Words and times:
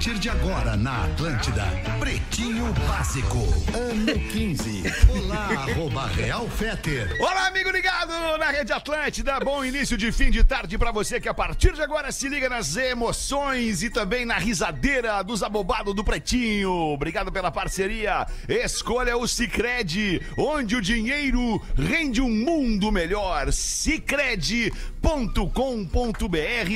Partir 0.00 0.18
de 0.18 0.30
agora 0.30 0.78
na 0.78 1.04
Atlântida, 1.04 1.66
Pretinho 1.98 2.72
Básico, 2.88 3.36
ano 3.76 4.18
15. 4.30 4.82
Olá, 5.10 5.48
arroba 5.50 6.06
Real 6.06 6.48
Feter. 6.48 7.14
Olá, 7.20 7.48
amigo 7.48 7.68
ligado 7.68 8.38
na 8.38 8.50
Rede 8.50 8.72
Atlântida. 8.72 9.38
Bom 9.40 9.62
início 9.62 9.98
de 9.98 10.10
fim 10.10 10.30
de 10.30 10.42
tarde 10.42 10.78
pra 10.78 10.90
você 10.90 11.20
que 11.20 11.28
a 11.28 11.34
partir 11.34 11.74
de 11.74 11.82
agora 11.82 12.10
se 12.12 12.30
liga 12.30 12.48
nas 12.48 12.76
emoções 12.76 13.82
e 13.82 13.90
também 13.90 14.24
na 14.24 14.38
risadeira 14.38 15.22
dos 15.22 15.42
abobados 15.42 15.94
do 15.94 16.02
Pretinho. 16.02 16.72
Obrigado 16.72 17.30
pela 17.30 17.50
parceria. 17.50 18.26
Escolha 18.48 19.18
o 19.18 19.28
Cicred, 19.28 20.22
onde 20.34 20.76
o 20.76 20.80
dinheiro 20.80 21.62
rende 21.76 22.22
um 22.22 22.30
mundo 22.30 22.90
melhor. 22.90 23.52
Cicred.com.br. 23.52 24.72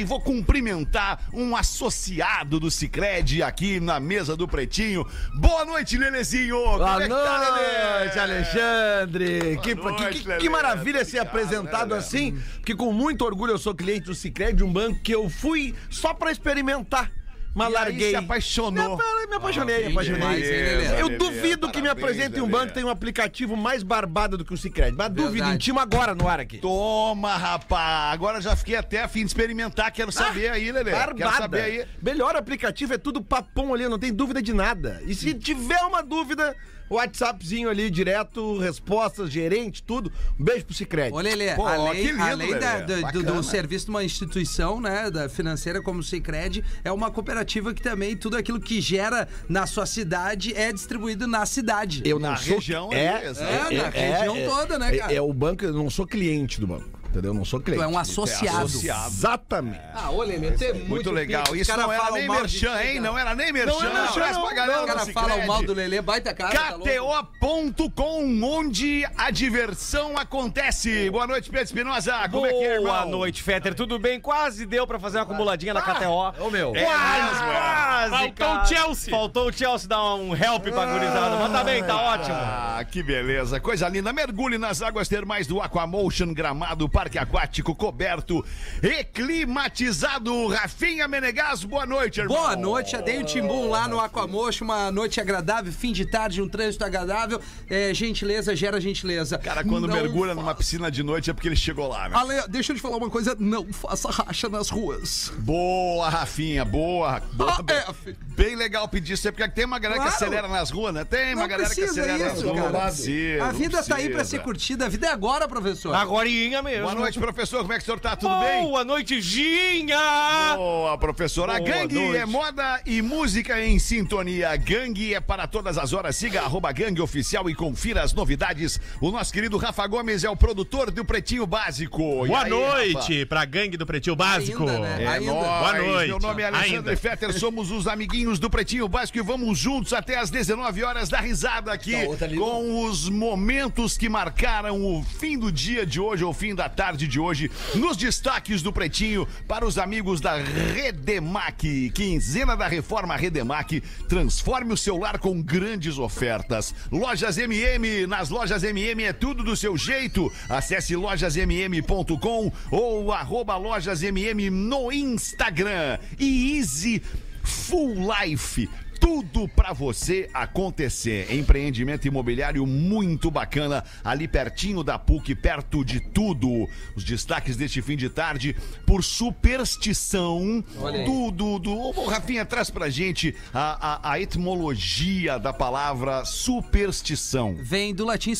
Vou 0.05 0.21
cumprimentar 0.21 1.23
um 1.33 1.57
associado 1.57 2.61
do 2.61 2.71
Cicred 2.71 3.14
aqui 3.43 3.79
na 3.81 4.01
mesa 4.01 4.37
do 4.37 4.49
Pretinho. 4.49 5.07
Boa 5.35 5.65
noite, 5.65 5.97
Lelezinho. 5.97 6.57
Boa 6.57 7.03
é 7.03 7.09
tá, 7.09 8.01
noite, 8.01 8.19
Alexandre. 8.19 9.59
Que, 9.63 9.75
Boa 9.75 9.95
que- 9.95 10.03
noite, 10.03 10.25
que- 10.25 10.37
que 10.39 10.49
maravilha 10.49 11.05
ser 11.05 11.21
Obrigado, 11.21 11.27
apresentado 11.29 11.95
assim, 11.95 12.33
porque 12.57 12.75
com 12.75 12.93
muito 12.93 13.25
orgulho 13.25 13.53
eu 13.53 13.59
sou 13.59 13.75
cliente 13.75 14.07
do 14.07 14.15
Cicred, 14.15 14.63
um 14.65 14.73
banco 14.73 15.01
que 15.03 15.15
eu 15.15 15.29
fui 15.29 15.75
só 15.91 16.13
pra 16.13 16.31
experimentar. 16.33 17.11
Mas 17.55 17.69
E 17.73 17.77
aí 17.77 17.83
larguei. 17.85 18.11
se 18.11 18.17
apaixonou. 18.17 18.97
Me, 18.97 19.27
me 19.29 19.37
apaixonei, 19.37 19.79
me 19.79 19.85
Ah, 19.87 19.91
apaixonei. 19.91 20.21
demais, 20.21 20.43
hein, 20.45 20.51
Lelê? 20.51 21.03
eu 21.03 21.19
duvido 21.19 21.71
que 21.71 21.81
me 21.81 21.89
parabéns, 21.89 22.05
apresentem 22.05 22.43
um 22.43 22.49
banco 22.49 22.67
que 22.69 22.75
tem 22.75 22.85
um 22.85 22.89
aplicativo 22.89 23.57
mais 23.57 23.83
barbado 23.83 24.37
do 24.37 24.45
que 24.45 24.53
o 24.53 24.57
Cicred. 24.57 24.97
Mas 24.97 25.11
duvido, 25.11 25.49
intimo 25.53 25.79
agora 25.79 26.15
no 26.15 26.27
ar 26.29 26.41
aqui. 26.41 26.59
Toma, 26.59 27.37
rapaz. 27.37 28.13
Agora 28.13 28.41
já 28.41 28.57
fiquei 28.57 28.75
até 28.77 29.03
a 29.03 29.09
fim 29.09 29.21
de 29.21 29.27
experimentar. 29.27 29.93
Quero 29.93 30.11
saber 30.11 30.49
aí, 30.51 30.73
Lelê. 30.73 30.91
Quero 30.91 31.13
Ah, 31.13 31.15
Barbada. 31.15 31.37
saber 31.39 31.61
aí. 31.61 31.85
Melhor 32.03 32.35
aplicativo 32.35 32.95
é 32.95 32.99
tudo 32.99 33.23
papão 33.23 33.73
ali, 33.73 33.89
não 33.89 33.99
tem 33.99 34.13
dúvida 34.13 34.43
de 34.43 34.53
nada. 34.53 35.01
E 35.07 35.15
se 35.15 35.33
tiver 35.35 35.81
uma 35.85 36.03
dúvida, 36.03 36.57
WhatsAppzinho 36.91 37.69
ali, 37.69 37.91
direto, 37.91 38.59
respostas, 38.59 39.31
gerente, 39.31 39.83
tudo. 39.83 40.13
Um 40.39 40.45
beijo 40.45 40.65
pro 40.67 40.75
Cicred. 40.75 41.13
Ô, 41.13 41.19
Lelê, 41.21 41.55
Pô, 41.55 41.67
além, 41.67 42.07
lindo, 42.07 42.23
além 42.23 42.59
da- 42.59 42.81
do- 42.81 43.13
do, 43.13 43.23
do 43.35 43.43
serviço 43.43 43.87
de 43.87 43.91
uma 43.91 44.05
instituição, 44.05 44.81
né, 44.81 45.11
da 45.11 45.29
financeira 45.29 45.83
como 45.83 46.01
o 46.01 46.03
Cicred, 46.03 46.65
é 46.85 46.93
uma 46.93 47.11
cooperativa 47.11 47.73
que 47.75 47.83
também 47.83 48.17
tudo 48.17 48.37
aquilo 48.37 48.61
que 48.61 48.81
gera 48.81 49.29
na 49.49 49.67
sua 49.67 49.87
cidade 49.87 50.53
é 50.55 50.73
distribuído 50.73 51.27
na 51.27 51.47
cidade. 51.47 52.03
Eu 52.05 52.19
não 52.19 52.31
Na 52.31 52.37
sou 52.37 52.55
região 52.57 52.91
ali, 52.91 53.01
é, 53.01 53.27
exato. 53.29 53.53
É, 53.53 53.77
na 53.77 53.89
região 53.89 54.37
toda, 54.49 54.79
né, 54.79 54.95
é- 54.95 54.99
cara? 54.99 55.13
É, 55.15 55.21
o 55.21 55.33
banco, 55.33 55.65
eu 55.65 55.73
não 55.73 55.89
sou 55.91 56.07
cliente 56.07 56.61
do 56.61 56.67
banco, 56.67 56.89
entendeu? 57.15 57.31
Eu 57.31 57.35
não 57.35 57.45
sou 57.45 57.61
Tu 57.61 57.65
cliente. 57.65 57.83
é 57.83 57.87
um 57.87 57.99
associado. 57.99 58.59
associado. 58.67 59.07
Exatamente. 59.09 59.81
Ah, 59.95 60.11
ô, 60.11 60.23
Lelê, 60.23 60.51
tu 60.53 60.65
é 60.65 60.73
muito, 60.73 60.89
Muito 60.89 61.11
legal. 61.11 61.45
Isso 61.55 61.71
cara 61.71 61.83
não 61.83 61.93
era 61.93 62.03
falam 62.03 62.19
nem 62.19 62.27
mal 62.29 62.37
de 62.37 62.43
merchan, 62.43 62.83
hein? 62.83 62.95
cara. 62.97 63.01
Não 63.01 63.19
era 63.19 63.35
nem 63.35 63.53
merchan. 63.53 63.73
Não 63.73 63.81
é 63.81 63.93
merchan, 64.03 64.11
Abraço 64.11 64.39
não. 64.39 64.47
pra 64.47 64.55
galera 64.55 64.81
do 64.81 64.87
caras 64.87 65.09
falam 65.11 65.29
Cicred. 65.31 65.47
mal 65.49 65.63
do 65.63 65.75
Lelê, 65.75 66.01
baita 66.03 66.35
cara. 66.35 66.53
tá? 66.55 66.73
KTO.com, 66.73 68.41
onde 68.43 69.05
a 69.17 69.31
diversão 69.31 70.17
acontece. 70.17 71.11
Boa 71.11 71.27
noite, 71.27 71.51
Pedro 71.51 71.65
Espinosa. 71.65 72.29
Como 72.31 72.47
é 72.47 72.51
que 72.51 72.57
é, 72.65 72.75
irmão? 72.75 72.85
Boa 72.93 73.07
noite, 73.07 73.43
Fetter. 73.43 73.75
Tudo 73.75 73.99
bem? 73.99 74.21
Quase 74.21 74.67
deu 74.67 74.87
pra 74.87 74.99
fazer 74.99 75.19
uma 75.19 75.25
acumuladinha 75.25 75.75
na 75.75 75.83
KTO. 75.83 76.35
Ô, 76.45 76.51
meu. 76.51 76.75
É 76.75 76.85
Quase, 76.85 77.43
é. 77.43 77.53
quase, 77.53 78.11
Faltou 78.11 78.33
cara. 78.47 78.63
o 78.63 78.67
Chelsea. 78.67 79.11
Faltou 79.11 79.49
o 79.49 79.53
Chelsea 79.53 79.89
dar 79.89 80.15
um 80.15 80.35
help 80.37 80.65
pra 80.69 80.87
gurizada. 80.87 81.37
Mas 81.37 81.53
tá 81.53 81.65
bem, 81.65 81.83
tá 81.85 81.97
ótimo. 81.97 82.35
Ah, 82.37 82.85
que 82.91 83.03
beleza. 83.03 83.61
Coisa 83.61 83.89
linda. 83.89 84.13
Mergulhe 84.13 84.59
nas 84.59 84.83
águas 84.83 85.09
termais 85.09 85.47
do 85.47 85.61
Aquamotion 85.61 86.33
Gramado, 86.35 86.89
parque 87.05 87.19
aquático 87.19 87.75
coberto 87.75 88.43
e 88.83 89.05
climatizado. 89.05 90.47
Rafinha 90.49 91.07
Menegas, 91.07 91.63
boa 91.63 91.85
noite, 91.85 92.21
irmão. 92.21 92.35
Boa 92.39 92.57
noite, 92.57 92.93
já 92.93 93.01
dei 93.03 93.19
um 93.19 93.25
timbum 93.25 93.69
lá 93.69 93.87
no 93.87 94.01
Aquamocho, 94.01 94.65
uma 94.65 94.91
noite 94.91 95.21
agradável, 95.21 95.71
fim 95.71 95.93
de 95.93 96.07
tarde, 96.07 96.41
um 96.41 96.49
trânsito 96.49 96.83
agradável. 96.83 97.41
É, 97.69 97.93
gentileza 97.93 98.57
gera 98.57 98.81
gentileza. 98.81 99.37
Cara, 99.37 99.63
quando 99.63 99.87
Não 99.87 99.95
mergulha 99.95 100.35
fa- 100.35 100.41
numa 100.41 100.55
piscina 100.55 100.91
de 100.91 101.03
noite 101.03 101.29
é 101.31 101.35
porque 101.35 101.47
ele 101.49 101.57
chegou 101.57 101.89
lá, 101.89 102.09
né? 102.09 102.17
Ale, 102.17 102.49
deixa 102.49 102.73
eu 102.73 102.77
te 102.77 102.81
falar 102.83 102.97
uma 102.97 103.11
coisa, 103.11 103.37
não 103.39 103.71
faça 103.71 104.11
racha 104.11 104.49
nas 104.49 104.71
ruas. 104.71 105.31
Boa, 105.39 106.09
Rafinha, 106.09 106.65
boa. 106.65 107.21
boa 107.35 107.57
Ah, 107.59 107.63
bem, 107.63 107.77
é, 107.77 107.93
fi- 107.93 108.17
bem 108.35 108.57
legal 108.57 108.89
pedir 108.89 109.13
isso 109.13 109.29
aí, 109.29 109.33
porque 109.33 109.47
tem 109.51 109.67
uma 109.67 109.79
galera 109.79 110.01
que 110.01 110.09
Claro. 110.09 110.25
acelera 110.25 110.49
nas 110.49 110.71
ruas, 110.71 110.95
né? 110.95 111.05
Tem 111.05 111.35
uma 111.35 111.43
Não 111.43 111.49
galera 111.49 111.75
que 111.75 111.85
acelera 111.85 112.17
isso, 112.17 112.25
nas 112.25 112.43
ruas. 112.43 112.73
Não 112.73 112.81
precisa, 112.81 113.45
A 113.45 113.53
vida 113.53 113.83
tá 113.83 113.97
aí 113.97 114.09
pra 114.09 114.25
ser 114.25 114.39
curtida, 114.41 114.87
a 114.87 114.89
vida 114.89 115.07
é 115.07 115.11
agora, 115.11 115.47
professor. 115.47 115.95
Agorinha 115.95 116.63
mesmo. 116.63 116.94
Boa 116.95 117.07
noite, 117.07 117.19
professor. 117.19 117.61
Como 117.63 117.73
é 117.73 117.77
que 117.77 117.83
o 117.83 117.85
senhor 117.87 117.99
tá? 117.99 118.15
Tudo 118.15 118.39
bem? 118.39 118.63
Boa 118.63 118.85
noite, 118.85 119.21
Ginha! 119.21 120.55
Boa, 120.57 120.97
professor. 120.97 121.51
A 121.51 121.59
Boa 121.59 121.69
Gangue 121.69 121.95
noite. 121.97 122.17
é 122.17 122.25
moda 122.25 122.81
e 122.87 123.03
música 123.03 123.61
em 123.61 123.81
sintonia. 123.81 124.55
Gangue 124.57 125.13
é 125.13 125.21
para 125.21 125.49
todas 125.49 125.77
as 125.77 125.93
horas. 125.93 126.15
Siga 126.15 126.43
arroba 126.43 126.71
Gangue 126.71 127.01
Oficial 127.01 127.51
e 127.51 127.55
confira 127.55 128.03
as 128.05 128.15
novidades. 128.15 128.81
O 129.01 129.11
nosso 129.11 129.33
querido 129.33 129.57
Rafa 129.59 129.85
Gomes 129.89 130.23
é 130.23 130.31
o 130.31 130.37
produtor 130.37 130.93
do 130.93 131.05
Pretinho 131.05 131.47
Básico. 131.49 131.99
Boa 131.99 132.45
aí, 132.45 132.51
noite 132.51 133.27
pra 133.27 133.45
gangue 133.45 133.77
do 133.77 133.85
Pretinho 133.85 134.15
Básico. 134.15 134.63
Ainda, 134.63 134.79
né? 134.79 135.03
É 135.03 135.09
Ainda. 135.09 135.33
Boa 135.33 135.73
noite. 135.73 136.09
Meu 136.09 136.21
nome 136.21 136.43
é 136.43 136.47
Alexandre 136.47 136.77
Ainda. 136.77 136.97
Fetter, 136.97 137.33
somos 137.37 137.73
os 137.73 137.89
amiguinhos 137.89 138.39
do 138.39 138.49
Pretinho 138.49 138.87
Básico 138.87 139.19
e 139.19 139.23
vamos 139.23 139.59
juntos 139.59 139.93
até 139.93 140.17
às 140.17 140.31
19 140.31 140.85
horas 140.85 141.09
da 141.09 141.19
risada 141.19 141.73
aqui 141.73 141.95
com 142.39 142.85
os 142.85 143.09
momentos 143.09 143.99
que 143.99 144.09
marcaram 144.09 144.81
o 144.81 145.03
fim 145.03 145.37
do 145.37 145.51
dia 145.51 145.85
de 145.85 146.01
hoje 146.01 146.23
ou 146.23 146.31
o 146.31 146.35
fim 146.35 146.55
da 146.55 146.69
tarde 146.69 146.84
de 146.93 147.19
hoje 147.19 147.51
nos 147.75 147.97
destaques 147.97 148.61
do 148.61 148.71
Pretinho 148.71 149.27
para 149.49 149.65
os 149.65 149.79
amigos 149.79 150.21
da 150.21 150.37
Redemac. 150.37 151.91
Quinzena 151.95 152.55
da 152.55 152.69
Reforma 152.69 153.17
Redemac. 153.17 153.81
Transforme 154.07 154.75
o 154.75 154.77
seu 154.77 154.99
lar 154.99 155.19
com 155.19 155.41
grandes 155.41 155.97
ofertas. 155.97 156.75
Lojas 156.93 157.39
MM, 157.39 158.07
nas 158.07 158.29
lojas 158.29 158.63
MM 158.63 159.03
é 159.03 159.15
tudo 159.15 159.43
do 159.43 159.57
seu 159.57 159.79
jeito. 159.79 160.31
Acesse 160.47 160.95
lojasmm.com 160.95 162.53
ou 162.71 163.13
arroba 163.13 163.57
lojasmm 163.57 164.51
no 164.51 164.93
Instagram. 164.93 165.99
E 166.19 166.59
Easy 166.59 167.03
Full 167.43 167.95
Life. 167.95 168.69
Tudo 169.05 169.47
pra 169.47 169.75
você 169.75 170.31
acontecer. 170.33 171.31
Empreendimento 171.31 172.09
imobiliário 172.09 172.67
muito 172.67 173.31
bacana, 173.31 173.85
ali 174.03 174.27
pertinho 174.27 174.83
da 174.83 174.99
PUC, 174.99 175.35
perto 175.35 175.85
de 175.85 176.01
tudo. 176.01 176.67
Os 176.97 177.05
destaques 177.05 177.55
deste 177.55 177.83
fim 177.83 177.99
de 177.99 178.09
tarde, 178.09 178.57
por 178.87 179.05
superstição 179.05 180.65
do, 181.05 181.31
do, 181.31 181.59
do. 181.59 181.79
Ô, 181.79 182.07
Rafinha, 182.07 182.47
traz 182.47 182.71
pra 182.71 182.89
gente 182.89 183.35
a, 183.53 184.09
a, 184.09 184.13
a 184.13 184.21
etimologia 184.21 185.39
da 185.39 185.53
palavra 185.53 186.25
superstição. 186.25 187.57
Vem 187.61 187.95
do 187.95 188.07
latim 188.07 188.35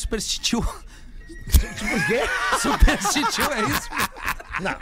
superstitiu. 1.49 2.27
Superstitiu, 2.59 3.51
é 3.51 3.61
isso? 3.61 3.89
Não, 4.61 4.75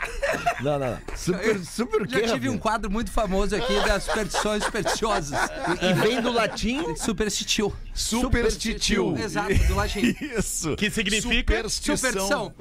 não, 0.60 0.78
não. 0.78 0.98
Super, 1.16 1.58
super 1.64 2.02
o 2.02 2.06
quê, 2.06 2.14
Já 2.14 2.20
tive 2.20 2.32
Rafinha? 2.34 2.52
um 2.52 2.58
quadro 2.58 2.90
muito 2.90 3.10
famoso 3.10 3.56
aqui 3.56 3.74
das 3.80 4.04
superstições 4.04 4.62
supersticiosas. 4.64 5.38
E 5.82 5.92
vem 5.94 6.20
do 6.22 6.30
latim... 6.30 6.94
Superstitiu. 6.94 7.74
Superstitiu. 7.92 9.16
Exato, 9.18 9.52
do 9.66 9.74
latim. 9.74 10.14
Isso. 10.20 10.76
Que 10.76 10.90
significa? 10.90 11.68
Superstição. 11.68 11.96
Superstição. 11.96 12.54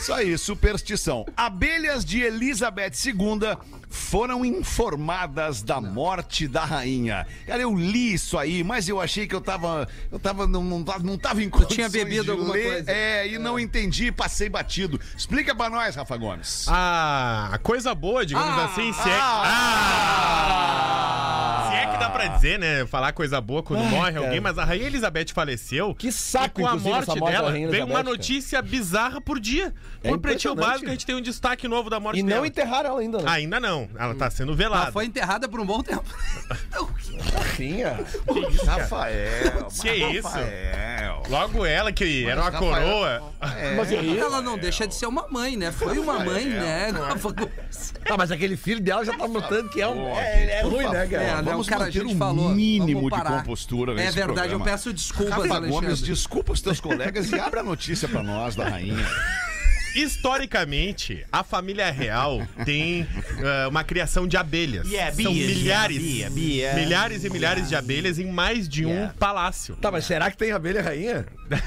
Isso 0.00 0.12
aí, 0.12 0.38
superstição. 0.38 1.26
Abelhas 1.36 2.04
de 2.04 2.20
Elizabeth 2.22 2.92
II 3.04 3.56
foram 3.90 4.44
informadas 4.44 5.62
da 5.62 5.80
morte 5.80 6.46
da 6.46 6.64
rainha. 6.64 7.26
Cara, 7.46 7.60
eu 7.62 7.74
li 7.74 8.12
isso 8.14 8.36
aí, 8.38 8.62
mas 8.62 8.88
eu 8.88 9.00
achei 9.00 9.26
que 9.26 9.34
eu 9.34 9.40
tava. 9.40 9.88
Eu 10.12 10.18
tava. 10.18 10.46
Não, 10.46 10.62
não, 10.62 10.84
tava- 10.84 11.02
não 11.02 11.18
tava 11.18 11.42
em 11.42 11.48
condições 11.50 11.74
tinha 11.74 11.88
bebido 11.88 12.32
alguma 12.32 12.52
ler, 12.54 12.70
coisa. 12.74 12.90
É, 12.90 13.26
e 13.28 13.38
não 13.38 13.58
entendi 13.58 14.06
e 14.06 14.12
passei 14.12 14.48
batido. 14.48 15.00
Explica 15.16 15.54
pra 15.54 15.68
nós, 15.70 15.96
Rafa 15.96 16.16
Gomes. 16.16 16.66
Ah, 16.68 17.48
a 17.52 17.58
coisa 17.58 17.94
boa, 17.94 18.24
digamos 18.24 18.48
Ah, 18.58 18.64
assim, 18.66 18.92
se 18.92 19.08
é, 19.08 19.18
ah, 19.20 19.42
é 19.44 19.48
que 19.48 20.48
dá 20.48 21.17
pra 22.26 22.28
dizer, 22.36 22.58
né? 22.58 22.86
Falar 22.86 23.12
coisa 23.12 23.40
boa 23.40 23.62
quando 23.62 23.82
morre 23.84 24.12
cara. 24.12 24.24
alguém, 24.26 24.40
mas 24.40 24.58
a 24.58 24.64
Rainha 24.64 24.86
Elizabeth 24.86 25.26
faleceu. 25.32 25.94
Que 25.94 26.10
saco, 26.12 26.60
e 26.60 26.64
com 26.64 26.68
a 26.68 26.76
morte 26.76 27.20
dela, 27.20 27.50
veio 27.52 27.86
uma 27.86 28.02
notícia 28.02 28.60
bizarra 28.62 29.20
por 29.20 29.38
dia. 29.40 29.72
É 30.02 30.08
por 30.08 30.18
Pretinho. 30.18 30.54
Básico, 30.54 30.86
a 30.86 30.90
gente 30.90 31.06
tem 31.06 31.14
um 31.14 31.20
destaque 31.20 31.66
novo 31.68 31.88
da 31.90 32.00
morte 32.00 32.18
E 32.18 32.22
não 32.22 32.28
dela. 32.28 32.46
enterraram 32.46 32.90
ela 32.90 33.00
ainda, 33.00 33.18
né? 33.18 33.24
Ainda 33.26 33.60
não, 33.60 33.88
ela 33.98 34.14
tá 34.14 34.30
sendo 34.30 34.50
Ela 34.52 34.56
velada. 34.56 34.92
foi 34.92 35.04
enterrada 35.04 35.48
por 35.48 35.60
um 35.60 35.66
bom 35.66 35.82
tempo. 35.82 36.04
Rafinha. 37.34 37.98
Rafael. 38.66 39.68
Que 39.80 39.90
isso? 39.92 40.28
Rafael. 40.28 41.22
Logo 41.28 41.66
ela, 41.66 41.92
que 41.92 42.24
era 42.26 42.40
uma 42.40 42.50
Rafael- 42.50 42.72
coroa. 42.82 43.32
Mas 43.76 43.92
aí... 43.92 44.18
Ela 44.18 44.40
não 44.40 44.58
deixa 44.58 44.86
de 44.86 44.94
ser 44.94 45.06
uma 45.06 45.26
mãe, 45.28 45.56
né? 45.56 45.70
Foi 45.72 45.98
uma 45.98 46.18
mãe, 46.24 46.46
né? 46.46 46.88
Ah, 48.10 48.16
mas 48.16 48.30
aquele 48.30 48.56
filho 48.56 48.80
dela 48.80 49.04
já 49.04 49.16
tá 49.16 49.28
notando 49.28 49.68
que 49.68 49.80
é 49.80 49.88
um... 49.88 50.08
É, 50.16 50.60
é 50.60 50.62
ruim, 50.62 50.88
né, 50.88 51.06
cara? 51.06 51.22
É, 51.22 51.34
né, 51.36 51.42
Vamos 51.42 51.66
o 51.66 51.70
cara, 51.70 51.82
a 51.82 51.86
manter 51.86 52.04
um 52.06 52.14
falou. 52.18 52.50
mínimo 52.54 53.10
de 53.10 53.22
compostura 53.22 53.92
É 53.92 53.96
nesse 53.96 54.14
verdade, 54.16 54.38
programa. 54.40 54.64
eu 54.64 54.70
peço 54.72 54.92
desculpas, 54.92 55.34
Rafa 55.34 55.54
Alexandre. 55.56 55.70
Gomes, 55.86 56.00
desculpa 56.02 56.52
os 56.52 56.60
teus 56.60 56.80
colegas 56.80 57.30
e 57.30 57.38
abre 57.38 57.60
a 57.60 57.62
notícia 57.62 58.08
pra 58.08 58.22
nós 58.22 58.54
da 58.56 58.68
rainha. 58.68 58.96
Historicamente, 59.94 61.24
a 61.32 61.42
família 61.42 61.90
real 61.90 62.46
tem 62.64 63.06
eh, 63.38 63.66
uma 63.66 63.82
criação 63.82 64.28
de 64.28 64.36
abelhas. 64.36 64.86
São 65.20 65.32
milhares, 65.32 66.30
milhares 66.30 67.24
e 67.24 67.30
milhares 67.30 67.68
de 67.68 67.74
abelhas 67.74 68.18
em 68.18 68.26
mais 68.30 68.68
de 68.68 68.84
um 68.86 69.08
palácio. 69.18 69.74
Tá, 69.76 69.90
mas 69.90 70.04
será 70.04 70.30
que 70.30 70.36
tem 70.36 70.52
abelha 70.52 70.82
rainha? 70.82 71.26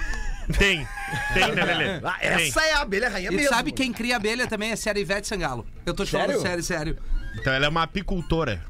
Tem, 0.57 0.86
tem, 1.33 1.51
né, 1.56 1.63
Lelê? 1.63 2.00
Ah, 2.03 2.18
Tem. 2.19 2.30
essa 2.48 2.62
é 2.65 2.74
a 2.74 2.81
abelha 2.81 3.07
rainha 3.07 3.31
E 3.31 3.36
mesmo. 3.36 3.50
sabe 3.50 3.71
quem 3.71 3.94
cria 3.94 4.18
abelha 4.18 4.48
também? 4.48 4.71
É 4.71 4.74
a 4.74 4.77
série 4.77 5.00
Ivete 5.00 5.25
Sangalo. 5.27 5.65
Eu 5.86 5.94
tô 5.94 6.03
te 6.03 6.12
falando 6.12 6.27
Sério? 6.30 6.42
sério, 6.42 6.63
sério. 6.63 6.98
Então 7.39 7.53
ela 7.53 7.68
é 7.68 7.69
uma 7.69 7.83
apicultora. 7.83 8.62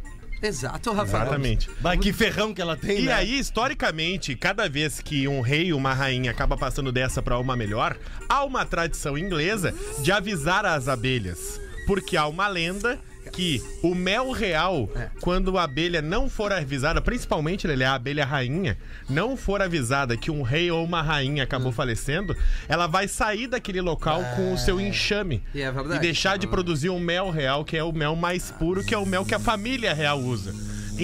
Exato, 0.42 0.92
Rafael. 0.92 1.24
Exatamente. 1.24 1.70
Mas 1.82 2.00
que 2.00 2.12
ferrão 2.12 2.54
que 2.54 2.62
ela 2.62 2.76
tem, 2.76 3.00
E 3.02 3.06
né? 3.06 3.14
aí, 3.14 3.38
historicamente, 3.40 4.36
cada 4.36 4.68
vez 4.68 5.00
que 5.00 5.28
um 5.28 5.42
rei 5.42 5.72
ou 5.72 5.80
uma 5.80 5.94
rainha 5.94 6.32
acaba 6.32 6.58
passando 6.58 6.92
dessa 6.92 7.22
pra 7.22 7.38
uma 7.38 7.56
melhor, 7.56 7.96
há 8.28 8.44
uma 8.44 8.66
tradição 8.66 9.18
inglesa 9.18 9.74
de 10.02 10.12
avisar 10.12 10.66
as 10.66 10.88
abelhas. 10.88 11.60
Porque 11.86 12.16
há 12.18 12.28
uma 12.28 12.48
lenda 12.48 13.00
que 13.32 13.62
o 13.82 13.96
mel 13.96 14.32
real, 14.32 14.90
quando 15.22 15.58
a 15.58 15.64
abelha 15.64 16.02
não 16.02 16.30
for 16.30 16.52
avisada, 16.52 17.02
principalmente 17.02 17.66
ele 17.68 17.84
é 17.84 17.86
a 17.86 17.94
abelha 17.96 18.26
rainha, 18.26 18.78
não 19.10 19.38
for 19.38 19.62
avisada 19.62 20.18
que 20.18 20.30
um 20.30 20.42
rei 20.42 20.70
ou 20.70 20.84
uma 20.84 21.02
rainha 21.02 21.44
acabou 21.44 21.72
falecendo, 21.72 22.36
ela 22.68 22.88
vai 22.88 23.08
sair 23.08 23.48
daquele 23.48 23.82
local 23.82 24.22
com 24.36 24.54
o 24.54 24.58
seu 24.58 24.80
enxame 24.82 25.42
E 25.56 25.62
é 25.62 25.72
verdade. 25.72 25.96
e 25.98 26.00
deixar 26.00 26.38
de 26.38 26.48
produzir 26.48 26.90
um 26.90 27.00
mel 27.00 27.30
real, 27.30 27.64
que 27.64 27.78
é 27.78 27.84
o 27.84 27.92
mel 27.94 28.16
mais 28.16 28.52
puro, 28.52 28.84
que 28.84 28.94
é 28.94 28.98
o 28.98 29.06
mel 29.06 29.24
que 29.26 29.34
a 29.34 29.40
família 29.40 29.94
real 29.94 30.20
usa. 30.20 30.54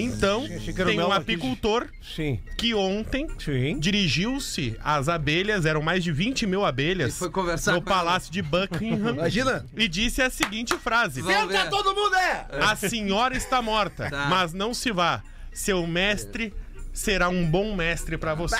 Então, 0.00 0.46
tem 0.86 1.00
um 1.00 1.12
apicultor 1.12 1.86
Sim. 2.14 2.40
que 2.56 2.74
ontem 2.74 3.26
Sim. 3.38 3.78
dirigiu-se 3.78 4.76
às 4.82 5.08
abelhas, 5.08 5.66
eram 5.66 5.82
mais 5.82 6.02
de 6.04 6.12
20 6.12 6.46
mil 6.46 6.64
abelhas, 6.64 7.18
foi 7.18 7.30
conversar 7.30 7.72
no 7.72 7.82
palácio 7.82 8.32
de 8.32 8.40
Buckingham. 8.42 9.14
Imagina. 9.16 9.66
E 9.76 9.88
disse 9.88 10.22
a 10.22 10.30
seguinte 10.30 10.76
frase: 10.76 11.22
ver. 11.22 11.68
todo 11.70 11.94
mundo 11.94 12.14
é! 12.16 12.46
A 12.60 12.76
senhora 12.76 13.36
está 13.36 13.60
morta, 13.60 14.08
Tá. 14.10 14.26
mas 14.28 14.52
não 14.52 14.72
se 14.72 14.90
vá. 14.92 15.22
Seu 15.52 15.86
mestre 15.86 16.54
será 16.98 17.28
um 17.28 17.48
bom 17.48 17.74
mestre 17.76 18.18
pra 18.18 18.34
você. 18.34 18.56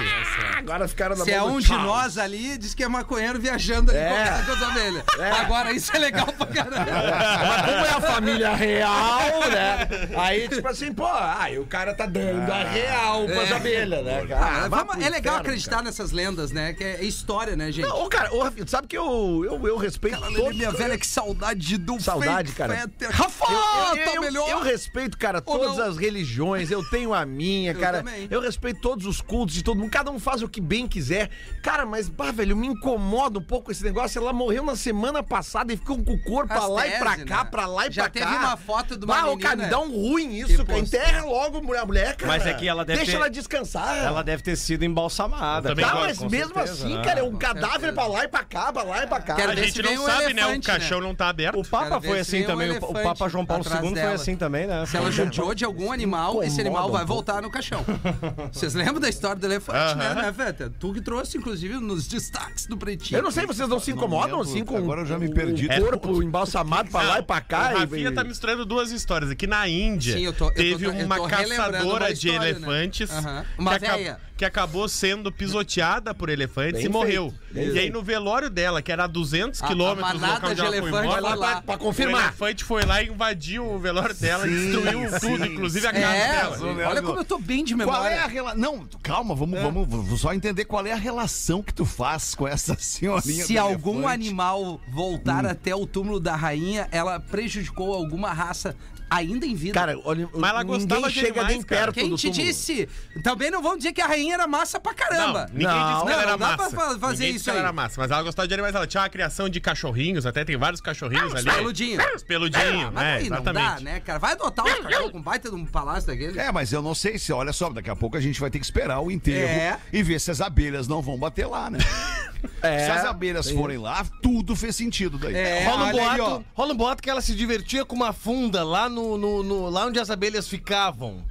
Agora 0.57 0.87
ficaram 0.87 1.17
na 1.17 1.25
Se 1.25 1.31
é 1.33 1.43
um 1.43 1.59
de 1.59 1.73
nós 1.73 2.17
ali, 2.17 2.57
diz 2.57 2.73
que 2.73 2.85
é 2.85 2.89
maconheiro 2.89 3.39
viajando 3.41 3.91
ali 3.91 3.99
É. 4.01 4.43
com 4.47 4.53
as 4.53 4.63
abelhas. 4.63 5.03
Agora 5.41 5.73
isso 5.73 5.95
é 5.95 5.99
legal 5.99 6.27
pra 6.27 6.47
caramba. 6.47 6.87
Mas 6.87 7.61
como 7.65 7.87
é 7.87 7.91
a 7.91 8.01
família 8.01 8.55
real, 8.55 9.41
né? 9.51 9.89
Aí, 10.17 10.49
tipo 10.49 10.67
assim, 10.69 10.93
pô, 10.93 11.07
aí 11.07 11.59
o 11.59 11.67
cara 11.67 11.93
tá 11.95 12.07
dando 12.07 12.51
a 12.51 12.63
real 12.65 13.27
pras 13.27 13.51
É. 13.51 13.55
abelhas, 13.57 14.05
né? 14.05 14.27
Ah, 14.33 14.63
Ah, 14.65 14.69
vamos- 14.69 14.95
é 14.97 15.09
legal 15.09 15.35
inferno, 15.35 15.39
acreditar 15.41 15.71
cara. 15.71 15.83
nessas 15.83 16.13
lendas, 16.13 16.53
né? 16.53 16.73
Que 16.75 16.85
é 16.85 17.05
história, 17.05 17.57
né, 17.57 17.73
gente? 17.73 17.87
Não, 17.89 18.05
ô, 18.05 18.09
cara, 18.09 18.33
ô, 18.33 18.43
Rafinha, 18.43 18.67
sabe 18.69 18.87
que 18.87 18.97
eu, 18.97 19.43
eu, 19.45 19.67
eu 19.67 19.77
respeito 19.77 20.21
todos... 20.21 20.57
minha 20.57 20.71
velha, 20.71 20.97
que 20.97 21.07
saudade 21.07 21.77
do 21.77 22.01
Saudade, 22.01 22.53
cara. 22.53 22.77
Fetter. 22.77 23.11
Rafa, 23.11 23.45
Eu, 23.53 24.05
tá 24.05 24.13
eu- 24.15 24.21
melhor. 24.21 24.49
eu 24.49 24.61
respeito, 24.63 25.19
cara, 25.19 25.41
todas 25.41 25.79
as 25.81 25.97
religiões, 25.97 26.71
eu 26.71 26.85
tenho 26.89 27.13
a 27.13 27.27
minha, 27.27 27.73
Eu 27.73 27.81
cara. 27.81 27.99
também. 27.99 28.28
Eu 28.31 28.41
respeito 28.41 28.81
todos 28.81 29.07
os 29.07 29.21
cultos 29.21 29.55
de 29.55 29.63
todo 29.63 29.79
mundo, 29.79 29.91
cada 29.91 30.11
um 30.11 30.19
faz 30.19 30.43
o 30.43 30.49
que 30.49 30.61
bem 30.61 30.87
quiser. 30.87 31.31
Cara, 31.63 31.85
mas, 31.87 32.09
bah, 32.09 32.31
velho, 32.31 32.57
me 32.57 32.67
incomoda 32.67 33.39
um 33.39 33.43
pouco 33.43 33.71
esse 33.71 33.83
negócio. 33.85 34.21
Ela 34.21 34.33
morreu 34.33 34.63
na 34.65 34.77
semana 34.77 35.23
passada 35.23 35.73
e 35.73 35.77
ficou 35.77 36.03
com 36.03 36.13
o 36.13 36.23
corpo 36.23 36.49
pra 36.49 36.67
lá 36.67 36.87
e 36.87 36.91
pra 36.99 37.17
cá, 37.17 37.45
né? 37.45 37.51
pra 37.51 37.67
lá 37.67 37.87
e 37.87 37.91
Já 37.93 38.03
pra 38.05 38.11
teve 38.11 38.27
cá. 38.27 38.39
uma 38.39 38.57
foto 38.57 38.97
de 38.97 39.05
uma 39.05 39.15
Bah, 39.23 39.27
ô, 39.31 39.39
cara, 39.39 39.57
menina 39.57 39.65
me 39.65 39.71
dá 39.71 39.79
um 39.81 39.91
ruim 40.11 40.35
isso, 40.37 40.65
cara. 40.65 40.79
Enterra 40.79 41.25
logo 41.25 41.59
a 41.75 41.85
mulher, 41.87 42.17
cara. 42.17 42.33
Mas 42.33 42.47
é 42.47 42.55
que 42.55 42.67
ela 42.69 42.85
deve 42.85 42.99
Deixa 42.99 43.13
ter- 43.13 43.17
ela 43.17 43.29
descansar. 43.31 43.97
Ela 43.99 44.23
deve 44.23 44.43
ter 44.43 44.57
sido 44.57 44.85
embalsamada. 44.85 45.75
Tá, 45.75 45.83
gosto, 45.83 45.97
mas 46.23 46.31
mesmo 46.31 46.55
certeza, 46.55 46.73
assim, 46.73 46.97
né? 46.97 47.03
cara, 47.05 47.21
é 47.21 47.23
um 47.23 47.37
cadáver 47.37 47.71
certeza. 47.71 47.93
pra 47.93 48.07
lá 48.07 48.25
e 48.25 48.29
pra 48.29 48.45
cá, 48.45 48.73
pra 48.73 48.83
lá 48.83 49.05
e 49.05 49.07
pra 49.07 49.21
cá. 49.21 49.35
Quero 49.35 49.53
A 49.53 49.55
gente 49.55 49.83
não 49.83 49.93
um 49.93 50.07
sabe, 50.07 50.35
né? 50.35 50.43
O 50.43 50.47
elefante, 50.49 50.67
caixão 50.67 51.01
né? 51.01 51.07
não 51.07 51.15
tá 51.15 51.29
aberto. 51.29 51.59
O 51.61 51.67
Papa 51.67 52.01
foi 52.01 52.19
assim 52.21 52.43
também. 52.45 52.71
o- 52.73 52.81
Papa 52.93 53.29
João 53.29 53.45
Paulo 53.47 53.65
II 53.65 53.95
foi 53.95 54.03
assim 54.13 54.37
também, 54.37 54.67
né? 54.67 54.85
Se 54.87 54.97
ela 54.97 55.11
judiou 55.11 55.55
de 55.55 55.65
algum 55.65 55.93
animal, 55.93 56.43
esse 56.43 56.61
animal 56.61 56.91
vai 56.91 57.05
voltar 57.05 57.41
no 57.43 57.51
caixão. 57.51 57.85
Vocês 58.53 58.75
lembram 58.75 59.01
da 59.01 59.09
história 59.09 59.37
do 59.37 59.47
elefante, 59.47 59.97
né, 59.97 60.15
né, 60.15 60.33
Feta? 60.33 60.73
Tu 60.79 60.93
que 60.95 61.01
trouxe, 61.01 61.39
inclusive, 61.39 61.75
nos 61.79 62.07
destaques 62.07 62.67
do 62.67 62.77
Pretinho. 62.77 63.19
Eu 63.19 63.23
não 63.23 63.31
sei, 63.31 63.47
vocês 63.47 63.69
não 63.69 63.79
se 63.81 63.91
incomodam 63.91 64.41
assim 64.41 64.65
com 64.65 64.77
agora 64.77 65.03
eu 65.03 65.07
já 65.07 65.19
me 65.19 65.27
o- 65.27 65.35
perdi. 65.35 65.67
o 65.67 65.99
corpo 65.99 66.23
embalsamado 66.23 66.91
pra 66.91 67.03
lá 67.03 67.19
e 67.19 67.23
pra 67.23 67.41
cá? 67.41 67.73
E- 67.75 67.79
Rafinha 67.79 68.13
tá 68.13 68.25
misturando 68.25 68.65
duas 68.65 68.91
histórias. 68.91 69.31
Aqui 69.31 69.47
na 69.47 69.69
Índia, 69.69 70.15
Sim, 70.17 70.25
eu 70.25 70.33
tô- 70.33 70.47
eu 70.47 70.51
tô- 70.51 70.55
teve 70.55 70.87
eu 70.87 70.93
tô 70.97 71.05
uma 71.05 71.29
caçadora 71.29 72.05
uma 72.05 72.13
de 72.15 72.29
história, 72.29 72.39
né? 72.41 72.49
elefantes 72.51 73.11
Aham. 73.11 73.45
Uma 73.59 73.79
que, 73.79 73.85
aca- 73.87 73.97
véia. 73.97 74.21
Que 74.39 74.45
acabou 74.45 74.89
sendo 74.89 75.33
pisoteada 75.33 76.15
por 76.15 76.29
elefantes 76.31 76.75
Bem 76.81 76.87
e 76.87 76.89
morreu. 76.89 77.31
feito, 77.31 77.53
bem 77.55 77.65
e 77.65 77.69
aí 77.71 77.75
feito. 77.75 77.93
no 77.93 78.03
velório 78.05 78.49
dela, 78.49 78.81
que 78.81 78.93
era 78.93 79.03
a 79.05 79.07
200 79.09 79.61
A- 79.61 79.65
a 79.65 79.69
quilômetros 79.69 80.13
do 80.21 80.27
local 80.27 80.51
onde 80.51 80.55
de 80.55 80.61
ela 80.61 80.71
foi 80.81 80.91
morta, 80.93 81.11
foi 81.11 81.37
lá. 81.37 81.61
pra 81.63 81.75
o 81.75 81.79
confirmar. 81.79 82.23
elefante 82.23 82.63
foi 82.63 82.85
lá 82.85 83.03
e 83.03 83.09
invadiu 83.09 83.69
o 83.69 83.79
velório 83.81 84.15
dela 84.15 84.47
e 84.47 84.51
destruiu 84.51 85.11
tudo, 85.21 85.45
inclusive 85.45 85.87
a 85.89 85.93
casa 85.93 86.07
É, 86.07 86.33
dela. 86.37 86.89
olha 86.89 87.03
como 87.03 87.19
eu 87.19 87.25
tô 87.25 87.39
bem 87.39 87.65
de 87.65 87.75
Qual 87.75 87.87
memória. 87.87 88.15
é 88.15 88.19
a 88.21 88.27
relação? 88.29 88.59
Não, 88.61 88.89
calma, 89.03 89.35
vamos, 89.35 89.61
vamos, 89.61 89.89
vamos 89.89 90.21
só 90.21 90.33
entender 90.33 90.65
qual 90.67 90.87
é 90.87 90.93
a 90.93 90.97
relação 90.97 91.61
que 91.61 91.75
tu 91.75 91.85
faz 91.85 92.37
com 92.37 92.47
essa 92.47 92.77
senhorinha. 92.79 93.45
Se 93.45 93.55
do 93.55 93.59
algum 93.61 93.95
elefante. 93.99 94.15
animal 94.15 94.81
voltar 94.93 95.45
até 95.45 95.75
o 95.75 95.85
túmulo 95.85 96.21
da 96.21 96.37
rainha, 96.37 96.87
ela 96.93 97.19
prejudicou 97.19 97.93
alguma 97.93 98.33
raça 98.33 98.77
ainda 99.11 99.47
em 99.47 99.55
vida. 99.55 99.75
Cara, 99.75 99.99
olha, 100.05 100.29
Mas 100.35 100.51
ela 100.51 100.63
gostava 100.63 101.09
de 101.09 101.15
chega 101.15 101.29
animais, 101.41 101.49
nem 101.49 101.63
cara. 101.63 101.81
perto 101.85 101.95
Quem 101.95 102.09
do 102.11 102.17
te 102.17 102.29
túmulo. 102.29 102.45
disse? 102.47 102.89
Também 103.23 103.51
não 103.51 103.63
vão 103.63 103.77
dizer 103.77 103.93
que 103.93 104.01
a 104.01 104.07
rainha 104.07 104.35
era 104.35 104.47
massa 104.47 104.79
pra 104.81 104.93
Não, 104.93 104.99
caramba. 104.99 105.47
ninguém 105.53 105.67
Não, 105.67 105.93
disse 105.93 106.05
que 106.07 106.11
ela 106.13 106.17
não, 106.17 106.21
era 106.23 106.31
não 106.33 106.39
dá 106.39 106.47
pra 106.57 106.65
massa. 106.65 106.77
fa- 106.77 106.99
fazer 106.99 107.13
ninguém 107.15 107.29
isso 107.29 107.33
disse 107.35 107.45
que 107.45 107.51
ela 107.51 107.59
aí. 107.59 107.65
era 107.65 107.73
massa, 107.73 108.01
mas 108.01 108.11
ela 108.11 108.23
gostava 108.23 108.47
de 108.49 108.55
animais. 108.55 108.75
Ela 108.75 108.87
tinha 108.87 109.03
uma 109.03 109.09
criação 109.09 109.49
de 109.49 109.61
cachorrinhos, 109.61 110.27
até 110.27 110.45
tem 110.45 110.57
vários 110.57 110.81
cachorrinhos 110.81 111.35
ali. 111.35 111.45
peludinhos. 111.51 112.05
Os 112.17 112.23
peludinhos, 112.23 112.93
Mas 112.93 113.05
é, 113.05 113.13
aí 113.15 113.29
não 113.31 113.37
exatamente. 113.39 113.75
dá, 113.75 113.81
né, 113.81 114.01
cara? 114.01 114.19
Vai 114.19 114.33
adotar 114.33 114.65
um 114.67 114.83
cachorro 114.83 115.11
com 115.11 115.23
baita 115.23 115.49
de 115.51 115.55
um 115.57 115.65
palácio 115.67 116.07
daquele. 116.07 116.39
É, 116.39 116.53
mas 116.53 116.73
eu 116.73 116.83
não 116.83 116.95
sei 116.95 117.19
se, 117.19 117.33
olha 117.33 117.53
só, 117.53 117.71
daqui 117.71 117.91
a 117.91 117.97
pouco 117.97 118.17
a 118.17 118.21
gente 118.21 118.41
vai 118.41 118.51
ter 118.51 118.59
que 118.59 118.65
esperar 118.65 119.01
o 119.01 119.11
enterro 119.11 119.49
É. 119.49 119.79
e 119.93 120.03
ver 120.03 120.21
se 120.21 120.31
as 120.31 120.41
abelhas 120.41 120.87
não 120.89 121.01
vão 121.03 121.17
bater 121.19 121.47
lá, 121.47 121.71
né? 121.71 121.79
É, 122.63 122.85
se 122.85 122.91
as 122.93 123.05
abelhas 123.05 123.51
forem 123.51 123.79
lá, 123.79 124.05
tudo 124.23 124.55
fez 124.55 124.77
sentido 124.77 125.19
daí. 125.19 125.35
É, 125.35 125.65
Rola 125.69 125.87
um, 125.87 125.91
boato, 125.91 126.45
rola 126.55 126.73
um 126.73 126.77
boato 126.77 127.03
que 127.03 127.11
ela 127.11 127.21
se 127.21 127.35
divertia 127.35 127.85
com 127.85 127.97
uma 127.97 128.13
funda 128.13 128.63
lá, 128.63 128.89
no, 128.89 128.98
no- 129.19 129.43
no- 129.43 129.69
lá 129.69 129.87
onde 129.87 130.01
as 130.01 130.11
abelhas 130.11 130.49
ficavam. 130.49 131.25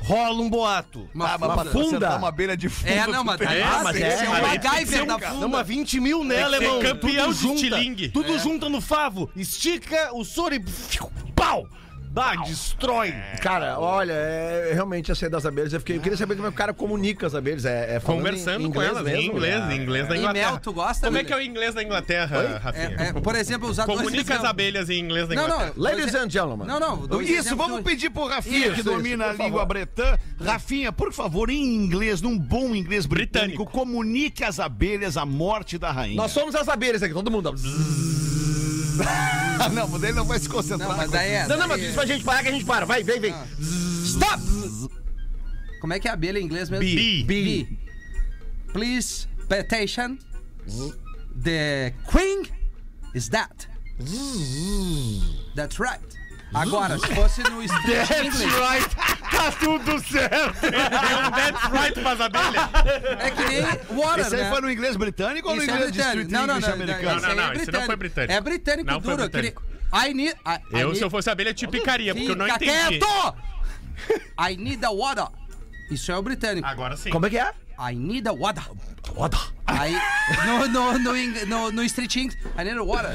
Rola 0.00 0.40
um 0.40 0.48
boato. 0.48 1.08
Uma 1.12 1.32
Ah, 1.34 1.38
mas 1.38 1.52
pra 1.54 1.64
funda. 1.72 1.90
funda. 1.90 2.16
uma 2.16 2.28
abelha 2.28 2.56
de 2.56 2.68
fundo. 2.68 2.88
É, 2.88 3.04
não, 3.08 3.24
mas 3.24 3.40
É, 3.42 3.82
mas 3.82 3.96
é, 3.96 4.00
é, 4.02 4.24
é 4.24 4.28
mas 4.28 4.44
aí 4.44 4.58
MacGyver 4.58 5.06
da 5.06 5.18
Não, 5.18 5.28
funda. 5.30 5.46
uma 5.46 5.62
20 5.64 5.98
mil, 5.98 6.22
né, 6.22 6.40
alemão? 6.44 6.78
campeão 6.80 7.32
tudo 7.34 7.56
de 7.56 7.68
junta. 7.68 8.10
Tudo 8.12 8.34
É. 8.34 8.38
junta 8.38 8.68
no 8.68 8.80
favo. 8.80 9.28
Estica 9.34 10.10
o 10.14 10.24
soro 10.24 10.54
e... 10.54 10.64
Pau! 11.34 11.66
Dá, 12.18 12.34
destrói. 12.42 13.14
Cara, 13.40 13.78
olha, 13.78 14.12
é, 14.12 14.70
realmente 14.74 15.10
essa 15.12 15.26
aí 15.26 15.30
das 15.30 15.46
abelhas, 15.46 15.72
eu, 15.72 15.80
fiquei, 15.80 15.96
eu 15.96 16.00
queria 16.00 16.18
saber 16.18 16.34
como 16.34 16.48
é 16.48 16.50
que 16.50 16.54
o 16.54 16.58
cara 16.58 16.74
comunica 16.74 17.26
as 17.26 17.34
abelhas. 17.34 17.64
É, 17.64 17.96
é 17.96 18.00
falando 18.00 18.18
Conversando 18.22 18.62
em, 18.62 18.66
em 18.66 18.70
com 18.72 18.82
inglês 18.82 18.90
elas, 18.90 19.04
mesmo, 19.04 19.20
em 19.20 19.26
inglês, 19.26 19.70
em 19.70 19.76
inglês 19.82 20.08
da 20.08 20.16
E 20.16 20.18
Inglaterra. 20.18 20.50
mel, 20.52 20.60
tu 20.60 20.72
gosta, 20.72 21.06
Como 21.06 21.18
é 21.18 21.24
que 21.24 21.32
é 21.32 21.36
o 21.36 21.40
inglês 21.42 21.74
da 21.74 21.82
Inglaterra, 21.82 22.58
Rafinha? 22.62 22.96
É, 22.98 23.08
é, 23.08 23.12
por 23.12 23.34
exemplo, 23.36 23.68
usar 23.68 23.86
dois 23.86 23.98
Comunica 23.98 24.22
as 24.22 24.28
exemplos. 24.30 24.50
abelhas 24.50 24.90
em 24.90 24.98
inglês 25.00 25.28
da 25.28 25.34
Não, 25.34 25.44
Inglaterra. 25.44 25.72
não. 25.76 25.82
Ladies 25.82 26.12
dois- 26.12 26.24
and 26.24 26.30
gentlemen. 26.30 26.66
Não, 26.66 26.80
não. 26.80 27.06
dois 27.06 27.28
Isso, 27.28 27.38
exemplos 27.38 27.58
vamos 27.66 27.76
do- 27.78 27.84
pedir 27.84 28.10
pro 28.10 28.26
Rafinha, 28.26 28.58
Isso, 28.58 28.74
que 28.74 28.80
isso, 28.80 28.90
domina 28.90 29.24
por 29.24 29.30
a 29.30 29.32
língua 29.44 29.60
favor. 29.60 29.66
bretã. 29.66 30.18
Rafinha, 30.44 30.92
por 30.92 31.12
favor, 31.12 31.50
em 31.50 31.74
inglês, 31.74 32.20
num 32.20 32.38
bom 32.38 32.74
inglês 32.74 33.06
britânico, 33.06 33.18
Britânico. 33.64 33.66
comunique 33.66 34.42
às 34.44 34.58
abelhas 34.60 35.16
a 35.16 35.24
morte 35.24 35.78
da 35.78 35.90
rainha. 35.92 36.16
Nós 36.16 36.32
somos 36.32 36.54
as 36.54 36.68
abelhas 36.68 37.02
aqui, 37.02 37.14
todo 37.14 37.30
mundo. 37.30 37.50
ó. 37.50 37.52
Ah, 37.54 38.37
não, 39.72 39.88
mas 39.88 40.02
ele 40.02 40.12
não 40.12 40.24
vai 40.24 40.38
se 40.38 40.48
concentrar. 40.48 40.88
Não, 40.88 40.96
mas 40.96 41.10
daí 41.10 41.30
é. 41.32 41.46
Não, 41.46 41.56
não, 41.56 41.68
mas 41.68 41.78
daí- 41.78 41.86
diz 41.86 41.94
pra 41.94 42.06
gente 42.06 42.24
parar 42.24 42.42
que 42.42 42.48
a 42.48 42.52
gente 42.52 42.64
para. 42.64 42.86
Vai, 42.86 43.02
vem, 43.02 43.20
vem. 43.20 43.34
Stop! 44.04 44.42
Como 45.80 45.92
é 45.92 46.00
que 46.00 46.08
é 46.08 46.10
abelha 46.10 46.38
em 46.38 46.44
inglês 46.44 46.68
mesmo? 46.70 46.84
Bee. 46.84 47.24
Bee. 47.24 47.78
Please 48.72 49.26
pay 49.48 49.60
attention. 49.60 50.18
The 51.42 51.94
queen 52.10 52.42
is 53.14 53.28
that. 53.30 53.68
That's 55.54 55.78
right. 55.78 56.00
Agora, 56.54 56.98
se 56.98 57.14
fosse 57.14 57.42
no 57.42 57.62
street 57.64 58.10
English, 58.24 58.88
Tá 59.30 59.52
tudo 59.52 60.00
certo. 60.00 60.66
Um 60.66 61.30
that's 61.30 61.70
right 61.70 62.00
pras 62.00 62.20
abelhas. 62.20 62.68
é 63.20 63.30
que 63.30 63.44
nem 63.44 63.62
water, 63.98 64.24
Esse 64.26 64.34
aí 64.36 64.42
né? 64.44 64.50
foi 64.50 64.60
no 64.62 64.70
inglês 64.70 64.96
britânico 64.96 65.48
ou 65.48 65.56
no 65.56 65.62
Isso 65.62 65.70
é 65.70 65.74
inglês 65.74 65.92
de 65.92 65.98
britânico. 65.98 66.22
Street 66.26 66.40
Não, 66.40 66.46
não, 66.46 66.54
English 66.56 66.68
não. 66.68 66.74
americano? 66.84 67.20
Não, 67.20 67.34
não, 67.36 67.52
é 67.52 67.56
isso 67.56 67.72
não 67.72 67.82
foi 67.82 67.96
britânico. 67.96 68.32
É 68.32 68.40
britânico 68.40 68.90
Não 68.90 69.00
foi 69.00 69.16
duro. 69.16 69.28
britânico. 69.28 69.62
que 69.62 69.68
nem- 69.68 69.78
I 70.10 70.14
need, 70.14 70.36
I, 70.46 70.50
I 70.50 70.80
Eu, 70.80 70.86
need- 70.88 70.98
se 70.98 71.04
eu 71.04 71.10
fosse 71.10 71.30
abelha, 71.30 71.52
te 71.54 71.66
picaria, 71.66 72.14
porque 72.14 72.30
eu 72.30 72.36
não 72.36 72.44
Fica 72.46 72.56
entendi. 72.64 72.98
quieto! 72.98 73.34
I 74.40 74.56
need 74.56 74.84
a 74.84 74.90
water. 74.90 75.26
Isso 75.90 76.10
é 76.12 76.16
o 76.16 76.22
britânico. 76.22 76.66
Agora 76.66 76.96
sim. 76.96 77.10
Como 77.10 77.24
é 77.26 77.30
que 77.30 77.38
é? 77.38 77.52
I 77.90 77.94
need 77.94 78.26
a 78.28 78.32
water. 78.32 78.64
Water. 79.14 79.40
Aí, 79.66 79.96
no, 80.46 80.68
no, 80.68 80.98
no, 80.98 81.16
ing- 81.16 81.44
no, 81.46 81.70
no 81.72 81.82
Street 81.84 82.14
English, 82.16 82.38
I 82.58 82.64
need 82.64 82.78
a 82.78 82.82
water. 82.82 83.14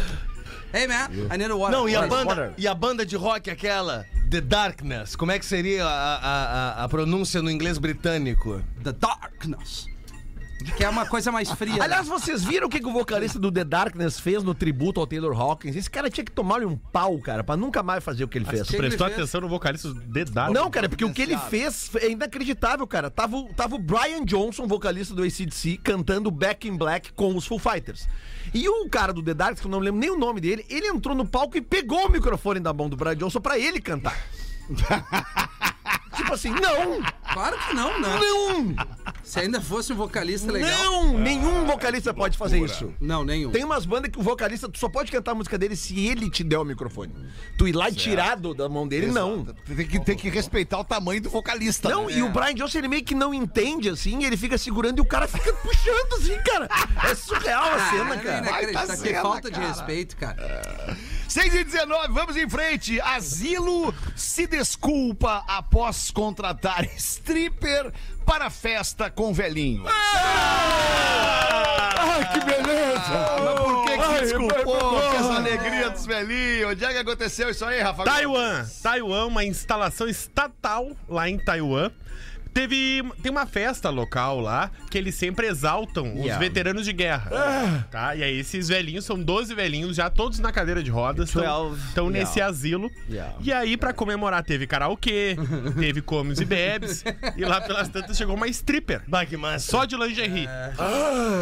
Hey, 0.74 0.88
man, 0.88 1.08
I 1.32 1.38
need 1.38 1.52
a 1.52 1.56
water. 1.56 1.72
Não, 1.78 1.88
e 1.88 1.96
a 1.96 2.02
Water. 2.02 2.26
banda, 2.26 2.54
e 2.58 2.68
a 2.68 2.74
banda 2.74 3.06
de 3.06 3.16
rock 3.16 3.48
aquela, 3.52 4.08
The 4.32 4.42
Darkness, 4.42 5.16
como 5.16 5.32
é 5.32 5.38
que 5.38 5.46
seria 5.46 5.86
a, 5.86 6.16
a, 6.16 6.44
a, 6.82 6.84
a 6.86 6.90
pronúncia 6.90 7.44
no 7.44 7.52
inglês 7.52 7.78
britânico? 7.78 8.60
The 8.84 8.94
Darkness. 8.94 9.86
Que 10.72 10.84
é 10.84 10.90
uma 10.90 11.06
coisa 11.06 11.32
mais 11.32 11.52
fria. 11.52 11.84
Aliás, 11.84 12.08
vocês 12.08 12.44
viram 12.44 12.68
o 12.68 12.70
que, 12.70 12.80
que 12.80 12.88
o 12.88 12.92
vocalista 12.94 13.38
do 13.40 13.52
The 13.52 13.64
Darkness 13.64 14.20
fez 14.20 14.44
no 14.44 14.54
tributo 14.54 15.00
ao 15.00 15.08
Taylor 15.08 15.40
Hawkins? 15.40 15.76
Esse 15.76 15.90
cara 15.90 16.10
tinha 16.10 16.24
que 16.24 16.32
tomar-lhe 16.32 16.66
um 16.66 16.76
pau, 16.78 17.18
cara, 17.20 17.44
pra 17.44 17.56
nunca 17.58 17.82
mais 17.84 18.04
fazer 18.04 18.24
o 18.24 18.28
que 18.28 18.38
ele 18.38 18.46
fez. 18.46 18.68
Tu 18.68 18.78
prestou 18.78 19.08
atenção 19.08 19.42
no 19.42 19.50
vocalista 19.50 19.90
do 19.94 20.00
The 20.14 20.26
Dark? 20.26 20.54
Não, 20.54 20.70
cara, 20.72 20.88
porque 20.88 21.04
o 21.06 21.14
que 21.14 21.22
ele 21.22 21.38
fez 21.38 21.90
é 21.96 22.10
inacreditável, 22.12 22.86
cara. 22.88 23.10
Tava, 23.10 23.36
o- 23.38 23.54
tava 23.54 23.76
o 23.76 23.80
Brian 23.80 24.24
Johnson, 24.26 24.68
vocalista 24.68 25.14
do 25.14 25.24
ACDC, 25.24 25.78
cantando 25.84 26.32
Back 26.32 26.68
in 26.68 26.78
Black 26.78 27.14
com 27.14 27.36
os 27.36 27.46
Foo 27.46 27.60
Fighters. 27.60 28.08
E 28.54 28.68
o 28.70 28.88
cara 28.90 29.12
do 29.14 29.22
The 29.24 29.34
Dark, 29.34 29.58
que 29.60 29.66
eu 29.66 29.72
não 29.72 29.80
lembro 29.80 30.00
nem 30.00 30.10
o 30.12 30.18
nome 30.18 30.40
dele, 30.42 30.66
ele 30.70 30.88
entrou 30.88 31.16
no 31.16 31.26
palco 31.26 31.58
e 31.58 31.62
pegou 31.62 32.08
o 32.08 32.12
microfone 32.12 32.60
da 32.60 32.74
mão 32.74 32.90
do 32.90 32.96
Brian 32.96 33.16
Johnson 33.16 33.40
pra 33.42 33.58
ele 33.58 33.80
cantar. 33.80 34.18
tipo 36.16 36.34
assim, 36.34 36.50
não! 36.52 37.02
Claro 37.34 37.58
que 37.58 37.74
não, 37.74 38.00
né? 38.00 38.20
Não! 38.20 38.76
Se 39.24 39.40
ainda 39.40 39.60
fosse 39.62 39.92
um 39.94 39.96
vocalista 39.96 40.52
legal. 40.52 40.70
Não! 40.70 41.18
Nenhum 41.18 41.66
vocalista 41.66 42.14
pode 42.14 42.38
fazer 42.38 42.60
isso. 42.64 42.94
Não, 43.00 43.24
nenhum. 43.24 43.52
Tem 43.52 43.64
umas 43.64 43.86
bandas 43.86 44.12
que 44.12 44.20
o 44.20 44.22
vocalista, 44.22 44.70
tu 44.70 44.78
só 44.78 44.88
pode 44.90 45.12
cantar 45.12 45.32
a 45.32 45.36
música 45.36 45.58
dele 45.58 45.76
se 45.76 46.06
ele 46.08 46.30
te 46.30 46.44
der 46.44 46.58
o 46.58 46.64
microfone. 46.66 47.14
Tu 47.58 47.68
ir 47.70 47.74
lá 47.74 47.90
e 47.90 47.94
tirar 47.96 48.36
do- 48.38 48.54
da 48.54 48.68
mão 48.70 48.88
dele, 48.88 49.08
não. 49.08 49.46
Tem 49.46 49.88
que, 49.88 50.00
tem 50.00 50.16
que 50.16 50.30
respeitar 50.30 50.80
o 50.80 50.84
tamanho 50.84 51.22
do 51.22 51.30
vocalista. 51.30 51.90
Não, 51.90 52.06
né? 52.08 52.14
e 52.18 52.22
o 52.24 52.30
Brian 52.30 52.54
Johnson, 52.54 52.78
ele 52.80 52.88
meio 52.88 53.04
que 53.04 53.16
não 53.16 53.34
entende, 53.34 53.90
assim, 53.90 54.24
ele 54.24 54.38
fica 54.38 54.58
segurando 54.58 55.00
e 55.00 55.02
o 55.02 55.06
cara 55.06 55.28
fica 55.28 55.52
puxando, 55.54 56.14
assim, 56.20 56.38
cara. 56.44 56.70
É 57.10 57.16
surreal 57.16 57.64
a 57.74 57.90
cena, 57.90 58.14
Ah, 58.14 58.18
cara. 58.18 58.30
é 58.36 58.40
inacreditável. 58.40 58.74
Vai 58.74 58.88
tá 58.88 58.94
que 59.04 59.10
cena, 59.10 59.22
falta 59.22 59.50
de 59.52 59.56
cara. 59.60 59.68
respeito, 59.68 60.18
cara. 60.18 60.98
6 61.28 61.54
e 61.56 61.64
19, 61.64 62.14
vamos 62.14 62.38
em 62.38 62.48
frente. 62.48 63.02
Asilo 63.02 63.94
se 64.16 64.46
desculpa 64.46 65.44
após 65.48 66.12
contratar 66.12 66.86
stripper 67.24 67.92
para 68.26 68.50
festa 68.50 69.10
com 69.10 69.34
velhinho. 69.34 69.86
Ai, 71.98 72.34
que 72.34 72.40
beleza! 72.46 73.00
Mas 73.44 73.60
por 73.62 73.86
que 73.86 73.98
que 73.98 74.20
desculpou? 74.20 75.00
essa 75.16 75.36
alegria 75.36 75.90
dos 75.90 76.06
velhinhos. 76.06 76.72
Onde 76.72 76.84
é 76.84 76.92
que 76.92 76.98
aconteceu 76.98 77.50
isso 77.50 77.64
aí, 77.64 77.82
Rafa? 77.82 78.04
Taiwan. 78.04 78.66
Taiwan, 78.82 79.26
uma 79.28 79.46
instalação 79.46 80.08
estatal 80.08 80.92
lá 81.08 81.30
em 81.30 81.38
Taiwan. 81.38 81.92
Teve. 82.54 83.02
Tem 83.22 83.32
uma 83.32 83.46
festa 83.46 83.90
local 83.90 84.40
lá 84.40 84.70
que 84.92 84.98
eles 84.98 85.16
sempre 85.16 85.48
exaltam 85.48 86.14
os 86.14 86.20
Yeah. 86.24 86.38
veteranos 86.40 86.86
de 86.86 86.94
guerra. 86.94 87.88
Tá? 87.90 88.16
E 88.16 88.24
aí, 88.24 88.40
esses 88.40 88.68
velhinhos, 88.68 89.06
são 89.06 89.20
12 89.22 89.54
velhinhos, 89.56 89.96
já 89.96 90.10
todos 90.10 90.40
na 90.40 90.52
cadeira 90.52 90.84
de 90.84 90.92
rodas, 90.92 91.30
estão 91.30 92.06
12, 92.06 92.12
nesse 92.12 92.40
asilo. 92.42 92.92
Yeah. 93.10 93.34
E 93.42 93.52
aí, 93.52 93.76
pra 93.78 93.92
comemorar, 93.94 94.44
teve 94.44 94.68
karaokê, 94.68 95.36
teve 95.80 96.02
comes 96.02 96.40
e 96.40 96.46
bebes. 96.46 97.04
e 97.36 97.44
lá 97.44 97.60
pelas 97.62 97.90
tantas 97.90 98.16
chegou 98.18 98.36
uma 98.36 98.48
stripper. 98.48 99.02
Bah, 99.08 99.26
que 99.26 99.36
massa. 99.36 99.72
Só 99.72 99.86
de 99.86 99.96
lingerie. 99.96 100.48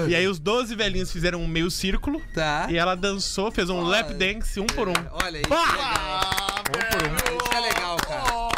E 0.07 0.15
aí, 0.15 0.27
os 0.27 0.39
12 0.39 0.75
velhinhos 0.75 1.11
fizeram 1.11 1.41
um 1.41 1.47
meio 1.47 1.69
círculo. 1.69 2.21
Tá. 2.33 2.67
E 2.69 2.77
ela 2.77 2.95
dançou, 2.95 3.51
fez 3.51 3.69
um 3.69 3.81
lap 3.81 4.13
dance, 4.13 4.59
um 4.59 4.65
por 4.67 4.87
um. 4.87 4.93
Olha 5.11 5.29
legal. 5.29 5.59
Isso 6.71 7.53
é 7.55 7.59
legal, 7.59 7.97
cara. 7.97 8.51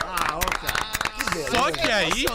Só 1.49 1.71
que 1.71 1.82
aí. 1.93 2.25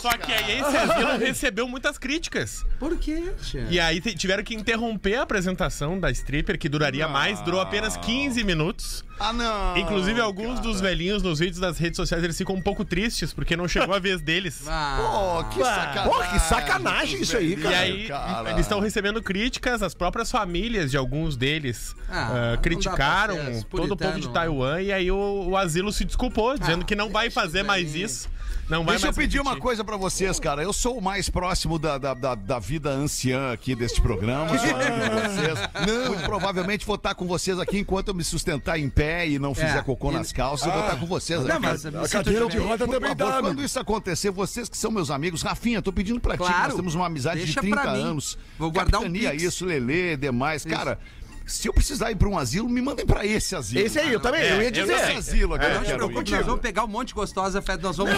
Só 0.00 0.16
que 0.16 0.32
aí 0.32 0.60
esse 0.60 0.76
asilo 0.76 1.18
recebeu 1.18 1.68
muitas 1.68 1.98
críticas. 1.98 2.64
Por 2.78 2.96
quê, 2.98 3.32
tia? 3.42 3.66
E 3.70 3.78
aí 3.80 4.00
tiveram 4.00 4.42
que 4.42 4.54
interromper 4.54 5.16
a 5.16 5.22
apresentação 5.22 5.98
da 5.98 6.10
stripper, 6.10 6.58
que 6.58 6.68
duraria 6.68 7.06
mais, 7.08 7.40
durou 7.40 7.60
apenas 7.60 7.96
15 7.96 8.42
minutos. 8.44 9.04
Ah, 9.18 9.32
não. 9.32 9.76
Inclusive, 9.76 10.20
alguns 10.20 10.58
dos 10.58 10.80
velhinhos 10.80 11.22
nos 11.22 11.38
vídeos 11.38 11.60
das 11.60 11.78
redes 11.78 11.96
sociais 11.96 12.24
eles 12.24 12.36
ficam 12.36 12.56
um 12.56 12.60
pouco 12.60 12.84
tristes, 12.84 13.32
porque 13.32 13.56
não 13.56 13.68
chegou 13.68 13.94
a 13.94 13.98
vez 13.98 14.20
deles. 14.20 14.64
Ah, 14.76 14.98
Pô, 14.98 15.44
que 15.54 15.62
sacanagem. 15.62 16.10
Pô, 16.12 16.32
que 16.32 16.38
sacanagem 16.40 17.20
isso 17.22 17.36
aí, 17.36 17.52
E 17.52 17.56
cara. 17.56 17.78
aí, 17.78 18.08
cara. 18.08 18.50
eles 18.50 18.62
estão 18.62 18.80
recebendo 18.80 19.22
críticas, 19.22 19.82
as 19.82 19.94
próprias 19.94 20.30
famílias 20.30 20.90
de 20.90 20.96
alguns 20.96 21.36
deles 21.36 21.94
Ah, 22.08 22.26
ah, 22.28 22.28
não 22.48 22.50
dá 22.52 22.56
criticaram 22.58 23.36
pra 23.36 23.54
ser 23.54 23.64
todo 23.66 23.92
o 23.92 23.96
povo 23.96 24.18
de 24.18 24.28
Taiwan, 24.30 24.80
e 24.82 24.92
aí 24.92 25.10
o, 25.12 25.48
o 25.50 25.56
asilo 25.56 25.92
se 25.92 26.04
desculpou, 26.04 26.58
dizendo 26.58 26.84
que 26.84 26.96
não 26.96 27.08
vai 27.10 27.30
fazer 27.30 27.62
mais 27.62 27.94
isso. 27.94 28.28
Não 28.68 28.82
vai 28.84 28.94
Deixa 28.94 29.08
eu 29.08 29.12
pedir 29.12 29.36
repetir. 29.36 29.40
uma 29.42 29.56
coisa 29.60 29.84
pra 29.84 29.96
vocês, 29.96 30.40
cara. 30.40 30.62
Eu 30.62 30.72
sou 30.72 30.96
o 30.98 31.02
mais 31.02 31.28
próximo 31.28 31.78
da, 31.78 31.98
da, 31.98 32.14
da, 32.14 32.34
da 32.34 32.58
vida 32.58 32.90
anciã 32.90 33.52
aqui 33.52 33.74
deste 33.74 34.00
programa. 34.00 34.46
Vocês. 34.54 36.08
Muito 36.08 36.22
provavelmente 36.24 36.86
vou 36.86 36.96
estar 36.96 37.14
com 37.14 37.26
vocês 37.26 37.58
aqui 37.58 37.78
enquanto 37.78 38.08
eu 38.08 38.14
me 38.14 38.24
sustentar 38.24 38.78
em 38.78 38.88
pé 38.88 39.28
e 39.28 39.38
não 39.38 39.54
fizer 39.54 39.78
É, 39.78 39.82
cocô 39.82 40.10
nas 40.10 40.32
calças. 40.32 40.66
Eu 40.66 40.72
vou 40.72 40.82
estar 40.82 40.96
com 40.98 41.06
vocês 41.06 41.40
Não, 41.44 41.50
aqui. 41.56 41.58
mas 41.60 41.86
A 41.86 42.08
cadeira 42.08 42.46
de 42.48 42.58
roda 42.58 42.86
também 42.86 43.00
favor, 43.00 43.14
dá, 43.32 43.40
quando 43.40 43.62
isso 43.62 43.78
acontecer, 43.78 44.30
vocês 44.30 44.68
que 44.68 44.76
são 44.78 44.90
meus 44.90 45.10
amigos, 45.10 45.42
Rafinha, 45.42 45.82
tô 45.82 45.92
pedindo 45.92 46.20
pra 46.20 46.32
ti, 46.32 46.38
Claro. 46.38 46.64
nós 46.68 46.74
temos 46.76 46.94
uma 46.94 47.06
amizade 47.06 47.38
Deixa 47.38 47.60
de 47.60 47.60
30 47.68 47.80
pra 47.82 47.92
mim. 47.94 48.02
anos. 48.02 48.38
Vou 48.58 48.70
guardar 48.70 49.00
um 49.02 49.10
pix. 49.12 49.42
isso, 49.42 49.64
Lelê, 49.66 50.16
demais. 50.16 50.64
Cara, 50.64 50.98
se 51.46 51.68
eu 51.68 51.72
precisar 51.74 52.10
ir 52.10 52.16
pra 52.16 52.28
um 52.28 52.38
asilo, 52.38 52.68
me 52.68 52.80
mandem 52.80 53.04
pra 53.06 53.24
esse 53.26 53.54
asilo. 53.54 53.84
Esse 53.84 53.98
aí, 53.98 54.12
eu 54.12 54.20
também, 54.20 54.42
eu 54.42 54.62
ia 54.62 54.70
dizer. 54.70 54.92
Esse 54.94 55.12
asilo 55.12 55.54
aqui, 55.54 55.66
É, 55.66 55.70
eu 55.70 55.74
não 55.80 55.84
se 55.86 55.94
preocupe, 55.94 56.30
nós 56.30 56.46
vamos 56.46 56.60
pegar 56.60 56.84
um 56.84 56.88
monte 56.88 57.08
de 57.08 57.14
gostosa, 57.14 57.60
Fed, 57.62 57.82
nós 57.82 57.96
vamos... 57.96 58.14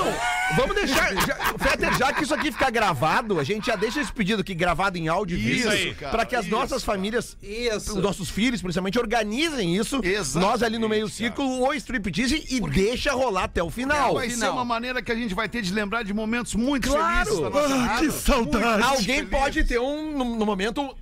Vamos 0.57 0.75
deixar. 0.77 1.13
Já, 1.27 1.37
Fetter, 1.59 1.99
já 1.99 2.13
que 2.13 2.23
isso 2.23 2.35
aqui 2.35 2.53
fica 2.53 2.71
gravado, 2.71 3.39
a 3.41 3.45
gente 3.45 3.67
já 3.67 3.77
deixa 3.77 4.01
esse 4.01 4.13
pedido 4.13 4.41
aqui 4.43 4.55
gravado 4.55 4.97
em 4.97 5.09
áudio 5.09 5.37
e 5.37 5.59
Isso 5.61 5.71
vídeo, 5.71 5.97
cara, 5.97 6.11
pra 6.13 6.25
que 6.27 6.37
as 6.37 6.45
isso, 6.47 6.55
nossas 6.55 6.85
famílias, 6.85 7.37
Isso. 7.43 7.97
os 7.97 8.03
nossos 8.03 8.31
filhos, 8.31 8.63
principalmente, 8.63 8.99
organizem 8.99 9.77
isso. 9.77 10.01
Exatamente, 10.05 10.39
nós 10.53 10.63
ali 10.63 10.79
no 10.79 10.89
meio 10.89 11.07
cara. 11.07 11.15
círculo, 11.17 11.61
ou 11.61 11.75
striptease 11.75 12.45
e 12.49 12.61
deixa 12.61 13.13
rolar 13.13 13.45
até 13.45 13.63
o 13.63 13.71
final. 13.71 14.15
Vai 14.15 14.29
ser 14.29 14.35
final. 14.37 14.53
uma 14.53 14.65
maneira 14.65 15.03
que 15.03 15.11
a 15.11 15.15
gente 15.15 15.35
vai 15.35 15.49
ter 15.49 15.63
de 15.63 15.73
lembrar 15.73 16.03
de 16.05 16.15
momentos 16.15 16.55
muito 16.55 16.89
Claro. 16.89 17.27
felizes 17.27 17.41
nossa 17.53 17.75
Ah, 17.85 17.99
que 17.99 18.11
saudade. 18.13 18.65
Muito 18.67 18.85
Alguém 18.85 19.05
felizes. 19.17 19.31
pode 19.31 19.65
ter 19.65 19.79
um, 19.81 20.17
no, 20.17 20.37
no 20.37 20.47
momento. 20.47 20.97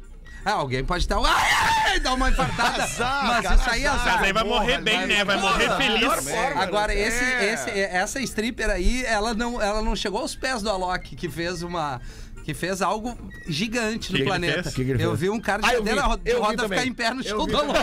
Ah, 0.45 0.53
alguém 0.61 0.85
pode 0.85 1.05
estar... 1.05 1.17
Ai, 1.19 1.51
ai, 1.93 2.01
dar 2.01 2.15
uma 2.15 2.29
infartada. 2.31 2.83
Azar, 2.85 3.27
mas 3.27 3.43
cara, 3.43 3.55
isso 3.57 3.71
aí 3.71 3.85
é 3.85 3.89
azar. 3.89 4.15
Mas 4.17 4.23
aí 4.25 4.33
vai 4.33 4.45
morrer 4.45 4.79
bem, 4.81 4.97
vai- 4.99 5.07
né? 5.07 5.25
Vai 5.25 5.37
morrer 5.41 5.65
Porra, 5.67 5.77
feliz. 5.79 6.01
melhor 6.01 6.23
forma. 6.23 6.63
Agora, 6.63 6.95
esse, 6.95 7.25
É. 7.25 7.53
esse, 7.53 7.71
essa 7.81 8.21
stripper 8.21 8.71
aí, 8.71 9.05
ela 9.07 9.33
não, 9.35 9.61
ela 9.61 9.81
não 9.83 9.95
chegou 9.97 10.21
aos 10.21 10.35
pés 10.35 10.63
do 10.63 10.71
Alok, 10.71 11.15
que 11.17 11.29
fez 11.29 11.63
uma. 11.63 12.01
Que 12.45 12.53
fez 12.53 12.83
algo 12.83 13.17
gigante 13.49 14.13
no 14.13 14.19
Que 14.19 14.25
planeta. 14.25 14.71
Que 14.71 14.85
que 14.85 15.03
eu 15.03 15.15
vi 15.17 15.31
um 15.31 15.41
cara 15.41 15.63
de 15.63 15.69
Ah, 15.71 15.73
cadeira 15.77 16.03
vi 16.23 16.33
roda 16.33 16.63
também. 16.65 16.79
ficar 16.79 16.91
em 16.91 16.93
pé 16.93 17.15
no 17.15 17.23
show 17.23 17.47
do 17.47 17.57
Alok. 17.57 17.79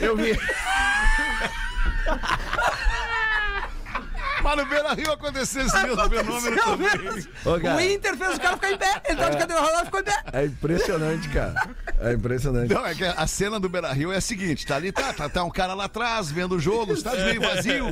Eu 0.00 0.16
vi. 0.16 0.32
Mas 4.46 4.56
no 4.58 4.66
Beira 4.66 4.94
Rio 4.94 5.12
aconteceu 5.12 5.66
esse 5.66 5.82
mesmo 5.82 6.08
fenômeno 6.08 6.56
também. 6.62 6.98
mesmo. 6.98 7.30
Ô, 7.44 7.60
cara. 7.60 7.76
O 7.76 7.80
Inter 7.80 8.16
fez 8.16 8.36
o 8.36 8.40
cara 8.40 8.54
ficar 8.54 8.70
em 8.72 8.78
pé. 8.78 9.02
Ele 9.08 9.16
tava 9.18 9.30
de 9.32 9.36
cadeira 9.38 9.60
rodada 9.62 9.82
e 9.82 9.84
ficou 9.86 10.00
em 10.00 10.04
pé. 10.04 10.22
É 10.32 10.44
impressionante, 10.44 11.28
cara. 11.30 11.68
É 12.00 12.12
impressionante. 12.12 12.72
Não, 12.72 12.86
é 12.86 12.94
que 12.94 13.04
a 13.04 13.26
cena 13.26 13.58
do 13.58 13.68
Beira 13.68 13.92
Rio 13.92 14.12
é 14.12 14.18
a 14.18 14.20
seguinte: 14.20 14.64
tá 14.64 14.76
ali, 14.76 14.92
tá, 14.92 15.12
tá, 15.12 15.28
tá 15.28 15.42
um 15.42 15.50
cara 15.50 15.74
lá 15.74 15.86
atrás 15.86 16.30
vendo 16.30 16.54
o 16.54 16.60
jogo, 16.60 16.92
o 16.92 16.94
estádio 16.94 17.24
meio 17.24 17.40
vazio, 17.40 17.86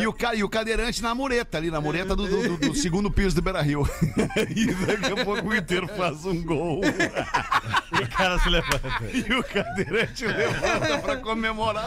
e 0.00 0.06
o, 0.06 0.12
ca- 0.12 0.34
e 0.34 0.44
o 0.44 0.48
cadeirante 0.48 1.02
na 1.02 1.14
mureta, 1.14 1.56
ali, 1.56 1.70
na 1.70 1.80
mureta 1.80 2.14
do, 2.14 2.26
do- 2.28 2.48
do- 2.48 2.68
do 2.68 2.74
segundo 2.74 3.10
piso 3.10 3.34
do 3.36 3.40
Beira 3.42 3.62
Rio. 3.62 3.88
e 4.54 4.66
daqui 4.74 5.20
a 5.20 5.24
pouco 5.24 5.48
o 5.48 5.56
Inter 5.56 5.86
faz 5.96 6.24
um 6.26 6.42
gol. 6.44 6.80
E 6.84 8.02
o 8.02 8.08
cara 8.08 8.38
se 8.40 8.48
levanta. 8.50 8.82
E 9.12 9.32
o 9.32 9.42
cadeirante 9.42 10.26
levanta 10.26 10.98
pra 10.98 11.16
comemorar. 11.16 11.86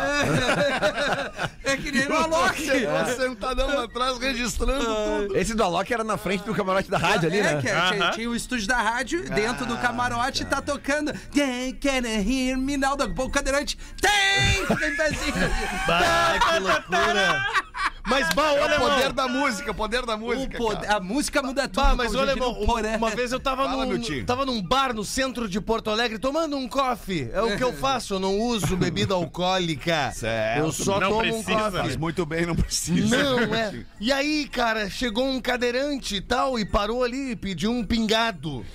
É 1.63 1.75
que 1.77 1.91
nem 1.91 2.07
no 2.07 2.15
Alok. 2.15 2.65
Você 2.65 2.86
tá 2.86 3.05
sentadão 3.07 3.67
lá 3.67 3.83
atrás 3.83 4.06
registrando 4.15 4.85
tudo. 4.85 5.37
Esse 5.37 5.53
do 5.53 5.63
Alok 5.63 5.93
era 5.93 6.03
na 6.03 6.17
frente 6.17 6.43
do 6.43 6.53
camarote 6.53 6.89
da 6.89 6.97
rádio 6.97 7.29
ali, 7.29 7.39
é, 7.39 7.43
né? 7.43 7.61
que 7.61 7.67
é, 7.67 7.91
tinha, 7.91 8.11
tinha 8.11 8.29
o 8.29 8.35
estúdio 8.35 8.67
da 8.67 8.77
rádio, 8.77 9.29
dentro 9.29 9.65
do 9.65 9.77
camarote, 9.77 10.45
tá 10.45 10.61
tocando. 10.61 11.11
Can, 11.13 11.73
can 11.79 12.07
hear 12.07 12.57
me 12.57 12.77
now? 12.77 12.95
Daqui 12.95 13.11
a 13.11 13.15
pouco 13.15 13.29
o 13.29 13.33
cadeirante. 13.33 13.77
Tem! 14.01 14.65
Fica 14.65 14.87
em 14.87 14.95
pezinho. 14.95 15.33
Bah, 15.87 16.39
que 16.39 16.59
loucura. 16.59 17.45
Mas, 18.07 18.29
bah, 18.33 18.53
olha, 18.53 18.73
É 18.73 18.77
o 18.77 18.81
poder 18.81 19.11
da 19.13 19.27
música, 19.27 19.73
poder 19.73 20.05
da 20.05 20.15
O 20.15 20.19
música. 20.19 20.57
poder- 20.57 20.89
a 20.89 20.99
música 20.99 21.41
muda 21.41 21.67
tudo. 21.67 21.83
Bah, 21.83 21.95
mas 21.95 22.13
o 22.13 22.17
Porã. 22.17 22.33
uma, 22.35 22.97
uma 22.97 23.09
vez 23.11 23.31
eu 23.31 23.39
tava, 23.39 23.65
Fala, 23.65 23.85
num, 23.85 24.25
tava 24.25 24.45
num 24.45 24.61
bar 24.61 24.93
no 24.93 25.03
centro 25.03 25.47
de 25.49 25.59
Porto 25.59 25.89
Alegre 25.89 26.17
tomando 26.17 26.55
um 26.57 26.67
coffee. 26.67 27.29
É 27.33 27.41
o 27.41 27.57
que 27.57 27.63
eu 27.63 27.73
faço, 27.77 28.13
eu 28.15 28.19
não 28.19 28.37
uso 28.39 28.75
bebida 28.77 29.13
alcoólica. 29.13 30.11
Certo. 30.13 30.59
Eu 30.59 30.71
só 30.71 30.99
Não 30.99 31.09
tomo 31.09 31.19
um 31.35 31.43
precisa. 31.43 31.51
coffee. 31.59 31.79
Faz 31.81 31.95
muito 31.97 32.25
bem, 32.25 32.45
não 32.45 32.55
precisa. 32.55 33.17
Não, 33.23 33.39
é. 33.55 33.85
E 33.99 34.11
aí, 34.11 34.47
cara, 34.47 34.89
chegou 34.89 35.27
um 35.27 35.41
cadeirante 35.41 36.15
e 36.15 36.21
tal, 36.21 36.57
e 36.57 36.65
parou 36.65 37.03
ali 37.03 37.31
e 37.31 37.35
pediu 37.35 37.71
um 37.71 37.83
pingado. 37.83 38.65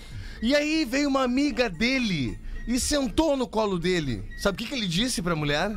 E 0.43 0.55
aí 0.55 0.85
veio 0.85 1.09
uma 1.09 1.23
amiga 1.23 1.71
dele 1.71 2.39
e 2.67 2.79
sentou 2.79 3.37
no 3.37 3.47
colo 3.47 3.79
dele. 3.79 4.25
Sabe 4.39 4.57
o 4.57 4.59
que, 4.59 4.67
que 4.67 4.75
ele 4.75 4.87
disse 4.89 5.23
pra 5.23 5.35
mulher? 5.37 5.73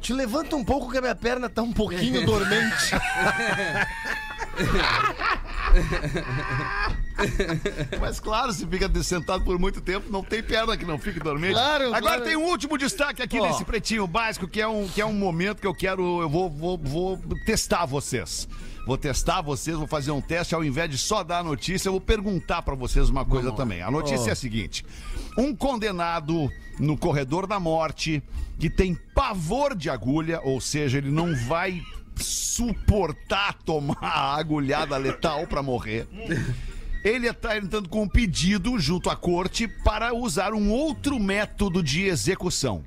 Te 0.00 0.12
levanta 0.12 0.56
um 0.56 0.64
pouco 0.64 0.90
que 0.90 0.98
a 0.98 1.00
minha 1.00 1.14
perna 1.14 1.48
tá 1.48 1.62
um 1.62 1.72
pouquinho 1.72 2.24
dormente. 2.26 2.92
Mas 8.00 8.20
claro, 8.20 8.52
se 8.52 8.66
fica 8.66 8.90
sentado 9.02 9.44
por 9.44 9.58
muito 9.58 9.80
tempo, 9.80 10.10
não 10.10 10.22
tem 10.22 10.42
perna 10.42 10.76
que 10.76 10.84
não 10.84 10.98
fique 10.98 11.18
dormente. 11.18 11.54
Claro, 11.54 11.86
Agora 11.86 12.00
claro. 12.00 12.24
tem 12.24 12.36
um 12.36 12.44
último 12.44 12.76
destaque 12.76 13.22
aqui 13.22 13.38
Ó. 13.38 13.46
nesse 13.46 13.64
pretinho 13.64 14.06
básico, 14.06 14.46
que 14.46 14.60
é, 14.60 14.68
um, 14.68 14.86
que 14.88 15.00
é 15.00 15.06
um 15.06 15.12
momento 15.12 15.60
que 15.60 15.66
eu 15.66 15.74
quero. 15.74 16.20
Eu 16.22 16.28
vou, 16.28 16.50
vou, 16.50 16.78
vou 16.78 17.18
testar 17.44 17.86
vocês. 17.86 18.48
Vou 18.88 18.96
testar 18.96 19.42
vocês, 19.42 19.76
vou 19.76 19.86
fazer 19.86 20.12
um 20.12 20.20
teste. 20.22 20.54
Ao 20.54 20.64
invés 20.64 20.88
de 20.88 20.96
só 20.96 21.22
dar 21.22 21.40
a 21.40 21.42
notícia, 21.42 21.90
eu 21.90 21.92
vou 21.92 22.00
perguntar 22.00 22.62
pra 22.62 22.74
vocês 22.74 23.10
uma 23.10 23.22
coisa 23.22 23.52
também. 23.52 23.82
A 23.82 23.90
notícia 23.90 24.30
é 24.30 24.32
a 24.32 24.34
seguinte: 24.34 24.82
um 25.36 25.54
condenado 25.54 26.50
no 26.78 26.96
corredor 26.96 27.46
da 27.46 27.60
morte 27.60 28.22
que 28.58 28.70
tem 28.70 28.94
pavor 29.14 29.76
de 29.76 29.90
agulha, 29.90 30.40
ou 30.42 30.58
seja, 30.58 30.96
ele 30.96 31.10
não 31.10 31.36
vai 31.36 31.82
suportar 32.16 33.58
tomar 33.62 33.98
a 34.00 34.34
agulhada 34.34 34.96
letal 34.96 35.46
pra 35.46 35.62
morrer. 35.62 36.08
Ele 37.04 37.28
está 37.28 37.58
entrando 37.58 37.90
com 37.90 38.04
um 38.04 38.08
pedido 38.08 38.78
junto 38.78 39.10
à 39.10 39.16
corte 39.16 39.68
para 39.68 40.14
usar 40.14 40.54
um 40.54 40.70
outro 40.70 41.20
método 41.20 41.82
de 41.82 42.04
execução. 42.04 42.82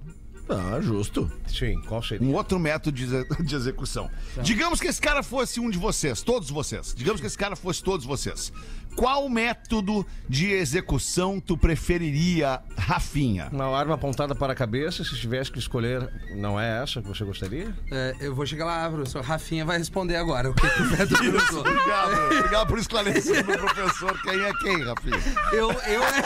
Ah, 0.52 0.82
justo. 0.82 1.32
Sim, 1.48 1.82
qual 1.88 2.04
seria? 2.04 2.28
Um 2.28 2.34
outro 2.34 2.60
método 2.60 2.98
de, 2.98 3.08
de 3.44 3.56
execução. 3.56 4.10
Digamos 4.42 4.80
que 4.80 4.88
esse 4.88 5.02
cara 5.02 5.24
fosse 5.24 5.60
um 5.60 5.70
de 5.70 5.78
vocês, 5.78 6.22
todos 6.22 6.50
vocês. 6.50 6.94
Digamos 6.96 7.22
que 7.22 7.28
esse 7.28 7.38
cara 7.38 7.56
fosse 7.56 7.84
todos 7.84 8.06
vocês. 8.06 8.52
Qual 8.96 9.30
método 9.30 10.06
de 10.28 10.52
execução 10.52 11.40
tu 11.40 11.58
preferiria, 11.58 12.62
Rafinha? 12.78 13.50
Uma 13.52 13.68
arma 13.78 13.96
apontada 13.96 14.36
para 14.36 14.52
a 14.52 14.56
cabeça, 14.56 15.04
se 15.04 15.16
tivesse 15.18 15.50
que 15.52 15.60
escolher, 15.60 16.10
não 16.36 16.60
é 16.60 16.84
essa 16.84 17.02
que 17.02 17.08
você 17.08 17.24
gostaria? 17.24 17.74
É, 17.90 18.16
eu 18.20 18.36
vou 18.36 18.46
chegar 18.46 18.66
lá, 18.66 18.90
professor. 18.90 19.24
Rafinha 19.24 19.64
vai 19.64 19.78
responder 19.78 20.18
agora. 20.18 20.50
O 20.50 20.54
que, 20.54 20.66
o 20.66 20.90
Beto 20.90 21.18
perguntou? 21.24 21.62
Obrigado, 21.62 22.36
obrigado 22.38 22.68
por 22.68 22.80
esclarecer 22.80 23.46
pro 23.46 23.58
professor 23.58 24.22
quem 24.24 24.42
é 24.42 24.52
quem, 24.56 24.84
Rafinha. 24.84 25.20
Eu, 25.54 25.72
eu 25.72 26.04
é... 26.04 26.22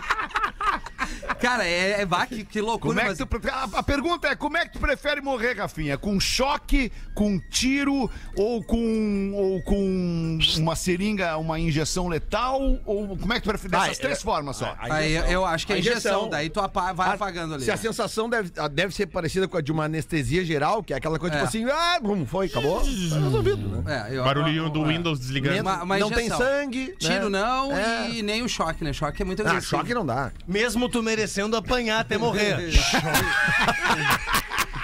Cara, 1.40 1.66
é, 1.66 2.00
é 2.02 2.06
bah, 2.06 2.26
que, 2.26 2.44
que 2.44 2.60
loucura. 2.60 2.94
Como 2.94 3.00
é 3.12 3.14
que 3.14 3.24
tu, 3.24 3.48
a, 3.50 3.78
a 3.78 3.82
pergunta 3.82 4.28
é: 4.28 4.34
como 4.34 4.56
é 4.56 4.64
que 4.66 4.72
tu 4.74 4.78
prefere 4.78 5.20
morrer, 5.20 5.54
Rafinha? 5.58 5.96
Com 5.98 6.18
choque, 6.20 6.90
com 7.14 7.38
tiro 7.50 8.10
ou 8.36 8.62
com, 8.64 9.32
ou 9.34 9.62
com 9.62 10.38
uma 10.58 10.76
seringa, 10.76 11.36
uma 11.36 11.58
injeção 11.58 12.08
letal? 12.08 12.60
Ou 12.84 13.16
como 13.16 13.32
é 13.32 13.36
que 13.36 13.42
tu 13.42 13.48
prefere? 13.48 13.70
Dessas 13.70 13.98
Ah, 13.98 14.00
três 14.00 14.18
é- 14.18 14.22
formas 14.22 14.56
só. 14.56 14.74
Aí 14.78 15.14
eu, 15.14 15.24
eu 15.24 15.44
acho 15.46 15.66
que 15.66 15.72
é 15.72 15.76
A 15.76 15.78
injeção. 15.78 16.12
injeção. 16.12 16.28
Daí 16.28 16.50
tu 16.50 16.60
apa- 16.60 16.92
vai 16.92 17.14
apagando 17.14 17.54
ali. 17.54 17.64
Se 17.64 17.70
a 17.70 17.76
sensação 17.76 18.28
deve, 18.28 18.50
ah, 18.56 18.68
deve 18.68 18.94
ser 18.94 19.06
parecida 19.06 19.46
com 19.48 19.56
a 19.56 19.60
de 19.60 19.72
uma 19.72 19.84
anestesia 19.84 20.44
geral, 20.44 20.82
que 20.82 20.92
é 20.92 20.96
aquela 20.96 21.18
coisa 21.18 21.34
É. 21.34 21.38
tipo 21.38 21.48
assim, 21.48 21.64
ah, 21.70 21.98
bum, 22.00 22.24
foi, 22.26 22.46
acabou, 22.46 22.80
tá 22.80 22.86
resolvido, 22.86 23.82
né? 23.82 24.08
É, 24.10 24.16
eu- 24.16 24.24
Barulhinho 24.24 24.68
do 24.70 24.84
é. 24.84 24.88
Windows 24.88 25.18
desligando. 25.18 25.60
Uma- 25.62 25.82
uma 25.82 25.98
não 25.98 26.10
tem 26.10 26.28
sangue. 26.28 26.94
Tiro 26.98 27.28
né? 27.30 27.40
não 27.40 27.72
É. 27.76 28.10
e 28.10 28.22
nem 28.22 28.42
o 28.42 28.48
choque, 28.48 28.82
né? 28.84 28.92
Choque 28.92 29.22
é 29.22 29.24
muito 29.24 29.42
Ah, 29.42 29.48
agressivo. 29.50 29.76
choque 29.78 29.94
não 29.94 30.04
dá. 30.04 30.32
Mesmo 30.46 30.88
tu 30.88 31.02
merecendo 31.14 31.56
apanhar 31.56 32.00
até 32.00 32.18
morrer. 32.18 32.56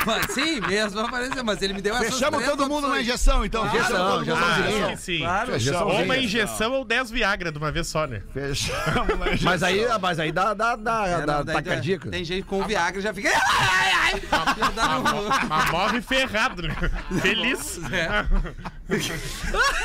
Mas, 0.07 0.33
Sim, 0.33 0.61
mesmo 0.63 0.99
apareceu, 0.99 1.45
mas 1.45 1.61
ele 1.61 1.75
me 1.75 1.83
deu 1.83 1.95
Fechamos 1.97 2.43
todo 2.43 2.67
mundo 2.67 2.89
na 2.89 3.03
injeção, 3.03 3.45
então. 3.45 3.69
Claro, 3.69 3.85
Fechamos 3.85 4.11
todo 4.11 4.19
mundo 4.19 4.23
injeção, 4.23 4.49
na 4.49 4.59
injeção. 4.59 4.87
acho 4.89 4.97
que 4.97 5.03
sim. 5.03 5.19
Claro. 5.19 5.53
Fechamos. 5.53 5.81
Ou 5.95 6.03
uma 6.03 6.17
injeção 6.17 6.73
ou 6.73 6.85
10 6.87 7.11
Viagra 7.11 7.53
de 7.53 7.59
uma 7.59 7.71
vez 7.71 7.87
só, 7.87 8.07
né? 8.07 8.23
Fechamos 8.33 9.19
na 9.19 9.27
injeção. 9.27 9.39
Mas 9.43 9.63
aí, 9.63 9.87
mas 10.01 10.19
aí 10.19 10.33
dá, 10.33 10.55
dá, 10.55 10.75
dá, 10.75 11.07
É, 11.07 11.27
dá, 11.27 11.45
tem- 11.45 11.63
cardíaco. 11.63 12.09
Tem 12.09 12.25
gente 12.25 12.47
com 12.47 12.65
Viagra 12.65 12.99
já 13.03 13.13
fica. 13.13 13.29
Ai, 13.29 13.93
ai, 13.93 14.13
ai. 14.15 14.23
Mas 15.51 15.71
morre 15.71 16.01
ferrado, 16.01 16.63
né? 16.63 16.75
Feliz. 17.21 17.79
É. 17.93 18.25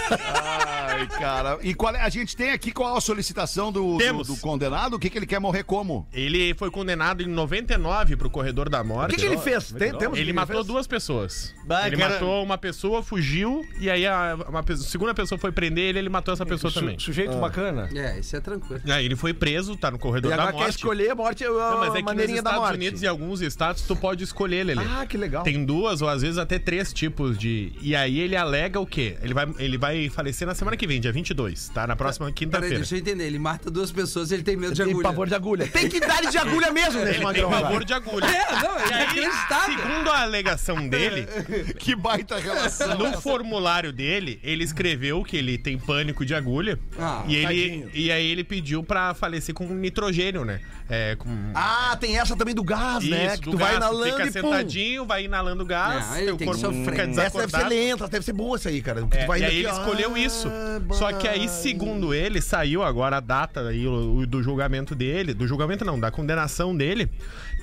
Ai, 0.08 1.08
cara. 1.08 1.58
E 1.62 1.74
qual 1.74 1.94
é, 1.96 2.02
a 2.02 2.10
gente 2.10 2.36
tem 2.36 2.52
aqui 2.52 2.72
qual 2.72 2.96
a 2.96 3.02
solicitação 3.02 3.72
do, 3.72 3.94
do, 3.94 3.98
Temos. 3.98 4.28
do 4.28 4.38
condenado? 4.38 4.96
O 4.96 5.00
que, 5.00 5.10
que 5.10 5.18
ele 5.18 5.26
quer 5.26 5.40
morrer 5.40 5.64
como? 5.64 6.08
Ele 6.14 6.54
foi 6.56 6.70
condenado 6.72 7.22
em 7.22 7.28
99 7.28 8.16
pro 8.16 8.30
corredor 8.30 8.70
da 8.70 8.82
O 8.82 8.86
morte. 8.86 9.16
que, 9.16 9.22
que 9.22 9.26
ele 9.26 9.38
fez? 9.38 9.72
Tem, 9.72 9.92
temos 9.92 10.08
o 10.08 10.12
que 10.14 10.20
Ele 10.20 10.34
matou 10.34 10.56
fez? 10.58 10.68
duas 10.68 10.88
pessoas. 10.88 11.54
Bah, 11.66 11.88
ele 11.88 11.98
cara- 11.98 12.14
matou 12.14 12.44
uma 12.44 12.58
pessoa, 12.58 13.02
fugiu, 13.04 13.66
e 13.80 13.90
aí 13.90 14.06
a 14.06 14.38
uma 14.48 14.64
pe- 14.64 14.78
segunda 14.78 15.14
pessoa 15.14 15.38
foi 15.40 15.52
prender 15.52 15.84
ele, 15.86 16.00
ele 16.00 16.10
matou 16.10 16.34
essa 16.34 16.46
pessoa 16.46 16.72
também. 16.72 16.98
Su- 17.00 17.06
sujeito 17.06 17.36
bacana. 17.38 17.90
É, 17.94 18.20
isso 18.20 18.36
é 18.36 18.40
tranquilo. 18.40 18.82
Aí 18.88 19.06
ele 19.06 19.16
foi 19.16 19.34
preso, 19.34 19.76
tá 19.76 19.90
no 19.92 20.00
corredor 20.00 20.32
E 20.32 20.36
da 20.36 20.42
agora 20.44 20.54
quer 20.56 20.64
morte. 20.64 20.76
escolher 20.76 21.10
a 21.12 21.16
morte, 21.16 21.44
a 21.44 21.50
Não, 21.50 21.80
mas 21.80 21.90
é 21.90 21.92
que 21.92 21.96
nos 21.98 22.04
maneirinha 22.04 22.42
da 22.42 22.50
Estados 22.52 22.60
morte. 22.70 22.76
Unidos 22.76 23.02
e 23.02 23.08
alguns 23.08 23.42
estados 23.42 23.82
tu 23.84 23.96
pode 23.96 24.24
escolher, 24.24 24.64
Lelê. 24.66 24.84
Ah, 24.88 25.06
que 25.06 25.18
legal. 25.18 25.44
Tem 25.44 25.64
duas 25.66 26.02
ou 26.02 26.10
às 26.10 26.22
vezes 26.22 26.38
até 26.38 26.58
três 26.60 26.92
tipos 26.94 27.38
de. 27.38 27.74
E 27.82 27.96
aí 27.96 28.20
ele 28.20 28.36
alega 28.36 28.80
o 28.80 28.86
quê? 28.96 29.18
Ele 29.22 29.34
vai, 29.34 29.48
ele 29.60 29.78
vai 29.78 30.10
falecer 30.10 30.48
na 30.48 30.56
semana 30.56 30.78
que 30.78 30.88
vem, 30.88 31.00
dia 31.02 31.12
22, 31.12 31.70
tá? 31.70 31.86
Na 31.86 31.96
próxima 31.96 32.26
Peraí, 32.28 32.34
quinta-feira. 32.36 32.76
deixa 32.78 32.96
eu 32.96 33.00
entender. 33.00 33.26
Ele 33.26 33.38
mata 33.40 33.70
duas 33.70 33.92
pessoas 33.92 34.32
e 34.32 34.36
ele 34.36 34.44
tem 34.44 34.56
medo 34.56 34.74
de 34.74 34.82
Tem 34.82 34.92
agulha. 34.92 35.04
pavor 35.04 35.28
de 35.28 35.36
agulha. 35.36 35.68
Tem 35.68 35.90
que 35.90 36.00
dar 36.00 36.22
de 36.22 36.38
agulha 36.38 36.72
mesmo 36.72 37.04
nesse 37.04 37.20
Ele 37.22 37.34
tem 37.34 37.50
pavor 37.50 37.84
de 37.84 37.94
agulha. 37.94 38.26
É, 38.26 38.52
não, 38.64 38.80
é 38.80 38.88
inacreditável. 38.88 39.78
segundo 39.78 40.10
a 40.10 40.22
alegação 40.22 40.88
dele, 40.88 41.28
Que 41.78 41.96
baita 41.96 42.38
relação. 42.40 42.98
no 42.98 43.22
formulário 43.22 43.92
dele, 43.92 44.40
ele 44.44 44.64
escreveu 44.64 45.24
que 45.24 45.36
ele 45.38 45.58
tem 45.58 45.78
pânico 45.78 46.26
de 46.26 46.34
agulha. 46.34 46.80
Ah, 46.98 47.24
e, 47.28 47.36
ele, 47.36 47.90
e 47.94 48.12
aí 48.12 48.26
ele 48.28 48.44
pediu 48.44 48.84
pra 48.84 49.14
falecer 49.14 49.54
com 49.54 49.66
nitrogênio, 49.68 50.46
né? 50.46 50.62
É, 50.88 51.16
com. 51.16 51.28
Ah, 51.56 51.98
tem 52.00 52.18
essa 52.20 52.36
também 52.36 52.54
do 52.54 52.64
gás, 52.64 53.04
né? 53.04 53.28
Isso, 53.28 53.40
Que 53.42 53.46
do 53.46 53.52
tu 53.52 53.58
vai 53.58 53.72
gás, 53.74 53.78
inalando 53.78 54.06
fica 54.12 54.24
e 54.24 54.26
pum. 54.28 54.32
sentadinho, 54.32 55.06
vai 55.06 55.26
inalando 55.26 55.66
gás, 55.66 56.16
ele 56.18 56.26
teu 56.28 56.38
tem 56.38 56.48
que 56.48 56.54
corpo 56.54 56.60
sofrer. 56.76 56.86
fica 57.08 57.22
Essa 57.22 57.40
deve 57.40 57.52
ser 57.58 57.68
lenta, 57.68 58.08
deve 58.08 58.26
ser 58.26 58.34
boa 58.34 58.56
essa 58.56 58.70
aí, 58.70 58.82
cara. 58.86 59.02
Tu 59.06 59.18
É, 59.18 59.26
vai 59.26 59.40
e 59.40 59.42
indo 59.42 59.50
aí 59.50 59.58
ele 59.58 59.68
aqui, 59.68 59.78
ó. 59.78 59.82
escolheu 59.82 60.18
isso. 60.18 60.48
Ah, 60.48 60.94
Só 60.94 61.12
que 61.12 61.28
aí, 61.28 61.50
segundo 61.50 62.14
ele, 62.14 62.40
saiu 62.42 62.84
agora 62.84 63.18
a 63.18 63.20
data 63.20 63.68
aí, 63.68 63.86
o- 63.88 64.18
o 64.20 64.28
do 64.28 64.42
julgamento 64.44 64.94
dele. 64.96 65.34
Do 65.34 65.48
julgamento 65.48 65.84
não, 65.84 66.00
da 66.00 66.12
condenação 66.12 66.76
dele. 66.76 67.10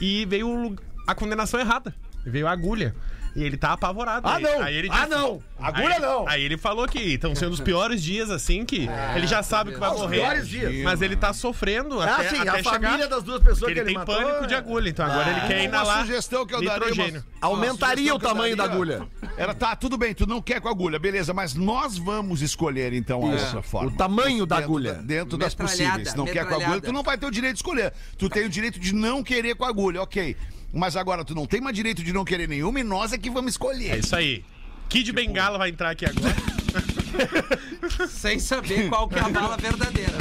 E 0.01 0.27
veio 0.27 0.49
o- 0.49 0.77
a 1.07 1.15
condenação 1.15 1.59
errada. 1.61 1.95
Veio 2.27 2.47
a 2.47 2.51
agulha. 2.51 2.95
E 3.35 3.43
ele 3.43 3.57
tá 3.57 3.73
apavorado. 3.73 4.29
Ah, 4.29 4.37
Aí- 4.37 4.43
não! 4.43 4.63
Aí 4.63 4.75
ele 4.77 4.89
Ah, 4.91 4.97
disse- 5.07 5.09
não! 5.09 5.43
Agulha 5.59 5.95
aí, 5.95 6.01
não! 6.01 6.29
Aí 6.29 6.43
ele 6.43 6.59
falou 6.59 6.87
que 6.87 6.99
estão 6.99 7.35
sendo 7.35 7.53
os 7.53 7.61
piores 7.61 8.03
dias, 8.03 8.31
assim, 8.31 8.65
que 8.65 8.89
ele 9.17 9.27
já 9.27 9.43
sabe 9.43 9.73
que 9.73 9.79
vai 9.79 9.89
Ah, 9.89 9.93
os 9.95 10.01
morrer. 10.03 10.19
piores 10.21 10.49
dias. 10.49 10.75
Mas 10.85 11.01
ele 11.01 11.17
tá 11.17 11.33
sofrendo 11.33 12.01
Ah, 12.01 12.17
até, 12.17 12.29
sim, 12.31 12.37
até 12.41 12.51
a 12.51 12.57
chegar. 12.59 12.71
família 12.81 13.09
das 13.09 13.23
duas 13.23 13.39
pessoas 13.41 13.61
porque 13.61 13.75
que 13.75 13.81
ele 13.81 13.89
ele 13.89 13.89
tem 13.91 13.99
matou, 13.99 14.15
pânico 14.17 14.47
de 14.47 14.55
é. 14.55 14.57
agulha, 14.59 14.89
então 14.91 15.07
agora 15.07 15.31
ele 15.31 15.41
quer 15.47 15.57
Uma 15.61 15.65
inalar 15.65 16.01
sugestão 16.01 16.45
que 16.47 16.55
eu 16.55 16.63
daria, 16.65 16.89
nitrogênio. 16.89 17.25
uma- 17.41 17.49
Aumentaria 17.49 18.13
uma 18.13 18.17
o 18.17 18.19
tamanho 18.21 18.57
da 18.57 18.65
agulha. 18.65 18.99
daria 19.21 19.35
Era, 19.39 19.55
tá, 19.55 19.75
tudo 19.77 19.97
bem, 19.97 20.13
tu 20.15 20.27
não 20.27 20.43
quer 20.43 20.61
com 20.61 20.69
agulha, 20.69 20.99
beleza, 20.99 21.33
mas 21.33 21.55
nós 21.55 21.97
vamos 21.97 22.43
escolher 22.43 22.93
então 22.93 23.23
a 23.23 23.31
outra 23.31 23.63
forma. 23.63 23.89
O 23.89 23.93
tamanho 23.97 24.45
da 24.45 24.59
agulha. 24.59 24.95
dentro 24.95 25.39
das 25.39 25.55
possíveis. 25.55 26.11
Se 26.11 26.17
não 26.17 26.27
quer 26.27 26.45
com 26.47 26.55
agulha, 26.55 26.81
tu 26.81 26.93
não 26.93 27.03
vai 27.03 27.17
ter 27.17 27.27
o 27.27 27.31
direito 27.31 27.55
de 27.55 27.59
escolher. 27.61 27.93
Tu 28.19 28.29
tem 28.29 28.45
o 28.45 28.49
direito 28.49 28.79
de 28.79 28.95
não 28.95 29.23
querer 29.23 29.55
com 29.55 29.65
agulha, 29.65 30.03
ok. 30.03 30.37
Mas 30.73 30.97
agora 30.97 31.25
tu 31.25 31.35
não 31.35 31.47
tem 31.47 31.61
mais 31.61 31.77
direito 31.77 32.03
de 32.03 32.13
não 32.13 32.25
querer 32.25 32.49
nenhuma 32.49 32.81
e 32.81 32.83
nós 32.85 33.13
é 33.13 33.19
que 33.19 33.29
vamos 33.31 33.53
escolher. 33.53 33.91
É 33.91 33.99
isso 33.99 34.17
aí. 34.17 34.45
Kid 34.89 35.13
Bengala 35.13 35.59
vai 35.59 35.69
entrar 35.71 35.91
aqui 35.91 36.07
agora. 36.07 36.35
Sem 38.09 38.39
saber 38.39 38.89
qual 38.89 39.09
que 39.09 39.19
é 39.19 39.23
a 39.23 39.29
bala 39.29 39.57
verdadeira. 39.57 40.13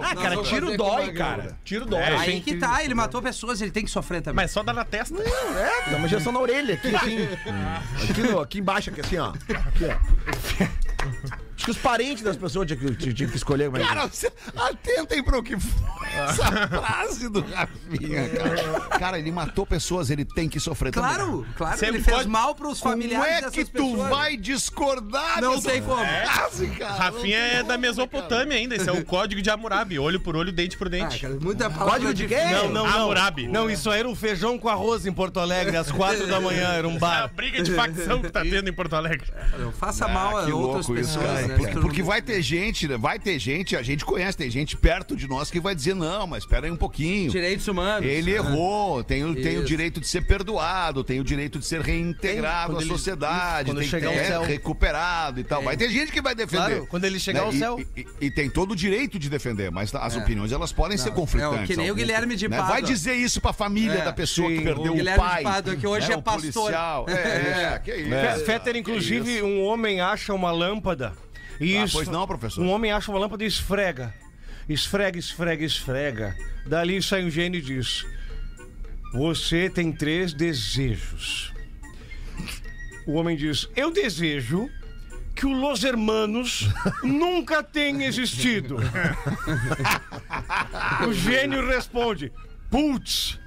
Ah, 0.00 0.14
Nós 0.14 0.22
cara, 0.22 0.42
tiro 0.42 0.76
dói, 0.76 1.12
cara. 1.12 1.58
Tiro 1.64 1.84
dói. 1.84 2.00
É, 2.00 2.16
Aí 2.16 2.40
que 2.40 2.56
tá, 2.56 2.84
ele 2.84 2.94
matou 2.94 3.20
pessoas, 3.20 3.60
ele 3.60 3.70
tem 3.72 3.84
que 3.84 3.90
sofrer 3.90 4.22
também. 4.22 4.36
Mas 4.44 4.52
só 4.52 4.62
dá 4.62 4.72
na 4.72 4.84
testa. 4.84 5.20
É, 5.20 5.90
dá 5.90 5.96
uma 5.96 6.06
injeção 6.06 6.32
na 6.32 6.38
orelha 6.38 6.74
aqui, 6.74 6.94
assim. 6.94 7.18
Aqui, 8.08 8.22
no- 8.22 8.40
aqui 8.40 8.58
embaixo, 8.60 8.90
aqui, 8.90 9.00
assim, 9.00 9.18
ó. 9.18 9.30
Aqui, 9.30 9.84
ó. 9.86 10.64
Acho 11.56 11.64
que 11.64 11.70
os 11.72 11.76
parentes 11.78 12.22
das 12.22 12.36
pessoas 12.36 12.66
tinham 12.68 12.78
que, 12.80 12.94
tinham- 12.96 13.14
tinham 13.14 13.30
que 13.30 13.36
escolher. 13.36 13.68
Mas... 13.70 13.86
Cara, 13.86 14.08
atentem 14.68 15.22
pro 15.22 15.42
que 15.42 15.58
foi 15.58 15.97
essa 16.24 16.68
frase 16.68 17.28
do 17.28 17.40
Rafinha, 17.40 18.28
cara. 18.28 18.80
Cara, 18.98 19.18
ele 19.18 19.30
matou 19.32 19.66
pessoas, 19.66 20.10
ele 20.10 20.24
tem 20.24 20.48
que 20.48 20.58
sofrer 20.60 20.92
também. 20.92 21.14
Claro, 21.14 21.46
claro, 21.56 21.78
Você 21.78 21.86
ele 21.86 22.00
fez 22.00 22.16
pode- 22.18 22.28
mal 22.28 22.54
pros 22.54 22.80
Como 22.80 22.92
familiares 22.92 23.28
é 23.32 23.34
dessas 23.36 23.52
que 23.54 23.64
tu 23.64 23.90
pessoas. 23.92 24.08
vai 24.10 24.36
discordar 24.36 25.40
Não 25.40 25.56
dessa 25.56 25.70
tem 25.70 25.82
como. 25.82 26.04
frase, 26.04 26.66
cara? 26.68 26.92
Não 26.92 26.98
Rafinha 26.98 27.38
é 27.38 27.56
como, 27.58 27.68
da 27.68 27.78
Mesopotâmia 27.78 28.56
ainda. 28.56 28.74
Esse 28.76 28.88
é 28.88 28.92
o 28.92 29.04
código 29.04 29.40
de 29.42 29.50
Hammurabi. 29.50 29.98
Olho 29.98 30.20
por 30.20 30.36
olho, 30.36 30.52
dente 30.52 30.76
por 30.76 30.86
Ah, 30.88 30.90
dente. 30.90 31.20
cara, 31.20 31.36
muita 31.40 31.70
palavra 31.70 31.92
Código 31.92 32.14
de 32.14 32.26
quê? 32.26 32.36
Não, 32.50 32.68
não, 32.70 32.86
não. 32.86 32.86
Hammurabi. 32.86 33.48
Não, 33.48 33.70
isso 33.70 33.90
aí 33.90 34.00
era 34.00 34.08
um 34.08 34.14
feijão 34.14 34.58
com 34.58 34.68
arroz 34.68 35.06
em 35.06 35.12
Porto 35.12 35.40
Alegre, 35.40 35.76
às 35.76 35.90
quatro 35.90 36.26
da 36.26 36.40
manhã, 36.40 36.68
era 36.72 36.86
um 36.88 36.92
É 36.94 36.96
a 36.96 36.98
bar. 37.00 37.30
briga 37.34 37.62
de 37.62 37.72
facção 37.72 38.20
que 38.20 38.28
tá 38.30 38.42
tendo 38.42 38.68
em 38.68 38.72
Porto 38.72 38.94
Alegre. 38.94 39.26
Não 39.58 39.72
faça 39.72 40.06
mal 40.08 40.36
a 40.38 40.42
Ah, 40.42 40.54
outras 40.54 40.84
isso, 40.84 40.94
pessoas, 40.94 41.26
cara. 41.26 41.46
né? 41.46 41.56
Porque, 41.56 41.78
porque 41.80 42.02
vai 42.02 42.20
ter 42.22 42.40
gente, 42.42 42.86
né? 42.88 42.96
vai 42.96 43.18
ter 43.18 43.38
gente, 43.38 43.76
a 43.76 43.82
gente 43.82 44.04
conhece, 44.04 44.36
tem 44.36 44.50
gente 44.50 44.76
perto 44.76 45.14
de 45.16 45.26
nós 45.28 45.50
que 45.50 45.60
vai 45.60 45.74
dizer, 45.74 45.94
não, 45.94 46.07
não, 46.08 46.26
mas 46.26 46.44
espera 46.44 46.66
aí 46.66 46.72
um 46.72 46.76
pouquinho. 46.76 47.30
Direitos 47.30 47.66
humanos. 47.68 48.08
Ele 48.08 48.32
errou, 48.32 49.02
tem, 49.04 49.24
o- 49.24 49.34
tem 49.34 49.56
o 49.56 49.58
Isso. 49.58 49.64
direito 49.64 50.00
de 50.00 50.06
ser 50.06 50.22
perdoado, 50.22 51.04
tem 51.04 51.20
o 51.20 51.24
direito 51.24 51.58
de 51.58 51.64
ser 51.66 51.80
reintegrado 51.80 52.72
Tem, 52.72 52.78
à 52.78 52.80
ele- 52.82 52.90
sociedade, 52.90 53.70
quando 53.70 53.78
tem 53.78 53.84
que 53.86 53.90
chegar 53.90 54.08
ao 54.08 54.14
ter 54.14 54.24
céu. 54.26 54.42
recuperado 54.42 55.40
e 55.40 55.44
tal. 55.44 55.62
Vai 55.62 55.76
ter 55.76 55.88
gente 55.90 56.10
que 56.12 56.20
vai 56.22 56.34
defender. 56.34 56.56
Claro, 56.66 56.86
quando 56.86 57.04
ele 57.04 57.18
chegar 57.20 57.40
Né? 57.40 57.46
ao 57.46 57.52
E- 57.52 57.58
céu. 57.58 57.80
E, 57.96 58.00
e- 58.00 58.26
e 58.26 58.30
tem 58.30 58.48
todo 58.48 58.72
o 58.72 58.76
direito 58.76 59.18
de 59.18 59.28
defender, 59.28 59.70
mas 59.70 59.94
as 59.94 60.16
opiniões 60.16 60.52
elas 60.52 60.72
podem 60.72 60.96
ser 60.96 61.10
É, 61.10 61.12
conflitantes. 61.12 61.64
o 61.64 61.66
que 61.66 61.76
nem 61.76 61.90
o 61.90 61.94
Guilherme 61.94 62.36
de 62.36 62.48
né? 62.48 62.56
Pádua. 62.56 62.72
Vai 62.74 62.82
dizer 62.82 63.14
isso 63.14 63.40
pra 63.40 63.52
família 63.52 63.98
É, 64.00 64.04
da 64.04 64.12
pessoa 64.12 64.48
que 64.50 64.58
sim, 64.58 64.64
perdeu 64.64 64.84
o 64.92 64.94
o, 64.94 64.96
Guilherme 64.96 65.22
de 65.22 65.28
pai. 65.30 65.42
Pádua, 65.42 65.76
que 65.76 65.86
hoje 65.86 66.08
né, 66.08 66.14
é 66.14 66.16
o 66.16 66.22
pastor. 66.22 66.52
policial. 66.52 67.06
É, 67.08 67.12
é, 67.74 67.80
que 67.84 67.94
isso. 67.94 68.08
Fe- 68.10 68.44
Fetter, 68.44 68.76
inclusive, 68.76 69.42
um 69.42 69.62
homem 69.64 70.00
acha 70.00 70.32
uma 70.32 70.50
lâmpada. 70.50 71.12
E 71.60 71.76
Ah, 71.76 71.86
pois 71.90 72.06
não, 72.08 72.26
professor. 72.26 72.62
Um 72.62 72.70
homem 72.70 72.92
acha 72.92 73.10
uma 73.10 73.18
lâmpada 73.18 73.42
e 73.42 73.46
esfrega. 73.46 74.14
Esfrega, 74.68 75.18
esfrega, 75.18 75.64
esfrega. 75.64 76.36
Dali 76.66 77.02
sai 77.02 77.24
um 77.24 77.30
gênio 77.30 77.58
e 77.58 77.62
diz: 77.62 78.04
Você 79.14 79.70
tem 79.70 79.90
três 79.90 80.34
desejos. 80.34 81.54
O 83.06 83.14
homem 83.14 83.36
diz: 83.36 83.66
Eu 83.74 83.90
desejo 83.90 84.68
que 85.34 85.46
o 85.46 85.52
Los 85.52 85.84
Hermanos 85.84 86.68
nunca 87.02 87.62
tenha 87.62 88.06
existido. 88.06 88.76
o 91.08 91.14
gênio 91.14 91.66
responde: 91.66 92.30
Putz. 92.70 93.40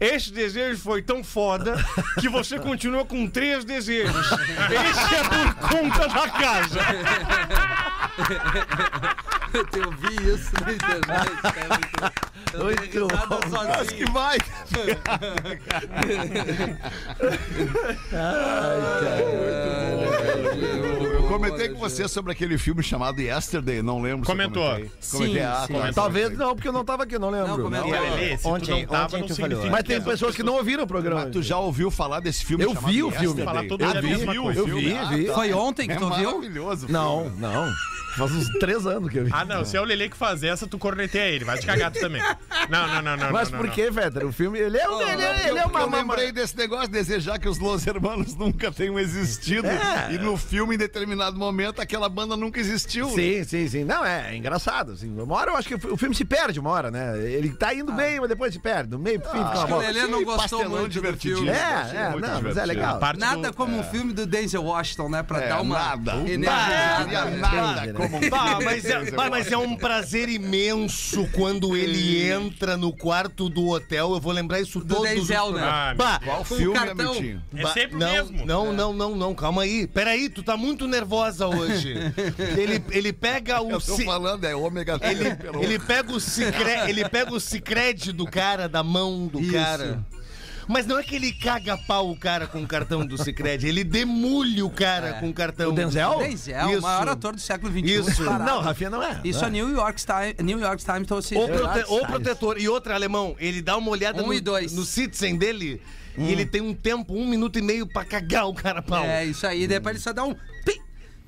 Esse 0.00 0.32
desejo 0.32 0.80
foi 0.80 1.02
tão 1.02 1.22
foda 1.22 1.76
que 2.18 2.26
você 2.26 2.58
continua 2.58 3.04
com 3.04 3.28
três 3.28 3.66
desejos. 3.66 4.32
Esse 4.32 5.14
é 5.14 5.22
por 5.24 5.54
conta 5.68 6.08
da 6.08 6.30
casa. 6.30 6.80
Eu 9.76 9.90
vi 9.92 10.14
isso 10.32 10.52
na 10.64 10.72
internet, 10.72 11.42
cara. 11.42 12.12
Eu 12.52 12.64
Muito 12.64 13.08
bom. 13.28 13.40
sozinho. 13.50 13.72
Acho 13.74 13.94
que 13.94 14.10
vai. 14.10 14.38
Eu 21.12 21.22
comentei 21.28 21.68
com 21.68 21.78
você 21.78 22.08
sobre 22.08 22.32
aquele 22.32 22.58
filme 22.58 22.82
chamado 22.82 23.20
Yesterday, 23.20 23.82
não 23.82 24.00
lembro 24.00 24.24
se 24.24 24.30
Comentou. 24.30 24.62
comentei. 24.64 24.90
Comentei, 25.10 25.42
ah, 25.42 25.64
sim. 25.66 25.72
comentei. 25.72 25.92
Talvez 25.94 26.36
não, 26.36 26.54
porque 26.54 26.68
eu 26.68 26.72
não 26.72 26.84
tava 26.84 27.04
aqui, 27.04 27.18
não 27.18 27.30
lembro. 27.30 27.48
Não, 27.48 27.62
comentou. 27.64 27.94
A 27.94 28.00
Lelê, 28.00 28.36
se 28.36 28.46
Ontem- 28.46 28.82
não 28.82 28.86
tava, 28.88 29.04
ontem 29.06 29.20
não 29.20 29.26
tu 29.26 29.34
significa 29.34 29.56
falou. 29.60 29.72
Mas 29.72 29.84
tem 29.84 29.96
as 29.96 30.04
pessoas 30.04 30.34
que 30.36 30.42
não 30.42 30.54
ouviram 30.54 30.84
o 30.84 30.86
programa. 30.86 31.22
Mas 31.22 31.30
tu 31.32 31.42
já 31.42 31.58
ouviu 31.58 31.90
falar 31.90 32.20
desse 32.20 32.44
filme 32.44 32.64
Eu 32.64 32.74
chamado 32.74 32.92
vi 32.92 33.02
o 33.02 33.10
filme. 33.10 33.42
Todo 33.68 33.84
Eu 33.84 34.02
vi, 34.66 34.90
eu 34.90 35.08
vi, 35.08 35.24
Ah, 35.24 35.28
tá. 35.28 35.34
Foi 35.34 35.52
ontem 35.52 35.86
que 35.86 35.94
É 35.94 35.96
tu 35.96 36.10
viu? 36.14 36.30
maravilhoso. 36.38 36.86
o 36.86 36.92
Não, 36.92 37.30
não. 37.38 37.70
Faz 38.20 38.32
uns 38.32 38.48
três 38.58 38.86
anos 38.86 39.10
que 39.10 39.18
eu 39.18 39.24
vi. 39.24 39.30
Ah, 39.32 39.44
não. 39.44 39.64
Se 39.64 39.76
é 39.76 39.80
o 39.80 39.84
Lelê 39.84 40.08
que 40.08 40.16
faz 40.16 40.42
essa, 40.42 40.66
tu 40.66 40.78
corneteia 40.78 41.30
ele. 41.34 41.44
Vai 41.44 41.58
te 41.58 41.66
cagar 41.66 41.90
tu 41.90 42.00
também. 42.00 42.22
Não, 42.68 42.86
não, 42.86 43.02
não, 43.02 43.16
não. 43.16 43.30
Mas 43.32 43.50
não, 43.50 43.58
por 43.58 43.66
não. 43.66 43.74
que, 43.74 43.90
Fetter? 43.90 44.26
O 44.26 44.32
filme, 44.32 44.58
ele 44.58 44.76
é, 44.78 44.88
um- 44.88 45.00
ele 45.02 45.22
é, 45.22 45.48
ele 45.48 45.58
é 45.58 45.64
uma... 45.66 45.80
eu 45.80 45.90
lembrei 45.90 46.30
desse 46.32 46.56
negócio 46.56 46.86
de 46.86 46.92
desejar 46.92 47.38
que 47.38 47.48
os 47.48 47.58
Los 47.58 47.86
Hermanos 47.86 48.34
nunca 48.36 48.70
tenham 48.70 48.98
existido. 48.98 49.66
É. 49.66 50.12
E 50.12 50.18
no 50.18 50.36
filme, 50.36 50.74
em 50.74 50.78
determinado 50.78 51.38
momento, 51.38 51.80
aquela 51.80 52.08
banda 52.08 52.36
nunca 52.36 52.60
existiu. 52.60 53.08
Sim, 53.10 53.42
sim, 53.44 53.68
sim. 53.68 53.84
Não, 53.84 54.04
é, 54.04 54.32
é 54.32 54.36
engraçado. 54.36 54.92
Assim. 54.92 55.10
Uma 55.18 55.34
hora 55.36 55.52
eu 55.52 55.56
acho 55.56 55.68
que 55.68 55.74
o 55.86 55.96
filme 55.96 56.14
se 56.14 56.24
perde, 56.24 56.60
uma 56.60 56.70
hora, 56.70 56.90
né? 56.90 57.18
Ele 57.18 57.50
tá 57.50 57.72
indo 57.74 57.92
bem, 57.92 58.20
mas 58.20 58.28
depois 58.28 58.52
se 58.52 58.58
perde. 58.60 58.90
No 58.90 58.98
meio, 58.98 59.20
pro 59.20 59.30
fim, 59.30 59.38
fica 59.38 59.48
uma 59.50 59.54
Acho 59.58 59.66
que 59.66 59.72
o. 59.72 59.78
Lelê 59.78 60.06
não 60.06 60.24
gostou 60.24 60.68
muito 60.68 60.82
do 60.82 60.88
divertidinho. 60.88 61.36
filme. 61.36 61.50
É, 61.50 61.90
é, 61.94 62.10
muito 62.10 62.26
não, 62.26 62.34
mas 62.42 62.56
é 62.56 62.62
divertido. 62.62 62.66
legal. 62.66 63.00
Nada 63.18 63.48
do- 63.50 63.54
como 63.56 63.78
um 63.78 63.82
filme 63.84 64.12
do 64.12 64.26
Denzel 64.26 64.62
Washington, 64.64 65.08
né? 65.08 65.22
Pra 65.22 65.40
É, 65.40 65.48
dar 65.48 65.60
uma 65.62 65.78
nada. 65.78 66.14
né? 66.16 66.36
nada 66.38 68.09
Bah, 68.30 68.46
filme 68.58 68.64
mas, 68.64 68.84
é, 68.84 69.10
bah, 69.12 69.30
mas 69.30 69.52
é 69.52 69.56
um 69.56 69.76
prazer 69.76 70.28
imenso 70.28 71.28
quando 71.32 71.76
ele 71.76 72.22
entra 72.30 72.76
no 72.76 72.92
quarto 72.92 73.48
do 73.48 73.68
hotel. 73.68 74.12
Eu 74.14 74.20
vou 74.20 74.32
lembrar 74.32 74.60
isso 74.60 74.80
Do 74.80 74.94
todo. 74.96 75.04
Denzel, 75.06 75.52
né? 75.52 75.62
Ah, 75.62 75.94
Bah, 75.96 76.20
Qual 76.24 76.44
filme, 76.44 76.78
né. 76.78 76.94
Miltinho? 76.94 77.42
É 77.54 77.66
sempre 77.68 77.96
o 77.96 77.98
não, 77.98 78.12
mesmo. 78.12 78.46
Não, 78.46 78.72
não, 78.72 78.92
não, 78.92 79.14
não, 79.16 79.34
calma 79.34 79.62
aí. 79.62 79.86
Peraí, 79.86 80.28
tu 80.28 80.42
tá 80.42 80.56
muito 80.56 80.86
nervosa 80.86 81.46
hoje. 81.46 81.94
ele, 82.58 82.82
ele 82.90 83.12
pega 83.12 83.60
o. 83.60 83.70
Eu 83.70 83.80
tô 83.80 83.96
falando, 83.98 84.44
é 84.44 84.54
ômega 84.54 84.98
Ele, 85.02 85.34
pelo- 85.34 85.62
ele 85.62 85.78
pega 85.78 86.12
o 86.12 86.20
cicre, 86.20 86.88
ele 86.88 87.08
pega 87.08 87.32
o 87.32 87.40
cicred 87.40 88.12
do 88.12 88.26
cara, 88.26 88.68
da 88.68 88.82
mão 88.82 89.26
do 89.26 89.40
Isso. 89.40 89.52
cara. 89.52 90.04
Mas 90.70 90.86
não 90.86 90.96
é 90.98 91.02
que 91.02 91.16
ele 91.16 91.32
caga 91.32 91.76
pau 91.76 92.08
o 92.10 92.16
cara 92.16 92.46
com 92.46 92.62
o 92.62 92.66
cartão 92.66 93.04
do 93.04 93.18
Cicred, 93.18 93.66
ele 93.66 93.82
demulha 93.82 94.64
o 94.64 94.70
cara 94.70 95.14
com 95.14 95.28
o 95.28 95.34
cartão. 95.34 95.70
O 95.70 95.72
Denzel? 95.72 96.18
Denzel, 96.18 96.78
o 96.78 96.82
maior 96.82 97.08
ator 97.08 97.34
do 97.34 97.40
século 97.40 97.72
XXI. 97.72 97.92
Isso. 97.92 98.04
disparado. 98.10 98.44
Não, 98.44 98.60
Rafinha 98.60 98.88
não 98.88 99.02
é. 99.02 99.20
Isso 99.24 99.42
é. 99.44 99.48
a 99.48 99.50
New 99.50 99.68
York 99.68 100.00
Times, 100.00 100.36
New 100.44 100.60
York 100.60 100.84
Times 100.84 101.06
trouxe 101.08 101.34
O, 101.34 101.40
isso. 101.44 101.52
prote- 101.58 101.84
o 101.88 101.98
Sai. 101.98 102.06
protetor. 102.06 102.58
E 102.60 102.68
outro 102.68 102.94
alemão, 102.94 103.34
ele 103.40 103.60
dá 103.60 103.76
uma 103.76 103.90
olhada 103.90 104.22
Um 104.22 104.28
no, 104.28 104.34
e 104.34 104.40
dois. 104.40 104.72
no 104.72 104.84
Citizen 104.84 105.36
dele 105.36 105.82
e 106.16 106.30
ele 106.32 106.46
tem 106.46 106.60
um 106.60 106.72
tempo, 106.74 107.14
um 107.14 107.26
minuto 107.26 107.58
e 107.58 107.62
meio 107.62 107.86
pra 107.86 108.04
cagar 108.04 108.46
o 108.46 108.54
cara 108.54 108.80
pau. 108.80 109.04
É, 109.04 109.24
isso 109.24 109.46
aí. 109.46 109.66
Depois 109.66 109.96
ele 109.96 110.02
só 110.02 110.12
dá 110.12 110.24
um... 110.24 110.34
Pim! 110.64 110.79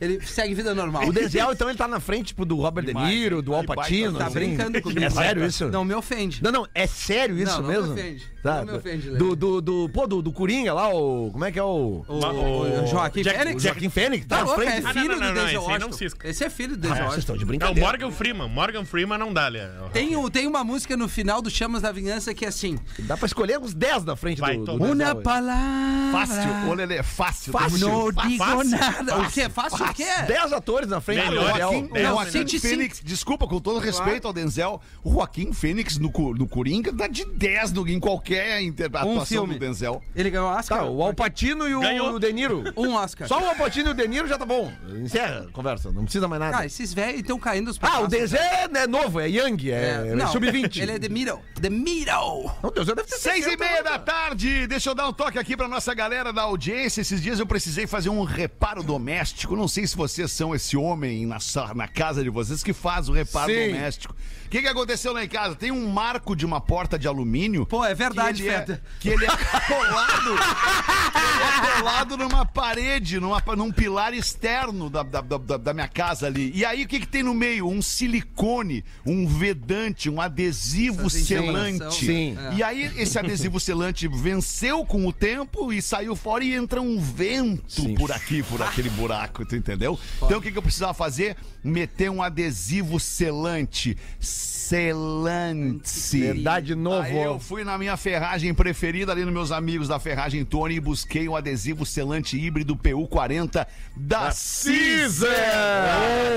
Ele 0.02 0.20
segue 0.26 0.52
vida 0.54 0.74
normal. 0.74 1.06
O 1.06 1.12
Denzel, 1.12 1.52
então, 1.52 1.68
ele 1.68 1.78
tá 1.78 1.86
na 1.86 2.00
frente, 2.00 2.26
tipo, 2.26 2.44
do 2.44 2.56
Robert 2.56 2.84
De 2.84 2.92
Niro, 2.92 3.40
do 3.40 3.54
Al 3.54 3.60
Que 3.60 3.66
Pacino. 3.68 4.18
Tá 4.18 4.24
assim. 4.26 4.34
brincando 4.34 4.82
comigo. 4.82 5.04
É 5.04 5.08
sério 5.10 5.44
isso? 5.46 5.68
Não 5.68 5.84
me 5.84 5.94
ofende. 5.94 6.42
Não, 6.42 6.50
não, 6.50 6.66
é 6.74 6.86
sério 6.88 7.38
isso 7.38 7.52
Não, 7.52 7.62
não 7.62 7.68
me 7.68 7.74
mesmo? 7.76 7.92
ofende. 7.92 8.32
Tá, 8.42 8.56
Não 8.64 8.72
me 8.72 8.78
ofende, 8.78 9.10
do, 9.10 9.36
do, 9.36 9.60
do, 9.60 9.88
pô, 9.90 10.04
do, 10.04 10.20
do 10.20 10.32
Coringa 10.32 10.74
lá, 10.74 10.88
o... 10.92 11.30
Como 11.30 11.44
é 11.44 11.52
que 11.52 11.60
é 11.60 11.62
o... 11.62 12.04
O, 12.08 12.82
o, 12.82 12.86
Joaquim 12.88 13.22
Jack- 13.22 13.38
Fênix. 13.38 13.62
O 13.62 13.66
Joaquim 13.68 13.88
Fênix? 13.88 14.26
Tá 14.26 14.36
Tá 14.38 14.40
na 14.42 14.46
louco, 14.48 14.60
frente? 14.62 14.74
é 14.74 14.78
Ah, 14.78 14.82
não, 14.82 14.92
filho 14.92 15.08
não, 15.08 15.14
do 15.14 15.20
não, 15.22 15.34
Denzel 15.34 15.46
esse 15.46 15.56
aí 15.56 15.62
não 15.62 15.72
Washington. 15.86 15.92
cisca. 15.92 16.28
Esse 16.28 16.44
é 16.44 16.50
filho 16.50 16.76
do 16.76 16.88
Ah, 16.88 16.90
Denzel 16.90 16.96
vocês 16.96 17.06
Washington. 17.06 17.20
estão 17.20 17.36
de 17.36 17.42
É 17.42 17.44
o 17.44 17.46
brincadeira. 17.46 17.88
Morgan 17.88 18.10
Freeman. 18.10 18.48
Morgan 18.48 18.84
Freeman 18.84 19.16
não 19.18 19.32
dá, 19.32 19.46
Lelê. 19.46 19.68
Tem, 19.92 20.16
o- 20.16 20.28
tem 20.28 20.48
uma 20.48 20.64
música 20.64 20.96
no 20.96 21.08
final 21.08 21.40
do 21.40 21.48
Chamas 21.48 21.82
da 21.82 21.92
Vingança 21.92 22.34
que 22.34 22.44
é 22.44 22.48
assim... 22.48 22.80
Dá 22.98 23.16
pra 23.16 23.26
escolher 23.26 23.60
uns 23.60 23.74
10 23.74 24.04
na 24.04 24.16
frente 24.16 24.40
Vai, 24.40 24.56
do, 24.56 24.64
do 24.64 24.72
então. 24.74 24.88
Denzel. 24.96 25.14
Uma 25.14 25.22
palavra... 25.22 26.12
Fácil. 26.26 26.68
Ô, 26.68 26.74
Lelê, 26.74 27.02
fácil. 27.04 27.52
Fácil. 27.52 27.78
Não 27.78 28.10
digo 28.10 28.38
Fácil, 28.44 28.70
nada. 28.70 29.18
O 29.20 29.30
quê? 29.30 29.48
Fácil 29.48 29.84
o 29.92 29.94
quê? 29.94 30.22
10 30.26 30.52
atores 30.52 30.88
na 30.88 31.00
frente 31.00 31.28
Melhor. 31.28 31.44
do 31.44 31.52
Denzel. 31.52 31.72
Joaquim, 31.72 31.92
Dez. 31.92 32.06
o 32.06 32.10
Joaquim 32.12 32.30
105. 32.30 32.66
Fênix, 32.68 33.00
desculpa, 33.04 33.46
com 33.46 33.60
todo 33.60 33.78
respeito 33.78 34.26
ao 34.26 34.32
Denzel, 34.32 34.80
o 35.04 35.12
Joaquim 35.12 35.52
Fênix 35.52 35.98
no, 35.98 36.10
no 36.34 36.48
Coringa 36.48 36.92
dá 36.92 37.06
de 37.06 37.24
10 37.24 37.72
no, 37.72 37.88
em 37.88 38.00
qualquer 38.00 38.60
atuação 38.94 39.12
Um 39.12 39.24
filme. 39.24 39.54
do 39.54 39.60
Denzel. 39.60 40.02
Ele 40.14 40.30
ganhou 40.30 40.48
o 40.48 40.54
Oscar? 40.54 40.78
Tá, 40.78 40.84
o 40.84 41.02
Al 41.02 41.14
Pacino 41.14 41.68
e 41.68 41.74
o, 41.74 41.80
Ganhou. 41.80 42.14
o 42.14 42.18
De 42.18 42.32
Niro. 42.32 42.64
Um 42.76 42.94
Oscar. 42.94 43.28
Só 43.28 43.40
o 43.40 43.48
Al 43.48 43.56
Pacino 43.56 43.90
e 43.90 43.92
o 43.92 43.94
De 43.94 44.08
Niro 44.08 44.26
já 44.26 44.38
tá 44.38 44.44
bom. 44.46 44.72
Encerra 45.02 45.46
a 45.48 45.52
conversa, 45.52 45.90
não 45.92 46.04
precisa 46.04 46.26
mais 46.28 46.40
nada. 46.40 46.52
Cara, 46.52 46.66
esses 46.66 46.92
velhos 46.92 47.20
estão 47.20 47.38
caindo 47.38 47.68
os 47.68 47.78
ah, 47.82 48.00
o 48.00 48.06
Denzel 48.06 48.40
é, 48.40 48.68
é 48.72 48.86
novo, 48.86 49.20
é 49.20 49.28
Young, 49.28 49.70
é, 49.70 50.08
é 50.08 50.14
não, 50.14 50.28
sub-20. 50.28 50.80
Ele 50.80 50.92
é 50.92 50.98
The 50.98 51.08
Middle. 51.08 51.40
The 51.60 51.70
Middle. 51.70 52.50
Não, 52.62 52.68
o 52.68 52.70
Denzel 52.70 52.94
deve 52.94 53.08
ter 53.08 53.16
Seis 53.16 53.40
e 53.46 53.50
60 53.50 53.64
meia 53.64 53.80
anos, 53.80 53.90
da 53.90 53.98
tarde, 53.98 54.66
deixa 54.66 54.90
eu 54.90 54.94
dar 54.94 55.08
um 55.08 55.12
toque 55.12 55.38
aqui 55.38 55.56
pra 55.56 55.68
nossa 55.68 55.92
galera 55.94 56.32
da 56.32 56.42
audiência. 56.42 57.00
Esses 57.00 57.20
dias 57.20 57.38
eu 57.38 57.46
precisei 57.46 57.86
fazer 57.86 58.08
um 58.08 58.22
reparo 58.24 58.82
doméstico. 58.82 59.56
Não 59.56 59.68
sei 59.68 59.81
se 59.86 59.96
vocês 59.96 60.30
são 60.30 60.54
esse 60.54 60.76
homem 60.76 61.26
na, 61.26 61.38
na 61.74 61.88
casa 61.88 62.22
de 62.22 62.30
vocês 62.30 62.62
que 62.62 62.72
faz 62.72 63.08
o 63.08 63.12
reparo 63.12 63.52
Sim. 63.52 63.66
doméstico. 63.68 64.14
O 64.52 64.54
que, 64.54 64.60
que 64.60 64.68
aconteceu 64.68 65.14
lá 65.14 65.24
em 65.24 65.28
casa? 65.28 65.54
Tem 65.54 65.70
um 65.70 65.88
marco 65.88 66.36
de 66.36 66.44
uma 66.44 66.60
porta 66.60 66.98
de 66.98 67.08
alumínio. 67.08 67.64
Pô, 67.64 67.82
é 67.86 67.94
verdade, 67.94 68.42
que 68.42 68.48
ele 68.50 68.54
é, 68.54 68.80
que 69.00 69.08
ele 69.08 69.24
é 69.24 69.28
colado. 69.28 70.30
ele 70.30 71.66
é 71.72 71.76
colado 71.78 72.16
numa 72.18 72.44
parede, 72.44 73.18
numa, 73.18 73.42
num 73.56 73.72
pilar 73.72 74.12
externo 74.12 74.90
da, 74.90 75.02
da, 75.02 75.22
da- 75.22 75.56
da 75.56 75.72
minha 75.72 75.88
casa 75.88 76.26
ali. 76.26 76.52
E 76.54 76.66
aí 76.66 76.84
o 76.84 76.86
que, 76.86 77.00
que 77.00 77.06
tem 77.06 77.22
no 77.22 77.32
meio? 77.32 77.66
Um 77.66 77.80
silicone, 77.80 78.84
um 79.06 79.26
vedante, 79.26 80.10
um 80.10 80.20
adesivo 80.20 81.06
Essa 81.06 81.18
selante. 81.24 81.94
Sim. 82.04 82.36
É. 82.50 82.54
E 82.56 82.62
aí 82.62 82.92
esse 82.98 83.18
adesivo 83.18 83.58
selante 83.58 84.06
venceu 84.06 84.84
com 84.84 85.06
o 85.06 85.14
tempo 85.14 85.72
e 85.72 85.80
saiu 85.80 86.14
fora 86.14 86.44
e 86.44 86.52
entra 86.52 86.78
um 86.82 87.00
vento 87.00 87.80
Sim. 87.80 87.94
por 87.94 88.12
aqui, 88.12 88.42
por 88.42 88.60
aquele 88.60 88.90
buraco, 88.90 89.46
tu 89.46 89.56
entendeu? 89.56 89.98
Então 90.22 90.38
o 90.38 90.42
que, 90.42 90.52
que 90.52 90.58
eu 90.58 90.62
precisava 90.62 90.92
fazer? 90.92 91.38
Meter 91.64 92.10
um 92.10 92.22
adesivo 92.22 93.00
selante. 93.00 93.96
Selante. 94.42 96.18
Verdade 96.18 96.74
novo. 96.74 97.02
Aí 97.02 97.22
eu 97.22 97.38
fui 97.38 97.62
na 97.62 97.78
minha 97.78 97.96
ferragem 97.96 98.52
preferida 98.52 99.12
ali 99.12 99.24
nos 99.24 99.32
meus 99.32 99.52
amigos 99.52 99.86
da 99.86 100.00
Ferragem 100.00 100.44
Tony 100.44 100.74
e 100.76 100.80
busquei 100.80 101.28
o 101.28 101.36
adesivo 101.36 101.86
selante 101.86 102.36
híbrido 102.36 102.74
PU40 102.74 103.66
da 103.94 104.32
Caesar. 104.32 105.28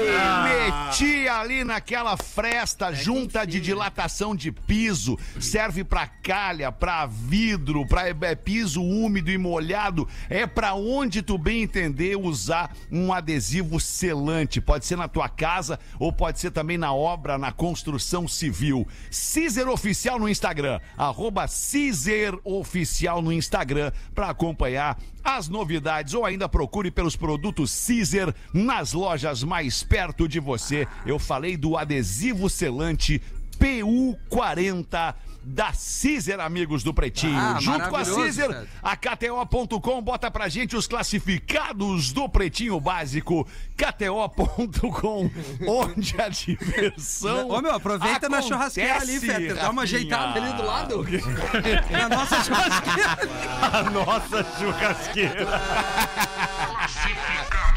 E 0.04 0.44
meti 0.44 1.28
ali 1.28 1.64
naquela 1.64 2.16
fresta 2.16 2.94
junta 2.94 3.44
de 3.44 3.60
dilatação 3.60 4.36
de 4.36 4.52
piso. 4.52 5.18
Serve 5.40 5.84
pra 5.84 6.06
calha, 6.06 6.72
pra 6.72 7.06
vidro, 7.06 7.88
pra 7.88 8.08
é, 8.08 8.36
piso 8.36 8.84
úmido 8.84 9.32
e 9.32 9.38
molhado. 9.38 10.08
É 10.30 10.46
pra 10.46 10.76
onde 10.76 11.22
tu 11.22 11.38
bem 11.38 11.64
entender 11.64 12.18
usar 12.18 12.76
um 12.92 13.12
adesivo 13.12 13.80
selante. 13.80 14.62
Pode 14.62 14.86
ser 14.86 14.96
na 14.96 15.08
tua 15.08 15.28
casa 15.28 15.80
ou 15.98 16.14
pode 16.14 16.40
ser 16.40 16.52
também 16.52 16.78
na 16.78 16.94
obra, 16.94 17.38
na 17.38 17.52
construção 17.52 17.95
civil. 18.28 18.88
Cizer 19.10 19.68
Oficial 19.68 20.20
no 20.20 20.30
Instagram, 20.30 20.80
arroba 20.98 21.48
Cizer 21.48 22.38
Oficial 22.44 23.22
no 23.22 23.32
Instagram 23.32 23.92
para 24.14 24.30
acompanhar 24.30 24.98
as 25.24 25.48
novidades 25.48 26.14
ou 26.14 26.26
ainda 26.26 26.48
procure 26.48 26.92
pelos 26.92 27.16
produtos 27.16 27.72
Cizer 27.72 28.34
nas 28.54 28.94
lojas 28.94 29.44
mais 29.44 29.84
perto 29.84 30.28
de 30.28 30.40
você. 30.40 30.88
Eu 31.06 31.18
falei 31.18 31.58
do 31.58 31.78
adesivo 31.78 32.50
selante 32.50 33.22
PU40 33.60 35.16
da 35.46 35.72
Cizer, 35.74 36.40
amigos 36.40 36.84
do 36.84 36.94
Pretinho. 36.94 37.38
Ah, 37.38 37.58
Junto 37.60 37.88
com 37.90 37.96
a 37.96 38.04
Cizer, 38.04 38.68
a 38.82 38.96
KTO.com 38.96 40.02
bota 40.02 40.32
pra 40.32 40.50
gente 40.50 40.76
os 40.76 40.88
classificados 40.88 42.12
do 42.12 42.28
Pretinho 42.28 42.80
Básico. 42.80 43.48
KTO.com, 43.78 45.30
onde 45.68 46.20
a 46.20 46.30
diversão. 46.30 47.50
Ô, 47.50 47.62
meu, 47.62 47.74
aproveita 47.74 48.28
na 48.28 48.38
acontece, 48.38 48.48
churrasqueira 48.48 49.02
ali, 49.02 49.20
Fetter. 49.20 49.56
Dá 49.56 49.70
uma 49.70 49.84
ajeitada 49.84 50.42
ali 50.42 50.54
do 50.54 50.66
lado. 50.66 51.06
Na 51.92 52.10
nossa 52.10 52.44
churrasqueira. 52.44 53.18
A 53.62 53.84
nossa 53.90 54.44
churrasqueira. 54.58 55.46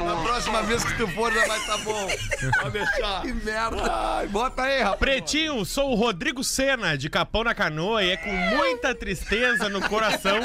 Na 0.04 0.16
próxima 0.22 0.62
vez 0.62 0.84
que 0.84 0.96
tu 0.96 1.08
for, 1.08 1.32
já 1.32 1.46
vai 1.46 1.60
tá 1.60 1.76
bom. 1.78 2.08
Pode 2.60 2.70
deixar. 2.70 3.22
Que 3.22 3.32
merda. 3.32 3.82
Ai, 4.18 4.26
bota 4.28 4.62
aí, 4.62 4.80
rapaz. 4.82 4.98
Pretinho, 5.00 5.64
sou 5.64 5.90
o 5.90 5.94
Rodrigo 5.94 6.44
Sena, 6.44 6.96
de 6.96 7.10
Capão 7.10 7.44
na 7.44 7.54
Canoa, 7.54 8.02
e 8.04 8.10
é 8.12 8.16
com 8.16 8.30
muita 8.30 8.94
tristeza 8.94 9.68
no 9.68 9.80
coração 9.88 10.38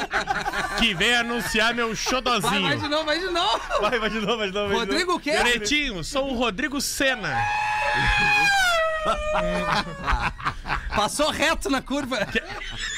que 0.78 0.92
vem 0.94 1.14
anunciar 1.16 1.72
meu 1.74 1.88
Vai, 1.88 1.96
xodozinho. 1.96 2.62
vai 2.62 2.76
de 2.76 2.88
novo, 2.88 3.04
vai 3.04 3.18
de 3.18 3.30
novo. 3.30 3.60
Vai, 3.80 3.98
vai 3.98 4.10
de 4.10 4.20
novo, 4.20 4.36
vai 4.38 4.48
de 4.48 4.54
novo. 4.54 4.68
vai 4.68 4.86
de 4.86 4.92
Rodrigo 4.92 5.14
o 5.14 5.20
quê? 5.20 5.32
Pretinho, 5.32 6.02
sou 6.02 6.30
o 6.32 6.36
Rodrigo 6.36 6.80
Sena. 6.80 7.36
Passou 10.96 11.30
reto 11.30 11.68
na 11.68 11.82
curva. 11.82 12.18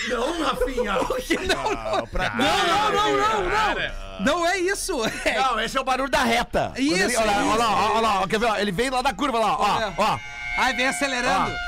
Não, 0.09 0.43
Rafinha. 0.43 0.93
Não, 1.47 1.97
não, 1.99 2.07
pra 2.07 2.31
não, 2.31 2.67
não, 2.67 2.93
não, 2.93 3.43
não. 3.43 3.51
Cara, 3.51 3.95
Não 4.21 4.47
é 4.47 4.59
isso. 4.59 5.05
É 5.25 5.39
Não, 5.39 5.61
esse 5.61 5.77
é 5.77 5.81
o 5.81 5.85
barulho 5.85 6.11
da 6.11 6.23
reta. 6.23 6.73
Isso, 6.77 6.95
ele, 6.95 7.17
olha, 7.17 7.31
isso, 7.33 7.49
olha 7.51 7.57
lá, 7.57 7.91
olha 7.93 8.01
lá, 8.01 8.21
ó, 8.23 8.27
quer 8.27 8.39
ver? 8.39 8.47
ó, 8.47 8.57
Ele 8.57 8.73
vem 8.73 8.91
lá 8.91 9.03
da 9.03 9.13
curva 9.13 9.39
lá, 9.39 9.57
ó, 9.59 9.93
ó. 9.97 10.19
Ai, 10.59 10.73
vem 10.75 10.87
acelerando. 10.89 11.51
tá 11.51 11.59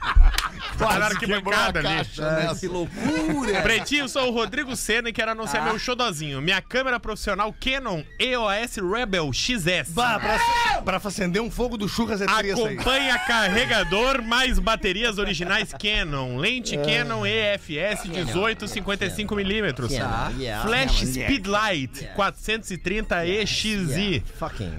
na 0.99 1.05
arquibancada 1.05 1.79
ali. 1.79 1.87
Caixa, 1.89 2.55
Que 2.59 2.67
loucura. 2.67 3.61
Pretinho, 3.63 4.07
sou 4.07 4.29
o 4.29 4.31
Rodrigo 4.31 4.75
Sena 4.75 5.09
e 5.09 5.13
quero 5.13 5.31
anunciar 5.31 5.63
meu 5.63 5.77
xodozinho. 5.77 6.41
Minha 6.41 6.61
câmera 6.61 6.99
profissional 6.99 7.53
Canon 7.59 8.03
EOS 8.19 8.77
Rebel 8.77 9.31
XS. 9.33 9.89
Bah, 9.89 10.19
pra, 10.19 10.81
pra 10.81 10.97
acender 10.97 11.41
um 11.41 11.51
fogo 11.51 11.77
do 11.77 11.87
churras 11.87 12.21
é. 12.21 12.25
Acompanha 12.25 13.17
carregador 13.19 14.21
mais 14.21 14.59
baterias 14.59 15.17
originais 15.17 15.73
Canon. 15.73 16.37
Lente 16.37 16.77
Canon 16.77 17.25
EFS 17.25 18.03
18 18.09 18.65
55mm. 18.65 20.61
Flash 20.61 21.05
Speedlight 21.05 22.09
430 22.15 23.25
EXI. 23.25 24.23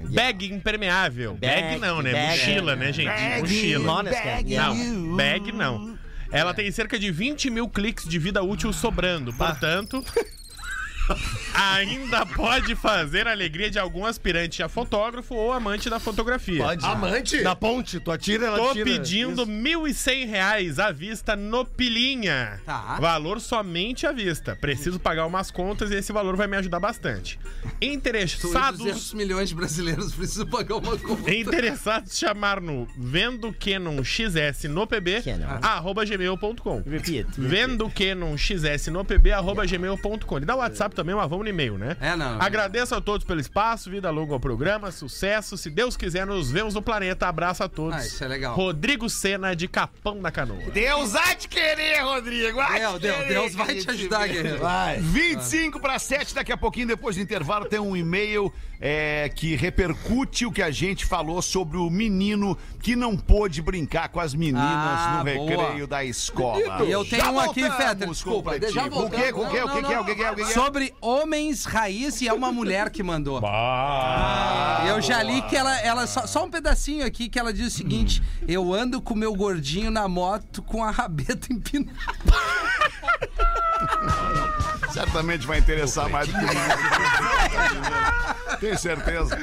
Bag 0.09 0.53
impermeável. 0.53 1.35
Bag, 1.35 1.79
não, 1.79 2.01
né? 2.01 2.29
Mochila, 2.31 2.75
né, 2.75 2.91
gente? 2.91 3.39
Mochila. 3.39 4.03
Não, 4.03 5.15
bag 5.15 5.51
não. 5.51 5.92
Ela 6.33 6.51
tem 6.51 6.71
cerca 6.71 6.97
de 6.97 7.11
20 7.11 7.51
mil 7.51 7.69
cliques 7.69 8.09
de 8.09 8.17
vida 8.17 8.41
útil 8.41 8.73
sobrando. 8.73 9.31
Portanto, 9.31 10.03
ainda 11.53 12.25
pode 12.25 12.75
fazer 12.75 13.27
a 13.27 13.31
alegria 13.31 13.69
de 13.69 13.79
algum 13.79 14.05
aspirante 14.05 14.63
a 14.63 14.69
fotógrafo 14.69 15.35
ou 15.35 15.51
amante 15.51 15.89
da 15.89 15.99
fotografia. 15.99 16.63
Pode. 16.63 16.85
Amante? 16.85 17.41
Na 17.41 17.55
ponte, 17.55 17.99
tu 17.99 18.11
atira, 18.11 18.47
ela 18.47 18.57
Tô 18.57 18.73
tira. 18.73 18.85
pedindo 18.85 19.45
1.100 19.45 20.27
reais 20.27 20.79
à 20.79 20.91
vista 20.91 21.35
no 21.35 21.65
Pilinha. 21.65 22.59
Tá. 22.65 22.97
Valor 22.99 23.39
somente 23.39 24.05
à 24.05 24.11
vista. 24.11 24.55
Preciso 24.55 24.99
pagar 24.99 25.25
umas 25.25 25.51
contas 25.51 25.91
e 25.91 25.95
esse 25.95 26.11
valor 26.11 26.35
vai 26.35 26.47
me 26.47 26.57
ajudar 26.57 26.79
bastante. 26.79 27.39
E 27.81 27.95
200 27.95 27.95
Interessados... 27.95 29.13
milhões 29.13 29.49
de 29.49 29.55
brasileiros 29.55 30.13
precisam 30.15 30.47
pagar 30.47 30.75
uma 30.75 30.97
conta. 30.97 31.33
Interessados 31.33 32.17
chamar 32.17 32.61
no 32.61 32.87
Vendo 32.97 33.53
Canon 33.53 34.03
XS 34.03 34.65
no 34.69 34.85
PB 34.87 35.23
arroba 35.61 36.05
gmail.com 36.05 36.83
Vendo 37.37 37.89
Canon 37.89 38.37
XS 38.37 38.87
no 38.87 39.03
PB 39.03 39.31
arroba 39.31 39.65
gmail.com 39.65 40.37
Ele 40.37 40.45
dá 40.45 40.55
o 40.55 40.59
WhatsApp 40.59 40.92
também, 40.93 41.15
mas 41.15 41.29
vamos 41.29 41.43
no 41.43 41.49
e-mail, 41.49 41.77
né? 41.77 41.97
É, 41.99 42.15
não. 42.15 42.41
Agradeço 42.41 42.95
a 42.95 43.01
todos 43.01 43.25
pelo 43.25 43.39
espaço, 43.39 43.89
vida 43.89 44.09
longa 44.09 44.33
ao 44.33 44.39
programa, 44.39 44.91
sucesso. 44.91 45.57
Se 45.57 45.69
Deus 45.69 45.97
quiser, 45.97 46.25
nos 46.25 46.51
vemos 46.51 46.73
no 46.73 46.81
planeta. 46.81 47.27
Abraço 47.27 47.63
a 47.63 47.69
todos. 47.69 47.95
Ah, 47.95 48.05
isso 48.05 48.23
é 48.23 48.27
legal. 48.27 48.55
Rodrigo 48.55 49.09
Sena 49.09 49.55
de 49.55 49.67
Capão 49.67 50.21
da 50.21 50.31
Canoa. 50.31 50.71
Deus 50.71 51.15
há 51.15 51.33
de 51.33 51.47
querer, 51.47 52.01
Rodrigo. 52.01 52.59
há 52.59 52.67
de 52.67 52.79
Deus, 52.79 53.01
Deus, 53.01 53.17
querer 53.17 53.33
Deus 53.33 53.55
vai 53.55 53.75
te 53.75 53.89
ajudar, 53.89 54.27
guerreiro. 54.27 54.59
Vai. 54.59 54.99
25 54.99 55.79
para 55.79 55.99
7, 55.99 56.35
daqui 56.35 56.51
a 56.51 56.57
pouquinho, 56.57 56.87
depois 56.87 57.15
do 57.15 57.21
intervalo, 57.21 57.65
tem 57.65 57.79
um 57.79 57.95
e-mail 57.95 58.53
é, 58.85 59.31
que 59.33 59.55
repercute 59.55 60.45
o 60.45 60.51
que 60.51 60.61
a 60.61 60.69
gente 60.69 61.05
falou 61.05 61.41
sobre 61.41 61.77
o 61.77 61.89
menino 61.89 62.57
que 62.81 62.97
não 62.97 63.15
pôde 63.15 63.61
brincar 63.61 64.09
com 64.09 64.19
as 64.19 64.33
meninas 64.33 64.61
Ah, 64.61 65.23
no 65.25 65.33
boa. 65.33 65.49
recreio 65.49 65.87
da 65.87 66.03
escola. 66.03 66.83
E 66.83 66.91
eu 66.91 67.05
tenho 67.05 67.23
Já 67.23 67.31
um 67.31 67.39
aqui, 67.39 67.63
Fetter, 67.63 68.07
com 68.07 68.11
o 68.11 68.13
desculpa, 68.13 68.51
já 68.69 68.83
O 68.87 69.09
quê? 69.09 69.31
O 69.33 69.49
quê? 69.49 69.63
O 69.63 69.69
que 69.69 69.83
que 69.83 69.93
é? 69.93 69.99
O 70.01 70.05
que 70.05 70.15
que 70.15 70.23
é? 70.23 70.31
O 70.31 70.35
que 70.35 70.43
que 70.43 70.51
é? 70.51 70.53
Sobre 70.53 70.93
homens 70.99 71.63
raiz 71.63 72.19
e 72.19 72.27
é 72.27 72.33
uma 72.33 72.51
mulher 72.51 72.89
que 72.89 73.01
mandou. 73.01 73.41
Eu 74.85 75.01
já 75.01 75.23
li 75.23 75.41
que 75.43 75.55
ela, 75.55 75.79
ela 75.79 76.05
só, 76.05 76.27
só 76.27 76.43
um 76.43 76.49
pedacinho 76.49 77.05
aqui 77.05 77.29
que 77.29 77.39
ela 77.39 77.53
diz 77.53 77.67
o 77.67 77.77
seguinte: 77.77 78.21
eu 78.45 78.73
ando 78.73 79.01
com 79.01 79.15
meu 79.15 79.33
gordinho 79.33 79.89
na 79.89 80.09
moto 80.09 80.61
com 80.61 80.83
a 80.83 80.91
rabeta 80.91 81.53
empinada. 81.53 81.97
Certamente 84.91 85.47
vai 85.47 85.59
interessar 85.59 86.09
mais 86.09 86.27
do 86.27 86.33
que 86.33 86.41
nós. 86.41 86.53
Tenho 88.63 88.79
certeza. 88.79 89.37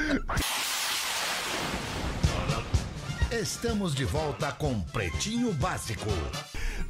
Estamos 3.31 3.93
de 3.93 4.03
volta 4.03 4.51
com 4.51 4.81
Pretinho 4.81 5.53
Básico. 5.53 6.09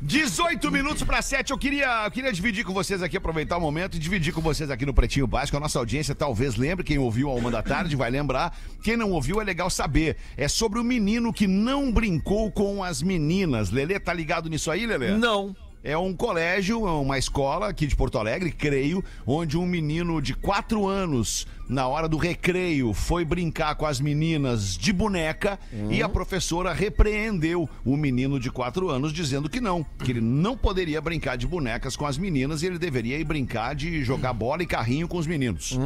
18 0.02 0.72
minutos 0.72 1.04
para 1.04 1.22
7. 1.22 1.52
Eu 1.52 1.58
queria, 1.58 2.06
eu 2.06 2.12
queria 2.12 2.32
dividir 2.32 2.64
com 2.64 2.74
vocês 2.74 3.04
aqui, 3.04 3.18
aproveitar 3.18 3.58
o 3.58 3.60
momento 3.60 3.98
e 3.98 4.00
dividir 4.00 4.34
com 4.34 4.40
vocês 4.40 4.72
aqui 4.72 4.86
no 4.86 4.94
Pretinho 4.94 5.28
Básico. 5.28 5.58
A 5.58 5.60
nossa 5.60 5.78
audiência 5.78 6.16
talvez 6.16 6.56
lembre, 6.56 6.86
quem 6.86 6.98
ouviu 6.98 7.30
a 7.30 7.34
uma 7.34 7.52
da 7.52 7.62
tarde 7.62 7.98
vai 7.98 8.10
lembrar. 8.10 8.58
Quem 8.82 8.96
não 8.96 9.12
ouviu 9.12 9.42
é 9.42 9.44
legal 9.44 9.70
saber. 9.70 10.16
É 10.38 10.48
sobre 10.48 10.80
o 10.80 10.86
menino 10.86 11.34
que 11.34 11.48
não 11.48 11.92
brincou 11.92 12.50
com 12.50 12.82
as 12.82 13.02
meninas. 13.02 13.72
Lelê, 13.72 14.00
tá 14.00 14.14
ligado 14.14 14.50
nisso 14.50 14.72
aí, 14.72 14.86
Lelê? 14.86 15.18
Não. 15.18 15.54
É 15.84 15.98
um 15.98 16.14
colégio, 16.14 16.88
é 16.88 16.92
uma 16.92 17.18
escola 17.18 17.68
aqui 17.68 17.88
de 17.88 17.96
Porto 17.96 18.20
Alegre, 18.20 18.52
creio, 18.52 19.04
onde 19.26 19.58
um 19.58 19.66
menino 19.66 20.22
de 20.22 20.36
4 20.36 20.88
anos, 20.88 21.48
na 21.68 21.88
hora 21.88 22.08
do 22.08 22.18
recreio, 22.18 22.94
foi 22.94 23.26
brincar 23.26 23.74
com 23.74 23.88
as 23.88 24.00
meninas 24.00 24.78
de 24.78 24.94
boneca 24.94 25.58
e 25.90 26.04
a 26.04 26.08
professora 26.08 26.72
repreendeu 26.72 27.68
o 27.84 27.98
menino 27.98 28.40
de 28.40 28.52
4 28.52 28.90
anos, 28.92 29.12
dizendo 29.12 29.50
que 29.50 29.60
não, 29.60 29.84
que 30.04 30.12
ele 30.12 30.22
não 30.22 30.56
poderia 30.56 31.02
brincar 31.02 31.36
de 31.36 31.48
bonecas 31.48 31.96
com 31.96 32.06
as 32.06 32.16
meninas 32.16 32.62
e 32.62 32.68
ele 32.68 32.78
deveria 32.78 33.18
ir 33.18 33.24
brincar 33.24 33.74
de 33.74 34.04
jogar 34.04 34.34
bola 34.34 34.62
e 34.62 34.68
carrinho 34.68 35.08
com 35.08 35.18
os 35.18 35.26
meninos. 35.26 35.80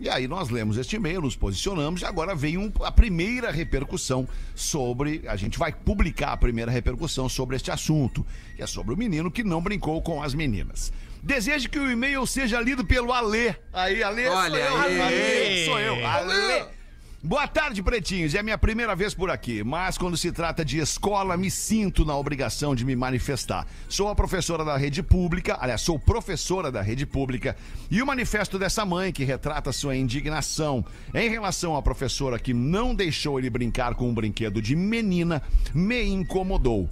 E 0.00 0.08
aí 0.08 0.28
nós 0.28 0.48
lemos 0.48 0.76
este 0.78 0.94
e-mail, 0.96 1.20
nos 1.20 1.34
posicionamos 1.34 2.02
e 2.02 2.04
agora 2.04 2.34
vem 2.34 2.56
um- 2.56 2.72
a 2.84 2.92
primeira 2.92 3.50
repercussão 3.50 4.28
sobre. 4.54 5.22
A 5.26 5.34
gente 5.36 5.58
vai 5.58 5.72
publicar 5.72 6.32
a 6.32 6.36
primeira 6.36 6.70
repercussão 6.70 7.28
sobre 7.28 7.56
este 7.56 7.70
assunto, 7.70 8.24
que 8.54 8.62
é 8.62 8.66
sobre 8.66 8.94
o 8.94 8.96
menino 8.96 9.30
que 9.30 9.42
não 9.42 9.60
brincou 9.60 10.00
com 10.00 10.22
as 10.22 10.34
meninas. 10.34 10.92
Desejo 11.20 11.68
que 11.68 11.78
o 11.80 11.90
e-mail 11.90 12.24
seja 12.26 12.60
lido 12.60 12.84
pelo 12.84 13.12
Alê. 13.12 13.54
Aí, 13.72 14.00
Alê, 14.02 14.28
Olha 14.28 14.68
sou 14.70 14.76
eu. 14.76 15.02
Alê, 15.02 15.64
sou 15.66 15.80
eu. 15.80 16.06
Alê. 16.06 16.77
Boa 17.20 17.48
tarde, 17.48 17.82
pretinhos. 17.82 18.32
É 18.36 18.44
minha 18.44 18.56
primeira 18.56 18.94
vez 18.94 19.12
por 19.12 19.28
aqui, 19.28 19.64
mas 19.64 19.98
quando 19.98 20.16
se 20.16 20.30
trata 20.30 20.64
de 20.64 20.78
escola, 20.78 21.36
me 21.36 21.50
sinto 21.50 22.04
na 22.04 22.16
obrigação 22.16 22.76
de 22.76 22.84
me 22.84 22.94
manifestar. 22.94 23.66
Sou 23.88 24.06
a 24.06 24.14
professora 24.14 24.64
da 24.64 24.76
rede 24.76 25.02
pública, 25.02 25.58
aliás, 25.60 25.80
sou 25.80 25.98
professora 25.98 26.70
da 26.70 26.80
rede 26.80 27.04
pública, 27.04 27.56
e 27.90 28.00
o 28.00 28.06
manifesto 28.06 28.56
dessa 28.56 28.84
mãe 28.84 29.12
que 29.12 29.24
retrata 29.24 29.72
sua 29.72 29.96
indignação 29.96 30.84
em 31.12 31.28
relação 31.28 31.74
à 31.74 31.82
professora 31.82 32.38
que 32.38 32.54
não 32.54 32.94
deixou 32.94 33.36
ele 33.36 33.50
brincar 33.50 33.96
com 33.96 34.08
um 34.08 34.14
brinquedo 34.14 34.62
de 34.62 34.76
menina 34.76 35.42
me 35.74 36.04
incomodou. 36.04 36.88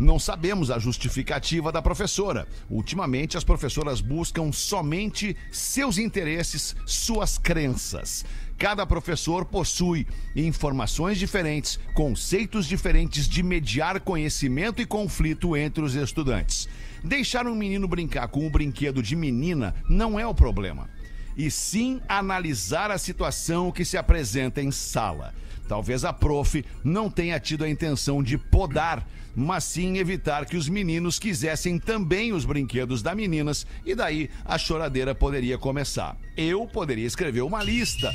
Não 0.00 0.18
sabemos 0.18 0.70
a 0.70 0.78
justificativa 0.78 1.70
da 1.70 1.82
professora. 1.82 2.48
Ultimamente, 2.70 3.36
as 3.36 3.44
professoras 3.44 4.00
buscam 4.00 4.50
somente 4.50 5.36
seus 5.52 5.98
interesses, 5.98 6.74
suas 6.86 7.36
crenças. 7.36 8.24
Cada 8.60 8.84
professor 8.84 9.46
possui 9.46 10.06
informações 10.36 11.18
diferentes, 11.18 11.80
conceitos 11.94 12.66
diferentes 12.66 13.26
de 13.26 13.42
mediar 13.42 13.98
conhecimento 14.00 14.82
e 14.82 14.86
conflito 14.86 15.56
entre 15.56 15.82
os 15.82 15.94
estudantes. 15.94 16.68
Deixar 17.02 17.46
um 17.46 17.54
menino 17.54 17.88
brincar 17.88 18.28
com 18.28 18.46
um 18.46 18.50
brinquedo 18.50 19.02
de 19.02 19.16
menina 19.16 19.74
não 19.88 20.20
é 20.20 20.26
o 20.26 20.34
problema 20.34 20.90
e 21.34 21.50
sim 21.50 22.02
analisar 22.06 22.90
a 22.90 22.98
situação 22.98 23.72
que 23.72 23.82
se 23.82 23.96
apresenta 23.96 24.60
em 24.60 24.70
sala. 24.70 25.32
Talvez 25.66 26.04
a 26.04 26.12
prof 26.12 26.62
não 26.84 27.08
tenha 27.08 27.40
tido 27.40 27.64
a 27.64 27.70
intenção 27.70 28.22
de 28.22 28.36
podar, 28.36 29.08
mas 29.34 29.64
sim 29.64 29.96
evitar 29.96 30.44
que 30.44 30.56
os 30.56 30.68
meninos 30.68 31.18
quisessem 31.18 31.78
também 31.78 32.34
os 32.34 32.44
brinquedos 32.44 33.00
da 33.00 33.14
meninas 33.14 33.66
e 33.86 33.94
daí 33.94 34.28
a 34.44 34.58
choradeira 34.58 35.14
poderia 35.14 35.56
começar. 35.56 36.14
Eu 36.36 36.66
poderia 36.66 37.06
escrever 37.06 37.40
uma 37.40 37.62
lista 37.62 38.12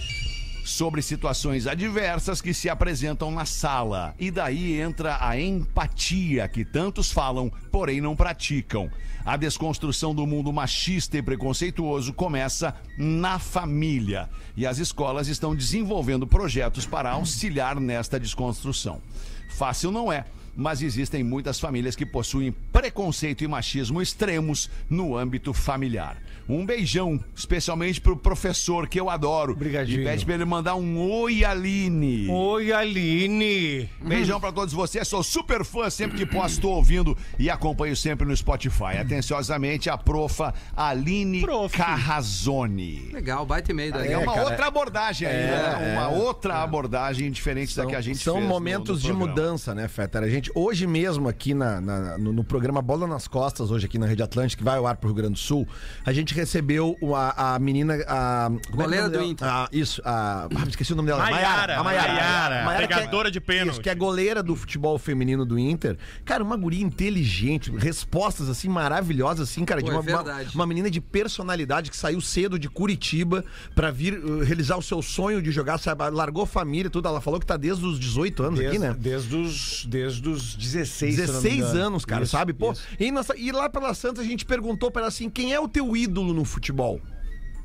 sobre 0.65 1.01
situações 1.01 1.67
adversas 1.67 2.41
que 2.41 2.54
se 2.54 2.67
apresentam 2.67 3.30
na 3.30 3.45
sala. 3.45 4.15
E 4.19 4.32
daí 4.32 4.82
entra 4.82 5.17
a 5.21 5.39
empatia 5.39 6.47
que 6.47 6.65
tantos 6.65 7.12
falam, 7.12 7.51
porém 7.71 8.01
não 8.01 8.15
praticam. 8.15 8.89
A 9.23 9.38
desconstrução 9.38 10.13
do 10.13 10.25
mundo 10.25 10.51
machista 10.51 11.17
e 11.17 11.21
preconceituoso 11.21 12.13
começa 12.13 12.75
na 12.97 13.38
família. 13.38 14.28
E 14.58 14.65
as 14.65 14.80
escolas 14.80 15.28
estão 15.28 15.56
desenvolvendo 15.56 16.28
projetos 16.28 16.86
para 16.86 17.12
auxiliar 17.12 17.80
nesta 17.80 18.19
desconstrução. 18.19 19.01
Fácil 19.49 19.91
não 19.91 20.12
é, 20.12 20.25
mas 20.56 20.82
existem 20.82 21.23
muitas 21.23 21.60
famílias 21.60 21.95
que 21.95 22.06
possuem 22.06 22.51
preconceito 22.71 23.43
e 23.43 23.47
machismo 23.47 24.01
extremos 24.01 24.69
no 24.89 25.17
âmbito 25.17 25.54
familiar. 25.54 26.17
Um 26.47 26.65
beijão, 26.65 27.19
especialmente 27.36 27.99
pro 27.99 28.15
professor 28.15 28.88
que 28.88 28.99
eu 28.99 29.10
adoro. 29.10 29.53
Obrigadinho. 29.53 30.01
E 30.01 30.05
pede 30.05 30.23
pra 30.25 30.36
ele 30.36 30.45
mandar 30.45 30.75
um 30.75 30.99
oi, 30.99 31.43
Aline. 31.43 32.27
Oi, 32.29 32.71
Aline. 32.71 33.89
Beijão 34.01 34.39
pra 34.39 34.51
todos 34.51 34.73
vocês, 34.73 35.08
sou 35.08 35.23
super 35.23 35.65
fã, 35.65 35.89
sempre 35.89 36.17
que 36.17 36.25
posso 36.25 36.55
estou 36.55 36.73
ouvindo 36.73 37.17
e 37.39 37.49
acompanho 37.49 37.95
sempre 37.95 38.27
no 38.27 38.36
Spotify. 38.38 38.97
Atenciosamente, 38.99 39.89
a 39.89 39.97
profa 39.97 40.53
Aline 40.75 41.41
Prof. 41.41 41.75
Carrazone. 41.75 43.10
Legal, 43.12 43.45
baita 43.45 43.71
e-mail 43.71 43.91
daí. 43.93 44.12
É 44.12 44.17
uma 44.17 44.34
cara, 44.34 44.45
outra 44.49 44.67
abordagem 44.67 45.27
aí, 45.27 45.34
né? 45.47 45.93
Uma 45.93 46.10
outra 46.10 46.55
abordagem 46.62 47.31
diferente 47.31 47.75
da 47.75 47.86
que 47.86 47.95
a 47.95 48.01
gente 48.01 48.19
são 48.19 48.36
fez 48.36 48.43
no- 48.47 48.49
momentos 48.53 49.01
no 49.03 49.10
de 49.10 49.13
mudança, 49.13 49.73
né, 49.73 49.88
Fetter? 49.88 50.23
A 50.23 50.29
gente, 50.29 50.51
hoje 50.53 50.86
mesmo, 50.86 51.27
aqui 51.27 51.53
na, 51.53 51.81
na- 51.81 52.17
no, 52.17 52.31
no 52.31 52.43
programa 52.43 52.81
Bola 52.81 53.08
nas 53.08 53.27
Costas, 53.27 53.71
hoje 53.71 53.86
aqui 53.86 53.97
na 53.97 54.05
Rede 54.05 54.21
Atlântica, 54.23 54.60
que 54.60 54.63
vai 54.63 54.77
ao 54.77 54.86
ar 54.88 54.97
pro 54.97 55.08
Rio 55.10 55.15
Grande 55.15 55.34
do 55.34 55.39
Sul, 55.39 55.67
a 56.05 56.12
gente 56.13 56.34
recebeu 56.36 56.98
a, 57.15 57.56
a 57.56 57.60
menina. 57.60 57.95
A, 58.08 58.50
é 58.52 58.60
que 58.60 58.67
é 58.74 58.76
Goleira 58.76 59.10
do? 59.10 59.24
Inter. 59.24 59.48
Ah, 59.48 59.67
isso, 59.71 60.02
a. 60.06 60.45
ah, 60.45 60.65
esqueci 60.67 60.93
o 60.93 60.95
nome 60.95 61.08
dela. 61.10 61.24
Maiara, 61.30 61.80
a 61.80 61.84
Maiara. 61.84 62.74
É- 62.84 62.88
pegadora 62.88 63.32
de 63.32 63.39
pênalti. 63.41 63.71
Isso, 63.74 63.82
que 63.82 63.89
é 63.89 63.95
goleira 63.95 64.43
do 64.43 64.56
futebol 64.56 64.98
feminino 65.00 65.45
do 65.45 65.58
Inter. 65.58 65.98
Cara, 66.24 66.43
uma 66.43 66.56
guria 66.58 66.84
inteligente, 66.84 67.71
respostas 67.76 68.50
assim 68.50 68.67
maravilhosas, 68.69 69.50
assim, 69.50 69.63
cara, 69.65 69.80
Pô, 69.82 69.88
de 69.88 69.91
é 69.91 70.00
uma, 70.00 70.21
uma, 70.21 70.41
uma 70.54 70.67
menina 70.67 70.89
de 70.89 71.00
personalidade 71.02 71.89
que 71.89 71.98
saiu 71.98 72.19
cedo 72.21 72.60
de 72.60 72.69
Curitiba 72.69 73.43
pra 73.74 73.91
vir 73.91 74.13
uh, 74.17 74.39
realizar 74.43 74.78
o 74.78 74.82
seu 74.82 75.02
sonho 75.02 75.41
de 75.41 75.52
jogar, 75.52 75.78
sabe? 75.78 76.10
Largou 76.10 76.45
família, 76.45 76.88
e 76.88 76.89
tudo. 76.89 77.08
Ela 77.08 77.21
falou 77.21 77.39
que 77.39 77.45
tá 77.45 77.58
desde 77.58 77.86
os 77.86 78.00
18 78.00 78.43
anos 78.43 78.60
aqui, 78.60 78.69
Desde, 78.69 78.88
né? 78.88 78.95
desde, 78.98 79.36
os, 79.36 79.86
desde 79.86 80.28
os 80.30 80.56
16, 80.56 81.15
se 81.15 81.21
eu 81.21 81.28
não 81.28 81.34
me 81.34 81.41
16 81.41 81.56
engano. 81.69 81.80
anos, 81.88 82.06
cara, 82.06 82.24
Isso, 82.24 82.32
sabe? 82.32 82.54
Pô, 82.54 82.71
isso. 82.71 82.84
e, 83.00 83.12
nossa, 83.12 83.36
e 83.38 83.52
lá 83.52 83.69
pela 83.69 83.93
Santos 83.93 84.21
a 84.24 84.26
gente 84.26 84.45
perguntou 84.45 84.89
pra 84.91 85.02
ela 85.02 85.08
assim: 85.10 85.30
quem 85.30 85.54
é 85.54 85.60
o 85.60 85.67
teu 85.67 85.95
ídolo 85.95 86.25
no 86.34 86.46
futebol? 86.46 87.02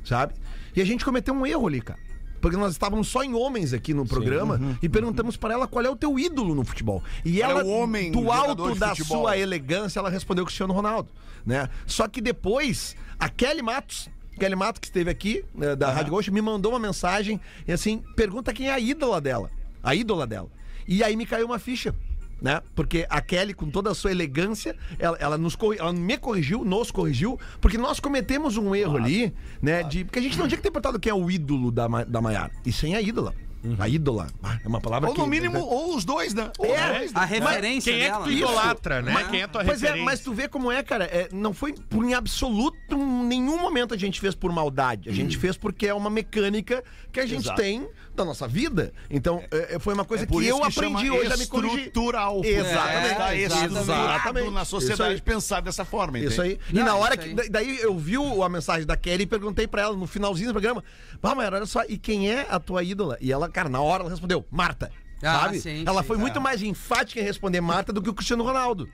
Sabe? 0.03 0.33
E 0.75 0.81
a 0.81 0.85
gente 0.85 1.03
cometeu 1.05 1.33
um 1.33 1.45
erro 1.45 1.67
ali, 1.67 1.81
cara. 1.81 1.99
Porque 2.41 2.57
nós 2.57 2.71
estávamos 2.71 3.07
só 3.07 3.23
em 3.23 3.35
homens 3.35 3.71
aqui 3.71 3.93
no 3.93 4.05
programa 4.05 4.59
e 4.81 4.89
perguntamos 4.89 5.37
pra 5.37 5.53
ela 5.53 5.67
qual 5.67 5.85
é 5.85 5.89
o 5.89 5.95
teu 5.95 6.17
ídolo 6.17 6.55
no 6.55 6.65
futebol. 6.65 7.03
E 7.23 7.37
Qual 7.37 7.49
é 7.49 7.53
ela, 7.53 7.63
o 7.63 7.69
homem 7.69 8.11
do 8.11 8.31
alto 8.31 8.73
da 8.73 8.95
sua 8.95 9.37
elegância, 9.37 9.99
ela 9.99 10.09
respondeu 10.09 10.43
Cristiano 10.43 10.73
Ronaldo, 10.73 11.09
né? 11.45 11.69
Só 11.85 12.07
que 12.07 12.19
depois, 12.19 12.95
a 13.19 13.29
Kelly 13.29 13.61
Matos, 13.61 14.09
Kelly 14.39 14.55
Matos 14.55 14.79
que 14.79 14.87
esteve 14.87 15.11
aqui, 15.11 15.45
né, 15.53 15.75
da 15.75 15.91
Rádio 15.91 16.13
Gaúcha, 16.13 16.31
me 16.31 16.41
mandou 16.41 16.71
uma 16.71 16.79
mensagem 16.79 17.39
e 17.67 17.71
assim, 17.71 18.03
pergunta 18.15 18.51
quem 18.51 18.69
é 18.69 18.73
a 18.73 18.79
ídola 18.79 19.21
dela. 19.21 19.51
A 19.83 19.93
ídola 19.93 20.25
dela. 20.25 20.49
E 20.87 21.03
aí 21.03 21.15
me 21.15 21.27
caiu 21.27 21.45
uma 21.45 21.59
ficha. 21.59 21.93
Né? 22.41 22.59
Porque 22.73 23.05
a 23.07 23.21
Kelly, 23.21 23.53
com 23.53 23.69
toda 23.69 23.91
a 23.91 23.93
sua 23.93 24.09
elegância, 24.09 24.75
ela, 24.97 25.15
ela 25.19 25.37
nos 25.37 25.55
ela 25.77 25.93
me 25.93 26.17
corrigiu, 26.17 26.65
nos 26.65 26.89
corrigiu, 26.89 27.39
porque 27.61 27.77
nós 27.77 27.99
cometemos 27.99 28.57
um 28.57 28.73
erro 28.75 28.97
ali, 28.97 29.31
né? 29.61 29.83
De, 29.83 30.03
porque 30.05 30.17
a 30.17 30.21
gente 30.23 30.39
não 30.39 30.47
tinha 30.47 30.57
que 30.57 30.63
ter 30.63 30.71
perguntado 30.71 30.99
quem 30.99 31.11
é 31.11 31.13
o 31.13 31.29
ídolo 31.29 31.71
da, 31.71 31.87
da 32.03 32.19
Maiara. 32.19 32.51
E 32.65 32.71
sem 32.73 32.95
a 32.95 33.01
ídola. 33.01 33.35
A 33.77 33.87
ídola. 33.87 34.25
Ah, 34.41 34.57
É 34.65 34.67
uma 34.67 34.81
palavra 34.81 35.07
Ou 35.09 35.13
que. 35.13 35.21
no 35.21 35.27
mínimo, 35.27 35.59
ou 35.59 35.95
os 35.95 36.03
dois, 36.03 36.33
né? 36.33 36.49
Ou 36.57 36.65
É, 36.65 36.97
dois, 36.97 37.13
né? 37.13 37.19
A 37.21 37.25
referência 37.25 37.93
Quem 37.93 38.01
é 38.01 38.05
que 38.05 38.11
dela. 38.11 38.23
tu 38.23 38.29
né? 38.31 38.35
idolatra, 38.35 39.01
né? 39.03 39.11
Mas- 39.13 39.27
Quem 39.27 39.41
é 39.43 39.45
tua 39.47 39.63
Pois 39.63 39.77
é, 39.83 39.85
referência? 39.85 40.05
mas 40.05 40.19
tu 40.21 40.33
vê 40.33 40.47
como 40.47 40.71
é, 40.71 40.81
cara. 40.81 41.03
é, 41.05 41.29
não 41.31 41.53
foi 41.53 41.73
por 41.73 42.03
em 42.03 42.15
absoluto 42.15 42.97
nenhum 42.97 43.59
momento 43.61 43.93
a 43.93 43.97
gente 43.97 44.19
fez 44.19 44.33
por 44.33 44.51
maldade. 44.51 45.09
A 45.09 45.13
gente 45.13 45.37
fez 45.37 45.55
porque 45.57 45.85
é 45.85 45.93
uma 45.93 46.09
mecânica 46.09 46.83
que 47.11 47.19
a 47.19 47.25
gente 47.27 47.43
Exato. 47.45 47.61
tem 47.61 47.87
da 48.21 48.25
nossa 48.29 48.47
vida. 48.47 48.93
Então, 49.09 49.43
é, 49.51 49.77
foi 49.79 49.93
uma 49.93 50.05
coisa 50.05 50.23
É 50.23 50.27
que 50.27 50.33
eu 50.47 50.59
que 50.59 50.67
aprendi 50.67 51.05
chama 51.07 51.17
hoje 51.19 51.33
a 51.33 51.37
me 51.37 51.47
corrigir. 51.47 51.79
estrutural. 51.87 52.41
Exatamente. 52.43 53.21
É, 53.53 53.65
exatamente. 53.65 54.49
na 54.51 54.61
Isso 54.61 54.71
sociedade 54.71 55.21
pensar 55.21 55.61
dessa 55.61 55.83
forma, 55.85 56.17
entende? 56.17 56.33
Isso 56.33 56.41
aí. 56.41 56.59
E 56.69 56.73
Não, 56.73 56.85
na 56.85 56.95
hora 56.95 57.17
que. 57.17 57.29
aí. 57.29 57.33
da- 57.33 57.43
Daí 57.49 57.79
eu 57.81 57.97
vi 57.97 58.15
a 58.43 58.49
mensagem 58.49 58.85
da 58.85 58.95
Kelly 58.95 59.23
e 59.23 59.27
perguntei 59.27 59.67
pra 59.67 59.81
ela 59.81 59.95
no 59.95 60.07
finalzinho 60.07 60.49
do 60.49 60.53
programa: 60.53 60.83
Vá, 61.21 61.35
Mayara, 61.35 61.57
olha 61.57 61.65
só, 61.65 61.83
e 61.87 61.97
quem 61.97 62.29
é 62.31 62.47
a 62.49 62.59
tua 62.59 62.83
ídola? 62.83 63.17
E 63.21 63.31
ela, 63.31 63.49
cara, 63.49 63.69
na 63.69 63.81
hora 63.81 64.03
ela 64.03 64.09
respondeu: 64.09 64.45
Marta. 64.49 64.91
Ah, 65.23 65.41
sabe? 65.41 65.59
sim, 65.59 65.83
ela 65.85 66.01
sim, 66.01 66.07
foi 66.07 66.17
é. 66.17 66.19
muito 66.19 66.41
mais 66.41 66.63
enfática 66.63 67.19
em 67.19 67.23
responder 67.23 67.61
Marta 67.61 67.93
do 67.93 68.01
que 68.01 68.09
o 68.09 68.13
Cristiano 68.13 68.43
Ronaldo. 68.43 68.89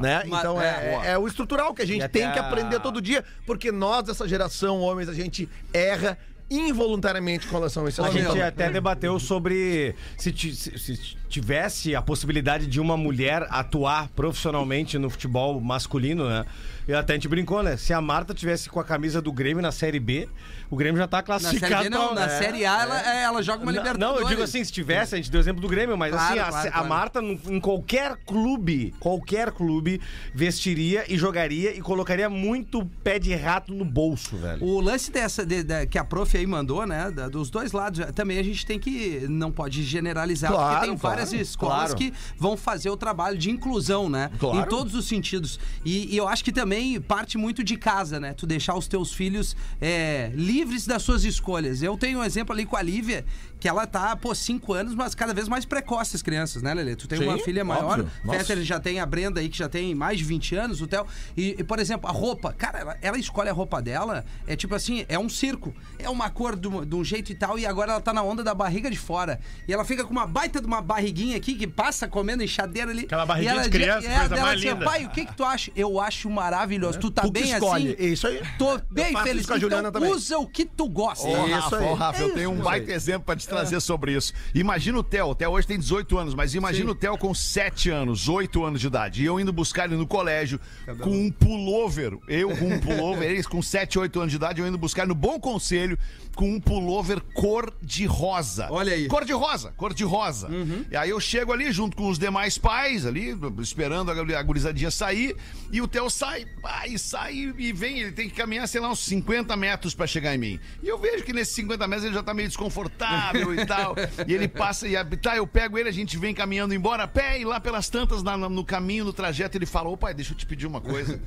Né? 0.00 0.24
Ma- 0.26 0.38
Então 0.40 0.60
é, 0.60 0.66
é, 1.04 1.10
é 1.12 1.18
o 1.18 1.28
estrutural 1.28 1.72
que 1.72 1.80
a 1.82 1.86
gente 1.86 2.08
tem 2.08 2.28
que 2.32 2.38
a- 2.38 2.48
aprender 2.48 2.80
todo 2.80 3.00
dia, 3.00 3.24
porque 3.46 3.70
nós, 3.70 4.02
dessa 4.02 4.26
geração, 4.26 4.80
homens, 4.80 5.08
a 5.08 5.14
gente 5.14 5.48
erra 5.72 6.18
involuntariamente 6.50 7.46
com 7.46 7.56
relação 7.56 7.84
a 7.84 7.88
esse 7.88 8.00
A 8.00 8.04
assunto. 8.06 8.22
gente 8.22 8.40
até 8.40 8.70
debateu 8.70 9.18
sobre 9.18 9.94
se, 10.16 10.32
ti- 10.32 10.54
se- 10.54 10.78
se 10.78 11.16
tivesse 11.28 11.94
a 11.94 12.00
possibilidade 12.02 12.66
de 12.66 12.80
uma 12.80 12.96
mulher 12.96 13.46
atuar 13.50 14.08
profissionalmente 14.08 14.98
no 14.98 15.10
futebol 15.10 15.60
masculino, 15.60 16.28
né? 16.28 16.44
E 16.86 16.94
até 16.94 17.12
a 17.12 17.16
gente 17.16 17.28
brincou, 17.28 17.62
né? 17.62 17.76
Se 17.76 17.92
a 17.92 18.00
Marta 18.00 18.32
tivesse 18.32 18.70
com 18.70 18.80
a 18.80 18.84
camisa 18.84 19.20
do 19.20 19.30
Grêmio 19.30 19.60
na 19.62 19.70
Série 19.70 20.00
B, 20.00 20.26
o 20.70 20.76
Grêmio 20.76 20.98
já 20.98 21.06
tá 21.06 21.18
Na 21.18 21.22
classificado. 21.22 21.74
série 21.82 21.90
B, 21.90 21.90
não, 21.90 22.14
na 22.14 22.24
É. 22.24 22.28
Série 22.38 22.64
A 22.64 22.80
ela, 22.82 23.00
é, 23.12 23.22
ela 23.24 23.42
joga 23.42 23.62
uma 23.62 23.70
Libertadores. 23.72 24.00
Não, 24.00 24.20
eu 24.20 24.26
digo 24.26 24.42
assim, 24.42 24.64
se 24.64 24.72
tivesse, 24.72 25.14
a 25.14 25.18
gente 25.18 25.30
deu 25.30 25.38
o 25.38 25.42
exemplo 25.42 25.60
do 25.60 25.68
Grêmio, 25.68 25.98
mas 25.98 26.12
Claro, 26.12 26.30
assim, 26.32 26.38
a, 26.40 26.48
claro, 26.48 26.68
a 26.68 26.70
claro. 26.72 26.88
Marta, 26.88 27.20
num- 27.20 27.38
em 27.50 27.60
qualquer 27.60 28.16
clube, 28.24 28.94
qualquer 28.98 29.50
clube, 29.52 30.00
vestiria 30.34 31.04
e 31.12 31.18
jogaria 31.18 31.76
e 31.76 31.80
colocaria 31.82 32.30
muito 32.30 32.86
pé 33.04 33.18
de 33.18 33.34
rato 33.34 33.74
no 33.74 33.84
bolso, 33.84 34.36
velho. 34.38 34.64
O 34.64 34.80
lance 34.80 35.10
dessa 35.10 35.44
de- 35.44 35.62
da- 35.62 35.84
que 35.84 35.98
a 35.98 36.04
prof 36.04 36.36
aí 36.38 36.46
mandou, 36.46 36.86
né? 36.86 37.10
dos 37.30 37.50
dois 37.50 37.72
lados, 37.72 38.00
também 38.14 38.38
a 38.38 38.42
gente 38.42 38.64
tem 38.64 38.78
que. 38.78 39.26
Não 39.28 39.50
pode 39.50 39.82
generalizar, 39.82 40.52
porque 40.52 40.86
tem 40.86 40.96
várias 40.96 41.17
claro, 41.26 41.42
escolas 41.42 41.94
claro. 41.94 41.96
que 41.96 42.12
vão 42.36 42.56
fazer 42.56 42.90
o 42.90 42.96
trabalho 42.96 43.38
de 43.38 43.50
inclusão, 43.50 44.08
né? 44.08 44.30
Claro. 44.38 44.60
Em 44.60 44.64
todos 44.64 44.94
os 44.94 45.06
sentidos. 45.06 45.58
E, 45.84 46.14
e 46.14 46.16
eu 46.16 46.28
acho 46.28 46.44
que 46.44 46.52
também 46.52 47.00
parte 47.00 47.38
muito 47.38 47.62
de 47.64 47.76
casa, 47.76 48.18
né? 48.20 48.34
Tu 48.34 48.46
deixar 48.46 48.76
os 48.76 48.86
teus 48.86 49.12
filhos 49.12 49.56
é, 49.80 50.30
livres 50.34 50.86
das 50.86 51.02
suas 51.02 51.24
escolhas. 51.24 51.82
Eu 51.82 51.96
tenho 51.96 52.20
um 52.20 52.24
exemplo 52.24 52.52
ali 52.52 52.64
com 52.64 52.76
a 52.76 52.82
Lívia, 52.82 53.24
que 53.60 53.68
ela 53.68 53.86
tá, 53.86 54.14
pô, 54.16 54.34
cinco 54.34 54.72
anos, 54.72 54.94
mas 54.94 55.14
cada 55.14 55.34
vez 55.34 55.48
mais 55.48 55.64
precoce 55.64 56.14
as 56.16 56.22
crianças, 56.22 56.62
né, 56.62 56.72
Lelê? 56.74 56.94
Tu 56.96 57.08
tem 57.08 57.18
Sim, 57.18 57.24
uma 57.26 57.38
filha 57.38 57.64
maior. 57.64 58.04
Fetter 58.30 58.62
já 58.62 58.78
tem 58.78 59.00
a 59.00 59.06
Brenda 59.06 59.40
aí, 59.40 59.48
que 59.48 59.58
já 59.58 59.68
tem 59.68 59.94
mais 59.94 60.18
de 60.18 60.24
20 60.24 60.54
anos, 60.56 60.80
o 60.80 60.86
Theo. 60.86 61.06
E, 61.36 61.56
e, 61.58 61.64
por 61.64 61.78
exemplo, 61.78 62.08
a 62.08 62.12
roupa. 62.12 62.52
Cara, 62.52 62.78
ela, 62.78 62.96
ela 63.02 63.18
escolhe 63.18 63.48
a 63.48 63.52
roupa 63.52 63.80
dela, 63.82 64.24
é 64.46 64.54
tipo 64.56 64.74
assim, 64.74 65.04
é 65.08 65.18
um 65.18 65.28
circo. 65.28 65.74
É 65.98 66.08
uma 66.08 66.30
cor 66.30 66.54
de 66.56 66.68
um, 66.68 66.84
de 66.84 66.94
um 66.94 67.02
jeito 67.04 67.32
e 67.32 67.34
tal, 67.34 67.58
e 67.58 67.66
agora 67.66 67.92
ela 67.92 68.00
tá 68.00 68.12
na 68.12 68.22
onda 68.22 68.42
da 68.44 68.54
barriga 68.54 68.90
de 68.90 68.98
fora. 68.98 69.40
E 69.66 69.72
ela 69.72 69.84
fica 69.84 70.04
com 70.04 70.10
uma 70.12 70.26
baita 70.26 70.60
de 70.60 70.66
uma 70.66 70.80
barriguinha 70.80 71.36
aqui, 71.36 71.54
que 71.54 71.66
passa 71.66 72.06
comendo 72.06 72.42
enxadeira 72.42 72.90
ali. 72.90 73.04
Aquela 73.04 73.26
barriguinha 73.26 73.52
E 73.52 73.56
ela 73.56 73.62
de 73.64 73.70
criança, 73.70 74.06
e 74.06 74.10
ela- 74.10 74.18
coisa 74.20 74.34
ela 74.36 74.44
mais 74.46 74.60
diz, 74.60 74.72
linda. 74.72 74.84
Pai, 74.84 75.04
o 75.04 75.08
que 75.10 75.26
que 75.26 75.34
tu 75.36 75.44
acha? 75.44 75.70
Eu 75.74 76.00
acho 76.00 76.30
maravilhoso. 76.30 76.98
Tu 76.98 77.10
tá 77.10 77.22
Tu 77.22 77.30
bem 77.30 77.50
escolhe. 77.50 77.94
assim? 77.98 78.04
Isso 78.12 78.26
aí. 78.26 78.40
Tô 78.58 78.78
bem 78.90 79.16
feliz. 79.22 79.46
com 79.46 79.54
a 79.54 79.58
Juliana 79.58 79.88
então 79.88 80.00
também. 80.00 80.14
usa 80.14 80.38
o 80.38 80.46
que 80.46 80.64
tu 80.64 80.88
gosta. 80.88 81.26
Ô, 81.26 81.46
Isso 81.46 81.54
Rafa, 81.56 81.76
aí. 81.78 81.84
ô, 81.86 81.94
Rafa, 81.94 82.22
eu 82.22 82.28
É 82.28 82.32
tenho 82.34 82.50
um 82.50 82.60
baita 82.60 82.92
exemplo 82.92 83.24
pra 83.24 83.36
te 83.36 83.47
trazer 83.48 83.80
sobre 83.80 84.12
isso. 84.12 84.32
Imagina 84.54 84.98
o 84.98 85.02
Theo, 85.02 85.26
o 85.26 85.34
Theo 85.34 85.50
hoje 85.50 85.66
tem 85.66 85.78
18 85.78 86.18
anos, 86.18 86.34
mas 86.34 86.54
imagina 86.54 86.90
o 86.90 86.94
Theo 86.94 87.16
com 87.18 87.34
7 87.34 87.90
anos, 87.90 88.28
8 88.28 88.64
anos 88.64 88.80
de 88.80 88.86
idade. 88.86 89.22
E 89.22 89.26
eu 89.26 89.40
indo 89.40 89.52
buscar 89.52 89.86
ele 89.86 89.96
no 89.96 90.06
colégio 90.06 90.60
com 91.00 91.10
um 91.10 91.30
pullover. 91.30 92.16
Eu 92.28 92.56
com 92.56 92.68
um 92.68 92.78
pullover, 92.78 93.30
eles 93.30 93.46
com 93.46 93.62
7, 93.62 93.98
8 93.98 94.20
anos 94.20 94.30
de 94.30 94.36
idade, 94.36 94.60
eu 94.60 94.66
indo 94.66 94.78
buscar 94.78 95.06
no 95.06 95.14
Bom 95.14 95.40
Conselho 95.40 95.98
com 96.34 96.54
um 96.54 96.60
pullover 96.60 97.20
cor 97.34 97.74
de 97.82 98.06
rosa. 98.06 98.68
Olha 98.70 98.94
aí. 98.94 99.08
Cor 99.08 99.24
de 99.24 99.32
rosa, 99.32 99.72
cor 99.76 99.92
de 99.92 100.04
rosa. 100.04 100.48
E 100.88 100.96
aí 100.96 101.10
eu 101.10 101.18
chego 101.18 101.52
ali 101.52 101.72
junto 101.72 101.96
com 101.96 102.08
os 102.08 102.16
demais 102.16 102.56
pais 102.56 103.04
ali, 103.04 103.36
esperando 103.60 104.10
a, 104.12 104.42
gurizadinha 104.42 104.90
sair, 104.90 105.36
e 105.72 105.80
o 105.80 105.88
Theo 105.88 106.08
sai, 106.08 106.46
e 106.88 106.98
sai 106.98 107.52
e 107.58 107.72
vem, 107.72 108.00
ele 108.00 108.12
tem 108.12 108.28
que 108.28 108.36
caminhar, 108.36 108.68
sei 108.68 108.80
lá, 108.80 108.88
uns 108.88 109.00
50 109.00 109.56
metros 109.56 109.94
pra 109.94 110.06
chegar 110.06 110.34
em 110.34 110.38
mim. 110.38 110.60
E 110.82 110.88
eu 110.88 110.98
vejo 110.98 111.24
que 111.24 111.32
nesses 111.32 111.54
50 111.54 111.86
metros 111.88 112.04
ele 112.06 112.14
já 112.14 112.22
tá 112.22 112.32
meio 112.32 112.48
desconfortável 112.48 113.37
e 113.54 113.66
tal. 113.66 113.94
E 114.26 114.34
ele 114.34 114.48
passa 114.48 114.86
e 114.88 114.92
tá, 115.16 115.36
eu 115.36 115.46
pego 115.46 115.78
ele, 115.78 115.88
a 115.88 115.92
gente 115.92 116.16
vem 116.18 116.34
caminhando 116.34 116.74
embora 116.74 117.04
a 117.04 117.08
pé 117.08 117.40
e 117.40 117.44
lá 117.44 117.60
pelas 117.60 117.88
tantas 117.88 118.22
na- 118.22 118.36
no 118.36 118.64
caminho, 118.64 119.04
no 119.04 119.12
trajeto, 119.12 119.56
ele 119.58 119.66
fala: 119.66 119.88
Ô 119.88 119.96
pai, 119.96 120.14
deixa 120.14 120.32
eu 120.32 120.36
te 120.36 120.46
pedir 120.46 120.66
uma 120.66 120.80
coisa. 120.80 121.20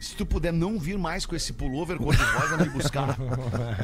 Se 0.00 0.14
tu 0.14 0.24
puder 0.24 0.52
não 0.52 0.78
vir 0.78 0.96
mais 0.96 1.26
com 1.26 1.34
esse 1.34 1.52
pullover 1.52 1.96
cor-de-rosa 1.98 2.56
me 2.56 2.68
buscar, 2.68 3.16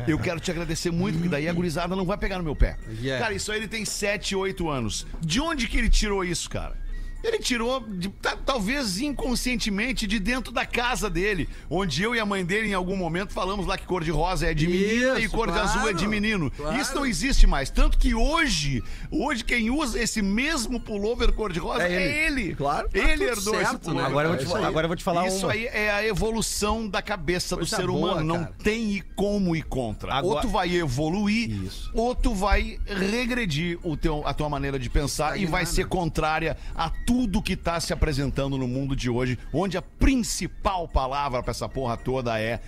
eu 0.06 0.16
quero 0.16 0.38
te 0.38 0.48
agradecer 0.48 0.92
muito, 0.92 1.16
porque 1.16 1.28
daí 1.28 1.48
a 1.48 1.52
gurizada 1.52 1.96
não 1.96 2.04
vai 2.04 2.16
pegar 2.16 2.38
no 2.38 2.44
meu 2.44 2.54
pé. 2.54 2.76
Yeah. 3.02 3.20
Cara, 3.24 3.34
isso 3.34 3.50
aí 3.50 3.58
ele 3.58 3.66
tem 3.66 3.84
7, 3.84 4.36
8 4.36 4.68
anos. 4.70 5.06
De 5.20 5.40
onde 5.40 5.66
que 5.66 5.76
ele 5.76 5.90
tirou 5.90 6.24
isso, 6.24 6.48
cara? 6.48 6.76
Ele 7.24 7.38
tirou, 7.38 7.80
de- 7.80 8.10
ta- 8.10 8.36
talvez 8.36 9.00
inconscientemente, 9.00 10.06
de 10.06 10.18
dentro 10.18 10.52
da 10.52 10.66
casa 10.66 11.08
dele, 11.08 11.48
onde 11.70 12.02
eu 12.02 12.14
e 12.14 12.20
a 12.20 12.26
mãe 12.26 12.44
dele, 12.44 12.68
em 12.68 12.74
algum 12.74 12.96
momento, 12.96 13.32
falamos 13.32 13.66
lá 13.66 13.76
que 13.78 13.86
cor 13.86 14.04
de 14.04 14.10
rosa 14.10 14.46
é 14.50 14.54
de 14.54 14.68
menina 14.68 15.18
e 15.18 15.28
cor 15.28 15.50
de 15.50 15.58
azul 15.58 15.80
é 15.80 15.82
claro, 15.84 15.96
de 15.96 16.06
menino. 16.06 16.50
claro. 16.50 16.78
Isso 16.80 16.94
não 16.94 17.06
existe 17.06 17.46
mais. 17.46 17.70
Tanto 17.70 17.96
que 17.98 18.14
hoje, 18.14 18.82
hoje 19.10 19.42
quem 19.44 19.70
usa 19.70 19.98
esse 19.98 20.20
mesmo 20.20 20.78
pullover 20.78 21.32
cor 21.32 21.52
de 21.52 21.58
rosa 21.58 21.84
é 21.88 21.92
É 21.94 22.26
ele. 22.26 22.42
ele. 22.42 22.54
Claro. 22.54 22.88
Ele 22.92 23.02
Tá 23.06 23.12
tudo 23.14 23.22
herdou 23.24 23.54
esse 23.54 23.64
certo, 23.70 23.80
pullover. 23.80 24.02
né? 24.02 24.08
Agora 24.08 24.28
eu 24.28 24.32
vou 24.34 24.38
te 24.44 24.46
falar- 24.46 24.68
agora 24.68 24.84
eu 24.84 24.88
vou 24.88 24.96
te 24.96 25.04
falar 25.04 25.26
Isso 25.28 25.46
uma. 25.46 25.52
aí 25.52 25.66
é 25.66 25.90
a 25.90 26.06
evolução 26.06 26.86
da 26.88 27.00
cabeça 27.00 27.54
do 27.56 27.60
Coisa 27.60 27.76
ser 27.76 27.86
boa, 27.86 28.12
humano. 28.12 28.24
Não 28.34 28.44
cara. 28.44 28.54
tem 28.62 28.90
ir 28.90 29.02
como 29.16 29.56
ir 29.56 29.62
contra. 29.62 30.14
Agora- 30.14 30.36
Ou 30.36 30.40
tu 30.42 30.48
vai 30.48 30.74
evoluir, 30.76 31.50
Isso. 31.64 31.90
ou 31.94 32.14
tu 32.14 32.34
vai 32.34 32.78
regredir 32.86 33.78
o 33.82 33.96
teu, 33.96 34.26
a 34.26 34.34
tua 34.34 34.48
maneira 34.48 34.78
de 34.78 34.90
pensar 34.90 35.38
e 35.40 35.46
vai 35.46 35.64
ser 35.64 35.86
contrária 35.86 36.56
a 36.74 36.90
tudo 37.14 37.40
que 37.40 37.54
tá 37.54 37.78
se 37.78 37.92
apresentando 37.92 38.58
no 38.58 38.66
mundo 38.66 38.96
de 38.96 39.08
hoje, 39.08 39.38
onde 39.52 39.78
a 39.78 39.82
principal 39.82 40.88
palavra 40.88 41.44
pra 41.44 41.52
essa 41.52 41.68
porra 41.68 41.96
toda 41.96 42.40
é 42.40 42.60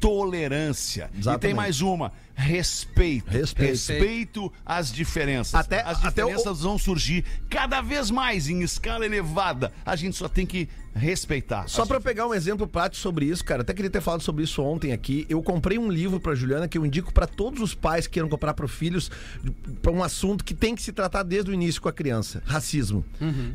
tolerância. 0.00 1.10
E 1.14 1.18
Exatamente. 1.18 1.40
tem 1.42 1.54
mais 1.54 1.80
uma, 1.80 2.12
respeito. 2.34 3.30
Respeito. 3.30 3.70
Respeito 3.70 4.52
às 4.64 4.92
diferenças. 4.92 5.54
Até- 5.54 5.82
As 5.82 6.04
até 6.04 6.24
o- 6.24 6.28
diferenças 6.28 6.60
vão 6.62 6.78
surgir 6.78 7.24
cada 7.48 7.80
vez 7.80 8.10
mais 8.10 8.48
em 8.48 8.62
escala 8.62 9.04
elevada. 9.04 9.72
A 9.84 9.96
gente 9.96 10.16
só 10.16 10.28
tem 10.28 10.46
que 10.46 10.68
respeitar. 10.94 11.68
Só 11.68 11.86
pra 11.86 12.00
pegar 12.00 12.26
um 12.26 12.34
exemplo 12.34 12.66
prático 12.66 13.00
sobre 13.00 13.26
isso, 13.26 13.44
cara, 13.44 13.62
até 13.62 13.72
queria 13.72 13.90
ter 13.90 14.00
falado 14.00 14.20
sobre 14.22 14.42
isso 14.44 14.60
ontem 14.62 14.92
aqui. 14.92 15.24
Eu 15.28 15.40
comprei 15.42 15.78
um 15.78 15.88
livro 15.90 16.18
pra 16.18 16.34
Juliana 16.34 16.66
que 16.66 16.76
eu 16.76 16.84
indico 16.84 17.12
pra 17.12 17.26
todos 17.26 17.60
os 17.62 17.74
pais 17.74 18.06
que 18.06 18.14
queiram 18.14 18.28
comprar 18.28 18.54
para 18.54 18.66
filhos 18.66 19.10
pra 19.80 19.92
um 19.92 20.02
assunto 20.02 20.44
que 20.44 20.54
tem 20.54 20.74
que 20.74 20.82
se 20.82 20.92
tratar 20.92 21.22
desde 21.22 21.50
o 21.50 21.54
início 21.54 21.80
com 21.80 21.88
a 21.88 21.92
criança, 21.92 22.42
racismo. 22.46 23.04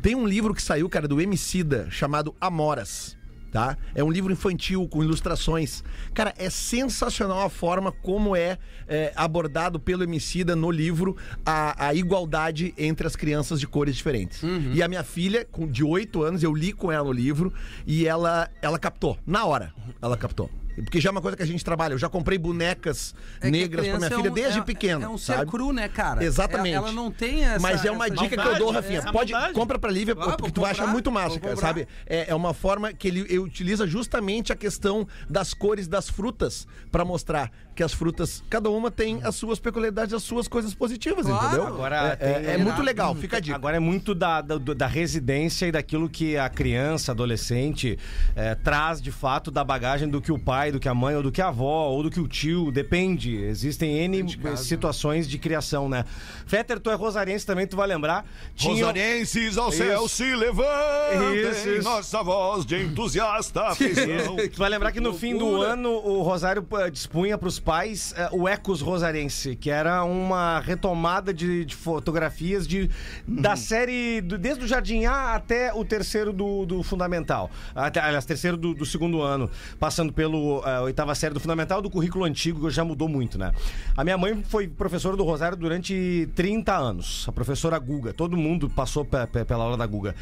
Tem 0.00 0.14
um 0.14 0.26
livro 0.26 0.54
que 0.54 0.62
saiu, 0.62 0.88
cara, 0.88 1.06
do 1.06 1.20
Emicida, 1.20 1.86
chamado 1.90 2.34
Amoras. 2.40 3.16
Tá? 3.54 3.78
É 3.94 4.02
um 4.02 4.10
livro 4.10 4.32
infantil 4.32 4.88
com 4.88 5.00
ilustrações. 5.00 5.84
Cara, 6.12 6.34
é 6.36 6.50
sensacional 6.50 7.40
a 7.42 7.48
forma 7.48 7.92
como 7.92 8.34
é, 8.34 8.58
é, 8.88 9.12
abordado 9.14 9.78
pelo 9.78 10.02
Emicida 10.02 10.56
no 10.56 10.72
livro 10.72 11.16
a, 11.46 11.86
a 11.86 11.94
igualdade 11.94 12.74
entre 12.76 13.06
as 13.06 13.14
crianças 13.14 13.60
de 13.60 13.68
cores 13.68 13.94
diferentes. 13.94 14.42
E 14.74 14.82
a 14.82 14.88
minha 14.88 15.04
filha, 15.04 15.46
com, 15.52 15.68
de 15.68 15.84
8 15.84 16.20
anos, 16.24 16.42
eu 16.42 16.52
li 16.52 16.72
com 16.72 16.90
ela 16.90 17.08
o 17.08 17.12
livro 17.12 17.54
e 17.86 18.08
ela, 18.08 18.50
ela 18.60 18.76
captou. 18.76 19.16
Na 19.24 19.44
hora, 19.44 19.72
ela 20.02 20.16
captou. 20.16 20.50
Porque 20.82 21.00
já 21.00 21.08
é 21.08 21.12
uma 21.12 21.20
coisa 21.20 21.36
que 21.36 21.42
a 21.42 21.46
gente 21.46 21.64
trabalha. 21.64 21.94
Eu 21.94 21.98
já 21.98 22.08
comprei 22.08 22.36
bonecas 22.38 23.14
É 23.40 23.50
negras 23.50 23.86
pra 23.86 23.96
minha 23.98 24.06
é 24.08 24.10
filha 24.16 24.30
um- 24.30 24.34
desde 24.34 24.58
é- 24.58 24.62
pequena. 24.62 25.04
É 25.04 25.08
um 25.08 25.16
ser 25.18 25.34
sabe? 25.34 25.50
cru, 25.50 25.72
né, 25.72 25.88
cara? 25.88 26.24
Exatamente. 26.24 26.74
Ela, 26.74 26.88
ela 26.88 26.94
não 26.94 27.10
tem 27.10 27.44
essa. 27.44 27.60
Mas 27.60 27.84
é 27.84 27.90
uma 27.90 28.06
essa 28.06 28.14
dica 28.16 28.36
que 28.36 28.48
eu 28.48 28.58
dou, 28.58 28.70
Rafinha. 28.70 28.98
essa 28.98 29.12
Pode, 29.12 29.32
maldade. 29.32 29.54
compra 29.54 29.78
pra 29.78 29.90
Lívia, 29.90 30.14
Ah, 30.18 30.36
porque 30.36 30.50
tu 30.50 30.60
vai 30.62 30.70
achar 30.70 30.82
comprar, 30.82 30.92
muito 30.92 31.12
massa, 31.12 31.38
cara, 31.40 31.56
sabe? 31.56 31.86
É, 32.06 32.30
é 32.30 32.34
uma 32.34 32.52
forma 32.54 32.92
que 32.92 33.08
ele, 33.08 33.20
ele 33.20 33.38
utiliza 33.38 33.86
justamente 33.86 34.52
a 34.52 34.56
questão 34.56 35.06
das 35.28 35.54
cores 35.54 35.86
das 35.86 36.08
frutas 36.08 36.66
pra 36.90 37.04
mostrar 37.04 37.50
que 37.74 37.82
as 37.82 37.92
frutas, 37.92 38.42
cada 38.48 38.70
uma 38.70 38.90
tem 38.90 39.20
as 39.24 39.34
suas 39.34 39.58
peculiaridades, 39.58 40.14
as 40.14 40.22
suas 40.22 40.46
coisas 40.48 40.74
positivas, 40.74 41.26
Claro. 41.26 41.46
entendeu? 41.46 41.66
Agora 41.66 42.16
é, 42.20 42.30
é- 42.30 42.34
tem- 42.40 42.50
é 42.52 42.58
muito 42.58 42.82
legal, 42.82 43.14
fica 43.14 43.38
a 43.38 43.40
dica. 43.40 43.56
Agora 43.56 43.76
é 43.76 43.80
muito 43.80 44.14
da, 44.14 44.40
da, 44.40 44.56
da 44.58 44.86
residência 44.86 45.66
e 45.66 45.72
daquilo 45.72 46.08
que 46.08 46.36
a 46.36 46.48
criança, 46.48 47.12
adolescente, 47.12 47.98
eh, 48.36 48.54
traz 48.54 49.00
de 49.02 49.10
fato 49.10 49.50
da 49.50 49.64
bagagem 49.64 50.08
do 50.08 50.20
que 50.20 50.30
o 50.32 50.38
pai, 50.38 50.70
do 50.70 50.78
que 50.78 50.88
a 50.88 50.94
mãe, 50.94 51.16
ou 51.16 51.22
do 51.22 51.32
que 51.32 51.42
a 51.42 51.48
avó, 51.48 51.88
ou 51.88 52.02
do 52.02 52.10
que 52.10 52.20
o 52.20 52.28
tio, 52.28 52.70
depende. 52.70 53.34
Existem 53.36 53.98
N 53.98 54.24
situações 54.56 55.28
de 55.28 55.38
criação, 55.38 55.88
né? 55.88 56.04
Fetter, 56.46 56.78
tu 56.80 56.90
é 56.90 56.94
rosarense 56.94 57.44
também, 57.44 57.66
tu 57.66 57.76
vai 57.76 57.86
lembrar. 57.86 58.24
Tinha... 58.54 58.74
Rosarienses 58.74 59.58
ao 59.58 59.72
céu 59.72 60.04
Isso. 60.06 60.16
se 60.16 60.34
levantem, 60.34 61.50
Isso, 61.50 61.68
isso. 61.70 61.84
nossa 61.84 62.22
voz 62.22 62.64
de 62.64 62.82
entusiasta 62.82 63.62
afeição. 63.68 64.36
Tu 64.36 64.58
vai 64.58 64.68
lembrar 64.70 64.92
que 64.92 65.00
no 65.00 65.12
fim 65.14 65.36
do 65.36 65.60
ano 65.62 65.90
o 65.90 66.22
Rosário 66.22 66.66
eh, 66.78 66.90
dispunha 66.90 67.36
para 67.38 67.48
os 67.48 67.58
pais 67.64 68.12
eh, 68.16 68.28
o 68.32 68.46
Ecos 68.48 68.80
Rosarense, 68.80 69.56
que 69.56 69.70
era 69.70 70.04
uma 70.04 70.60
retomada 70.60 71.32
de, 71.32 71.64
de 71.64 71.74
fotografias 71.74 72.66
de, 72.66 72.90
da 73.26 73.56
série, 73.56 74.20
do- 74.20 74.36
desde 74.38 74.64
o 74.64 74.68
Jardim 74.68 75.04
A 75.06 75.34
até 75.34 75.72
o 75.72 75.84
terceiro 75.84 76.32
do, 76.32 76.66
do 76.66 76.82
Fundamental. 76.82 77.50
Até, 77.74 78.00
aliás, 78.00 78.24
terceiro 78.24 78.56
do, 78.56 78.74
do 78.74 78.84
segundo 78.84 79.22
ano, 79.22 79.50
passando 79.80 80.12
pelo 80.12 80.62
eh, 80.66 80.80
oitava 80.80 81.14
série 81.14 81.32
do 81.32 81.40
Fundamental, 81.40 81.80
do 81.80 81.88
currículo 81.90 82.24
antigo, 82.24 82.66
que 82.66 82.70
já 82.74 82.84
mudou 82.84 83.08
muito, 83.08 83.38
né? 83.38 83.52
A 83.96 84.04
minha 84.04 84.18
mãe 84.18 84.42
foi 84.48 84.68
professora 84.68 85.16
do 85.16 85.24
Rosário 85.24 85.56
durante 85.56 86.28
30 86.34 86.76
anos, 86.76 87.24
a 87.28 87.32
professora 87.32 87.78
Guga. 87.78 88.12
Todo 88.12 88.36
mundo 88.36 88.68
passou 88.68 89.04
pe- 89.04 89.26
pe- 89.26 89.44
pela 89.44 89.64
aula 89.64 89.76
da 89.76 89.86
Guga. 89.86 90.14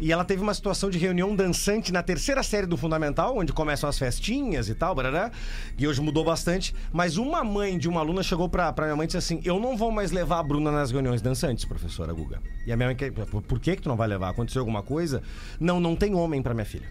E 0.00 0.12
ela 0.12 0.24
teve 0.24 0.42
uma 0.42 0.54
situação 0.54 0.90
de 0.90 0.98
reunião 0.98 1.34
dançante 1.34 1.92
na 1.92 2.02
terceira 2.02 2.42
série 2.42 2.66
do 2.66 2.76
Fundamental, 2.76 3.36
onde 3.36 3.52
começam 3.52 3.88
as 3.88 3.98
festinhas 3.98 4.68
e 4.68 4.74
tal, 4.74 4.94
barará, 4.94 5.30
e 5.78 5.86
hoje 5.86 6.00
mudou 6.00 6.24
bastante. 6.24 6.74
Mas 6.92 7.16
uma 7.16 7.44
mãe 7.44 7.76
de 7.78 7.88
uma 7.88 8.00
aluna 8.00 8.22
chegou 8.22 8.48
pra, 8.48 8.72
pra 8.72 8.86
minha 8.86 8.96
mãe 8.96 9.04
e 9.04 9.06
disse 9.08 9.18
assim: 9.18 9.40
Eu 9.44 9.60
não 9.60 9.76
vou 9.76 9.90
mais 9.90 10.10
levar 10.10 10.38
a 10.38 10.42
Bruna 10.42 10.70
nas 10.72 10.90
reuniões 10.90 11.20
dançantes, 11.20 11.64
professora 11.64 12.12
Guga. 12.12 12.40
E 12.66 12.72
a 12.72 12.76
minha 12.76 12.88
mãe, 12.88 12.96
por, 13.42 13.60
que, 13.60 13.76
que 13.76 13.82
tu 13.82 13.88
não 13.88 13.96
vai 13.96 14.08
levar? 14.08 14.30
Aconteceu 14.30 14.60
alguma 14.60 14.82
coisa? 14.82 15.22
Não, 15.60 15.78
não 15.80 15.94
tem 15.94 16.14
homem 16.14 16.42
pra 16.42 16.54
minha 16.54 16.64
filha. 16.66 16.88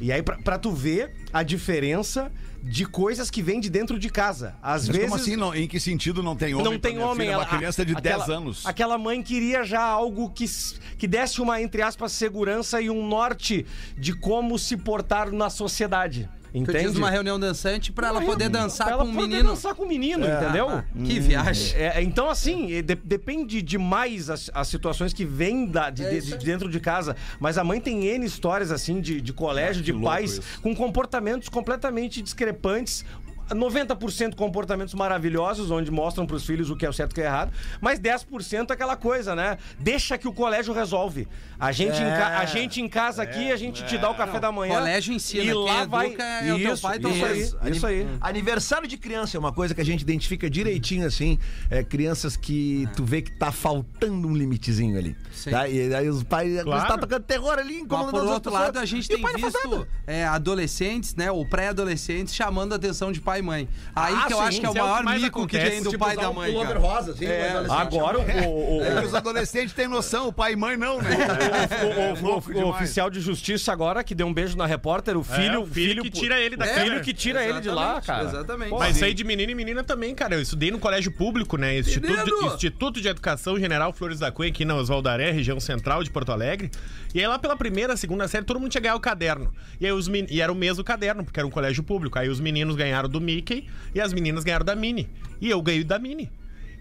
E 0.00 0.12
aí, 0.12 0.22
pra, 0.22 0.36
pra 0.36 0.58
tu 0.58 0.70
ver 0.70 1.12
a 1.32 1.42
diferença 1.42 2.30
de 2.62 2.84
coisas 2.84 3.30
que 3.30 3.42
vêm 3.42 3.58
de 3.58 3.70
dentro 3.70 3.98
de 3.98 4.10
casa. 4.10 4.54
Às 4.62 4.86
Mas 4.86 4.96
vezes. 4.96 5.10
como 5.10 5.20
assim? 5.20 5.36
Não, 5.36 5.54
em 5.54 5.66
que 5.66 5.80
sentido 5.80 6.22
não 6.22 6.36
tem 6.36 6.54
homem? 6.54 6.64
Não 6.72 6.78
tem 6.78 6.98
homem. 6.98 7.26
filha? 7.26 7.32
ela- 7.32 7.44
Uma 7.44 7.56
criança 7.56 7.84
de 7.84 7.92
aquela- 7.96 8.18
10 8.18 8.30
anos. 8.30 8.66
Aquela 8.66 8.98
mãe 8.98 9.22
queria 9.22 9.64
já 9.64 9.82
algo 9.82 10.28
que, 10.30 10.44
que 10.98 11.08
desse 11.08 11.40
uma, 11.40 11.60
entre 11.60 11.80
aspas, 11.82 12.12
segurança 12.12 12.80
e 12.80 12.90
um 12.90 13.06
norte 13.06 13.64
de 13.96 14.12
como 14.12 14.58
se 14.58 14.76
portar 14.76 15.32
na 15.32 15.48
sociedade. 15.48 16.28
Tu 16.52 16.58
Entende? 16.58 16.88
diz 16.88 16.96
uma 16.96 17.10
reunião 17.10 17.40
dançante 17.40 17.90
pra 17.90 18.08
ela 18.08 18.20
poder 18.20 18.50
dançar 18.50 18.86
Pra 18.86 18.94
ela 18.96 19.04
com 19.04 19.10
um 19.10 19.14
poder 19.14 19.26
menino. 19.28 19.48
dançar 19.48 19.74
com 19.74 19.84
o 19.84 19.88
menino, 19.88 20.26
entendeu? 20.26 20.68
Ah, 20.68 20.84
que 21.02 21.18
viagem. 21.18 21.74
É, 21.76 22.02
então, 22.02 22.28
assim, 22.28 22.66
de- 22.82 22.94
depende 22.94 23.62
demais 23.62 24.28
as, 24.28 24.50
as 24.52 24.68
situações 24.68 25.14
que 25.14 25.24
vêm 25.24 25.64
da- 25.66 25.88
de, 25.88 26.04
de- 26.20 26.36
de 26.36 26.44
dentro 26.44 26.68
de 26.68 26.78
casa. 26.78 27.16
Mas 27.40 27.56
a 27.56 27.64
mãe 27.64 27.80
tem 27.80 28.04
N 28.06 28.26
histórias, 28.26 28.70
assim, 28.70 29.00
de, 29.00 29.20
de 29.22 29.32
colégio, 29.32 29.82
de 29.82 29.92
louco 29.92 30.06
pais, 30.06 30.32
isso. 30.32 30.42
com 30.60 30.76
comportamentos 30.76 31.48
completamente 31.48 32.20
discrepantes. 32.20 33.02
90% 33.54 34.34
comportamentos 34.34 34.94
maravilhosos, 34.94 35.70
onde 35.70 35.90
mostram 35.90 36.26
pros 36.26 36.44
filhos 36.44 36.70
o 36.70 36.76
que 36.76 36.84
é 36.86 36.88
o 36.88 36.92
certo 36.92 37.10
e 37.10 37.12
o 37.12 37.14
que 37.16 37.20
é 37.20 37.24
errado, 37.26 37.52
mas 37.80 37.98
10% 38.00 38.70
é 38.70 38.72
aquela 38.72 38.96
coisa, 38.96 39.34
né? 39.34 39.58
Deixa 39.78 40.16
que 40.18 40.26
o 40.28 40.32
colégio 40.32 40.72
resolve. 40.74 41.26
A 41.58 41.70
gente, 41.72 41.96
em, 42.02 42.06
ca- 42.06 42.38
a 42.38 42.44
gente 42.44 42.80
em 42.80 42.88
casa 42.88 43.22
aqui, 43.22 43.52
a 43.52 43.56
gente 43.56 43.84
te 43.84 43.96
dá 43.98 44.10
o 44.10 44.14
café 44.14 44.40
da 44.40 44.50
manhã. 44.50 44.74
Colégio 44.74 45.14
ensina, 45.14 45.44
E 45.44 45.52
lá 45.54 45.84
vai. 45.84 46.06
educa 46.08 46.22
é 46.22 46.52
o 46.52 46.58
teu 46.58 46.72
isso, 46.72 46.82
pai 46.82 46.96
e 46.96 47.00
tua 47.00 47.10
isso 47.10 47.24
aí, 47.60 47.70
isso 47.72 47.86
aí. 47.86 48.06
Aniversário 48.20 48.88
de 48.88 48.96
criança 48.96 49.36
é 49.36 49.40
uma 49.40 49.52
coisa 49.52 49.74
que 49.74 49.80
a 49.80 49.84
gente 49.84 50.00
identifica 50.02 50.48
direitinho, 50.50 51.06
assim. 51.06 51.38
É, 51.70 51.82
crianças 51.82 52.36
que 52.36 52.88
tu 52.96 53.04
vê 53.04 53.22
que 53.22 53.30
tá 53.32 53.52
faltando 53.52 54.26
um 54.28 54.34
limitezinho 54.36 54.98
ali. 54.98 55.16
Sim. 55.32 55.50
Tá? 55.50 55.68
E 55.68 55.94
aí 55.94 56.08
os 56.08 56.22
pais 56.22 56.62
Claro. 56.62 56.82
estão 56.82 56.98
tocando 56.98 57.22
terror 57.24 57.58
ali, 57.58 57.74
Mas 57.74 57.82
incomodando 57.82 58.10
por 58.12 58.22
as 58.24 58.30
outro 58.30 58.50
pessoas. 58.50 58.66
lado, 58.68 58.78
a 58.78 58.84
gente 58.84 59.10
E 59.10 59.14
o 59.14 59.16
tem 59.16 59.22
não 59.24 59.34
visto 59.34 59.86
é, 60.06 60.24
adolescentes, 60.24 61.14
né, 61.14 61.30
ou 61.30 61.44
pré-adolescentes 61.46 62.34
chamando 62.34 62.72
a 62.72 62.76
atenção 62.76 63.12
de 63.12 63.20
pai 63.20 63.41
e 63.42 63.46
mãe. 63.46 63.68
Aí 63.94 64.14
Ah, 64.16 64.26
que 64.26 64.32
eu 64.32 64.38
sim, 64.38 64.42
acho 64.44 64.60
que 64.60 64.66
é 64.66 64.70
o 64.70 64.70
é 64.70 64.82
o 64.82 64.96
que 64.96 65.02
maior 65.02 65.20
mico 65.20 65.46
que 65.46 65.56
acontece, 65.56 65.70
vem 65.74 65.82
do 65.82 65.90
Tipo, 65.90 66.04
pai 66.04 66.14
e 66.14 66.16
da 66.20 66.32
mãe. 66.32 66.54
cara. 66.54 66.78
rosa, 66.78 67.10
assim, 67.12 67.26
adolescente. 67.26 67.70
Agora, 67.80 68.18
o, 68.18 68.78
o- 68.78 68.82
É 68.84 69.00
que 69.00 69.06
os 69.06 69.14
adolescentes 69.14 69.72
têm 69.74 69.88
noção, 69.88 70.28
o 70.28 70.32
pai 70.32 70.52
e 70.52 70.56
mãe 70.56 70.76
não, 70.76 71.00
né? 71.02 71.10
o- 72.22 72.58
o- 72.60 72.68
oficial 72.70 73.10
de 73.10 73.20
justiça 73.20 73.72
agora, 73.72 74.02
que 74.04 74.14
deu 74.14 74.26
um 74.26 74.32
beijo 74.32 74.56
na 74.56 74.66
repórter, 74.66 75.16
o 75.16 75.22
filho... 75.24 75.54
É, 75.54 75.58
o 75.58 75.66
filho 75.66 76.02
que 76.02 76.10
tira 76.10 76.40
ele 76.40 76.56
da 76.56 76.64
é, 76.64 76.68
câmera. 76.68 76.90
filho 76.90 77.00
que 77.04 77.12
tira 77.12 77.44
ele 77.44 77.60
de 77.60 77.68
lá, 77.68 78.00
cara. 78.00 78.24
Exatamente. 78.28 78.70
Mas 78.70 78.96
isso 78.96 79.04
aí 79.04 79.14
de 79.14 79.24
menino 79.24 79.52
e 79.52 79.54
menina 79.54 79.82
também, 79.82 80.14
cara. 80.14 80.34
Eu 80.34 80.40
estudei 80.42 80.70
no 80.70 80.78
colégio 80.78 81.10
público, 81.12 81.56
né? 81.56 81.78
Instituto 81.78 82.24
de! 82.24 82.46
Instituto 82.46 83.00
de 83.00 83.08
Educação 83.08 83.58
General 83.58 83.92
Flores 83.92 84.18
da 84.18 84.30
Cunha, 84.30 84.50
aqui 84.50 84.64
na 84.64 84.74
Osvaldaré, 84.76 85.30
região 85.30 85.58
central 85.60 86.02
de 86.04 86.10
Porto 86.10 86.32
Alegre. 86.32 86.70
E 87.14 87.20
aí 87.20 87.26
lá 87.26 87.38
pela 87.38 87.56
primeira, 87.56 87.96
segunda 87.96 88.26
série, 88.28 88.44
todo 88.44 88.58
mundo 88.58 88.70
tinha 88.70 88.80
ganhado 88.80 88.98
o 88.98 89.00
caderno. 89.00 89.52
E, 89.80 89.86
aí 89.86 89.92
os 89.92 90.08
men... 90.08 90.26
e 90.30 90.40
era 90.40 90.50
o 90.50 90.54
mesmo 90.54 90.82
caderno, 90.84 91.24
porque 91.24 91.38
era 91.38 91.46
um 91.46 91.50
colégio 91.50 91.82
público. 91.82 92.18
Aí 92.18 92.28
os 92.28 92.40
meninos 92.40 92.74
ganharam 92.76 93.08
do 93.08 93.20
Mickey 93.22 93.66
e 93.94 94.00
as 94.00 94.12
meninas 94.12 94.44
ganharam 94.44 94.64
da 94.64 94.76
Minnie. 94.76 95.08
E 95.40 95.48
eu 95.48 95.62
ganhei 95.62 95.84
da 95.84 95.98
Minnie. 95.98 96.30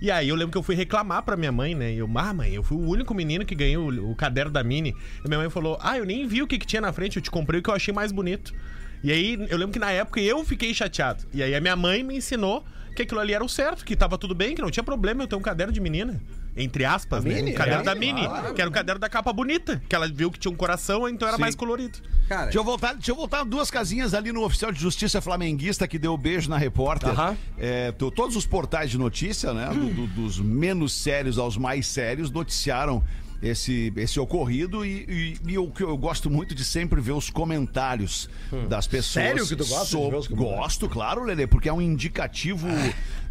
E 0.01 0.09
aí 0.09 0.29
eu 0.29 0.35
lembro 0.35 0.51
que 0.51 0.57
eu 0.57 0.63
fui 0.63 0.73
reclamar 0.73 1.21
pra 1.21 1.37
minha 1.37 1.51
mãe, 1.51 1.75
né? 1.75 1.93
Eu, 1.93 2.09
ah, 2.15 2.33
mãe, 2.33 2.53
eu 2.53 2.63
fui 2.63 2.75
o 2.75 2.89
único 2.89 3.13
menino 3.13 3.45
que 3.45 3.53
ganhou 3.53 3.91
o, 3.91 4.11
o 4.11 4.15
caderno 4.15 4.51
da 4.51 4.63
Mini. 4.63 4.95
E 5.23 5.27
minha 5.27 5.39
mãe 5.39 5.49
falou, 5.49 5.77
ah, 5.79 5.95
eu 5.97 6.05
nem 6.05 6.27
vi 6.27 6.41
o 6.41 6.47
que, 6.47 6.57
que 6.57 6.65
tinha 6.65 6.81
na 6.81 6.91
frente, 6.91 7.17
eu 7.17 7.21
te 7.21 7.29
comprei 7.29 7.59
o 7.59 7.63
que 7.63 7.69
eu 7.69 7.75
achei 7.75 7.93
mais 7.93 8.11
bonito. 8.11 8.51
E 9.03 9.11
aí 9.11 9.33
eu 9.49 9.57
lembro 9.57 9.73
que 9.73 9.79
na 9.79 9.91
época 9.91 10.19
eu 10.19 10.43
fiquei 10.43 10.73
chateado. 10.73 11.23
E 11.31 11.43
aí 11.43 11.53
a 11.53 11.61
minha 11.61 11.75
mãe 11.75 12.03
me 12.03 12.17
ensinou 12.17 12.65
que 12.95 13.03
aquilo 13.03 13.19
ali 13.19 13.33
era 13.33 13.43
o 13.43 13.49
certo, 13.49 13.85
que 13.85 13.95
tava 13.95 14.17
tudo 14.17 14.33
bem, 14.33 14.55
que 14.55 14.61
não 14.61 14.71
tinha 14.71 14.83
problema 14.83 15.23
eu 15.23 15.27
ter 15.27 15.35
um 15.35 15.41
caderno 15.41 15.71
de 15.71 15.79
menina. 15.79 16.19
Entre 16.55 16.83
aspas, 16.83 17.23
né? 17.23 17.35
Mini? 17.35 17.51
Um 17.51 17.55
caderno 17.55 17.81
É, 17.81 17.83
da 17.85 17.95
Mini, 17.95 18.21
que 18.53 18.61
era 18.61 18.69
o 18.69 18.73
caderno 18.73 18.99
da 18.99 19.07
capa 19.07 19.31
bonita. 19.31 19.81
Que 19.87 19.95
ela 19.95 20.07
viu 20.07 20.29
que 20.29 20.37
tinha 20.37 20.51
um 20.51 20.55
coração, 20.55 21.07
então 21.07 21.25
era 21.27 21.37
mais 21.37 21.55
colorido. 21.55 21.97
Cara, 22.27 22.43
Deixa 22.43 22.57
eu, 22.59 22.63
voltar, 22.63 22.93
deixa 22.93 23.11
eu 23.11 23.15
voltar 23.15 23.43
duas 23.45 23.71
casinhas 23.71 24.13
ali 24.13 24.31
no 24.33 24.43
oficial 24.43 24.71
de 24.71 24.79
justiça 24.79 25.21
flamenguista 25.21 25.87
que 25.87 25.97
deu 25.97 26.17
beijo 26.17 26.49
na 26.49 26.57
repórter. 26.57 27.09
Aham. 27.09 27.37
É, 27.57 27.91
to- 27.93 28.11
todos 28.11 28.35
os 28.35 28.45
portais 28.45 28.89
de 28.91 28.97
notícia, 28.97 29.53
né? 29.53 29.69
do- 29.69 29.89
do- 29.93 30.07
dos 30.07 30.39
menos 30.39 30.91
sérios 30.93 31.37
aos 31.37 31.55
mais 31.57 31.87
sérios, 31.87 32.29
noticiaram 32.31 33.01
esse, 33.41 33.91
esse 33.95 34.19
ocorrido 34.19 34.85
e, 34.85 35.35
e, 35.45 35.51
e 35.53 35.57
o 35.57 35.69
que 35.71 35.83
eu 35.83 35.97
gosto 35.97 36.29
muito 36.29 36.53
de 36.53 36.63
sempre 36.63 37.01
ver 37.01 37.13
os 37.13 37.29
comentários 37.29 38.29
das 38.69 38.87
pessoas. 38.87 39.25
Sério 39.25 39.47
que 39.47 39.55
tu 39.55 39.65
gosta 39.65 39.97
de 39.97 40.09
ver 40.09 40.15
os 40.17 40.27
comentários? 40.27 40.57
Gosto, 40.59 40.89
claro, 40.89 41.23
Lelê, 41.23 41.47
porque 41.47 41.67
é 41.69 41.73
um 41.73 41.81
indicativo 41.81 42.67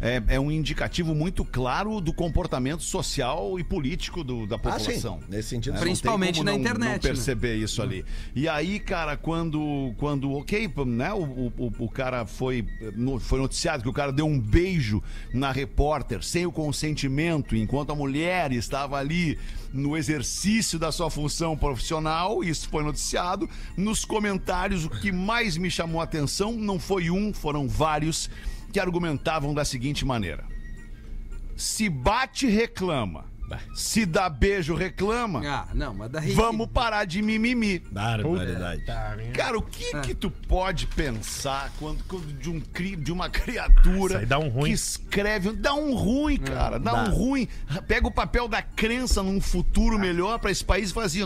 é, 0.01 0.21
é 0.27 0.39
um 0.39 0.51
indicativo 0.51 1.13
muito 1.13 1.45
claro 1.45 2.01
do 2.01 2.11
comportamento 2.11 2.81
social 2.83 3.59
e 3.59 3.63
político 3.63 4.23
do- 4.23 4.47
da 4.47 4.57
população. 4.57 5.19
Ah, 5.21 5.25
sim. 5.25 5.31
Nesse 5.31 5.49
sentido, 5.49 5.73
É, 5.75 5.77
sim. 5.77 5.79
não 5.79 5.83
tem 5.85 5.91
Principalmente 5.93 6.33
como 6.39 6.45
na 6.45 6.51
não- 6.53 6.59
internet, 6.59 6.85
Não 6.87 6.91
né? 6.93 6.99
perceber 6.99 7.55
isso 7.57 7.81
ali. 7.81 8.03
E 8.35 8.49
aí, 8.49 8.79
cara, 8.79 9.15
quando, 9.15 9.93
quando 9.97 10.31
ok, 10.33 10.69
né, 10.87 11.13
o, 11.13 11.51
o, 11.57 11.71
o 11.79 11.89
cara 11.89 12.25
foi, 12.25 12.65
no- 12.95 13.19
foi 13.19 13.39
noticiado 13.39 13.83
que 13.83 13.89
o 13.89 13.93
cara 13.93 14.11
deu 14.11 14.25
um 14.25 14.39
beijo 14.39 15.03
na 15.33 15.51
repórter 15.51 16.23
sem 16.23 16.45
o 16.45 16.51
consentimento, 16.51 17.55
enquanto 17.55 17.91
a 17.91 17.95
mulher 17.95 18.51
estava 18.51 18.97
ali 18.97 19.37
no 19.71 19.95
exercício 20.01 20.77
da 20.77 20.91
sua 20.91 21.09
função 21.09 21.55
profissional, 21.55 22.43
isso 22.43 22.67
foi 22.67 22.83
noticiado. 22.83 23.49
Nos 23.77 24.03
comentários, 24.03 24.83
o 24.83 24.89
que 24.89 25.11
mais 25.11 25.55
me 25.55 25.69
chamou 25.69 26.01
a 26.01 26.03
atenção 26.03 26.51
não 26.53 26.79
foi 26.79 27.09
um, 27.09 27.33
foram 27.33 27.67
vários 27.67 28.29
que 28.73 28.79
argumentavam 28.79 29.53
da 29.53 29.63
seguinte 29.63 30.03
maneira: 30.03 30.43
se 31.55 31.87
bate, 31.87 32.47
reclama. 32.47 33.25
Se 33.73 34.05
dá 34.05 34.29
beijo, 34.29 34.75
reclama. 34.75 35.41
Ah, 35.45 35.67
não, 35.73 35.93
mas 35.93 36.09
daí. 36.11 36.31
Vamos 36.33 36.67
parar 36.67 37.05
de 37.05 37.21
mimimi. 37.21 37.79
Barbaridade. 37.91 38.83
Cara, 39.33 39.57
o 39.57 39.61
que 39.61 39.91
que 40.01 40.13
tu 40.15 40.29
pode 40.29 40.87
pensar 40.87 41.71
quando, 41.79 42.03
quando 42.05 42.27
de, 42.33 42.49
um, 42.49 42.59
cri- 42.59 42.95
de 42.95 43.11
uma 43.11 43.29
criatura 43.31 44.13
Isso 44.13 44.17
aí 44.17 44.25
dá 44.25 44.39
um 44.39 44.49
ruim. 44.49 44.69
que 44.69 44.75
escreve, 44.75 45.51
dá 45.53 45.73
um 45.73 45.93
ruim, 45.95 46.37
cara, 46.37 46.77
dá, 46.79 46.91
dá. 46.91 47.03
um 47.03 47.13
ruim. 47.13 47.47
Pega 47.87 48.07
o 48.07 48.11
papel 48.11 48.47
da 48.47 48.61
crença 48.61 49.21
num 49.23 49.39
futuro 49.41 49.97
melhor 49.99 50.39
pra 50.39 50.51
esse 50.51 50.63
país 50.63 50.89
e 50.91 50.93
faz 50.93 51.07
assim, 51.07 51.21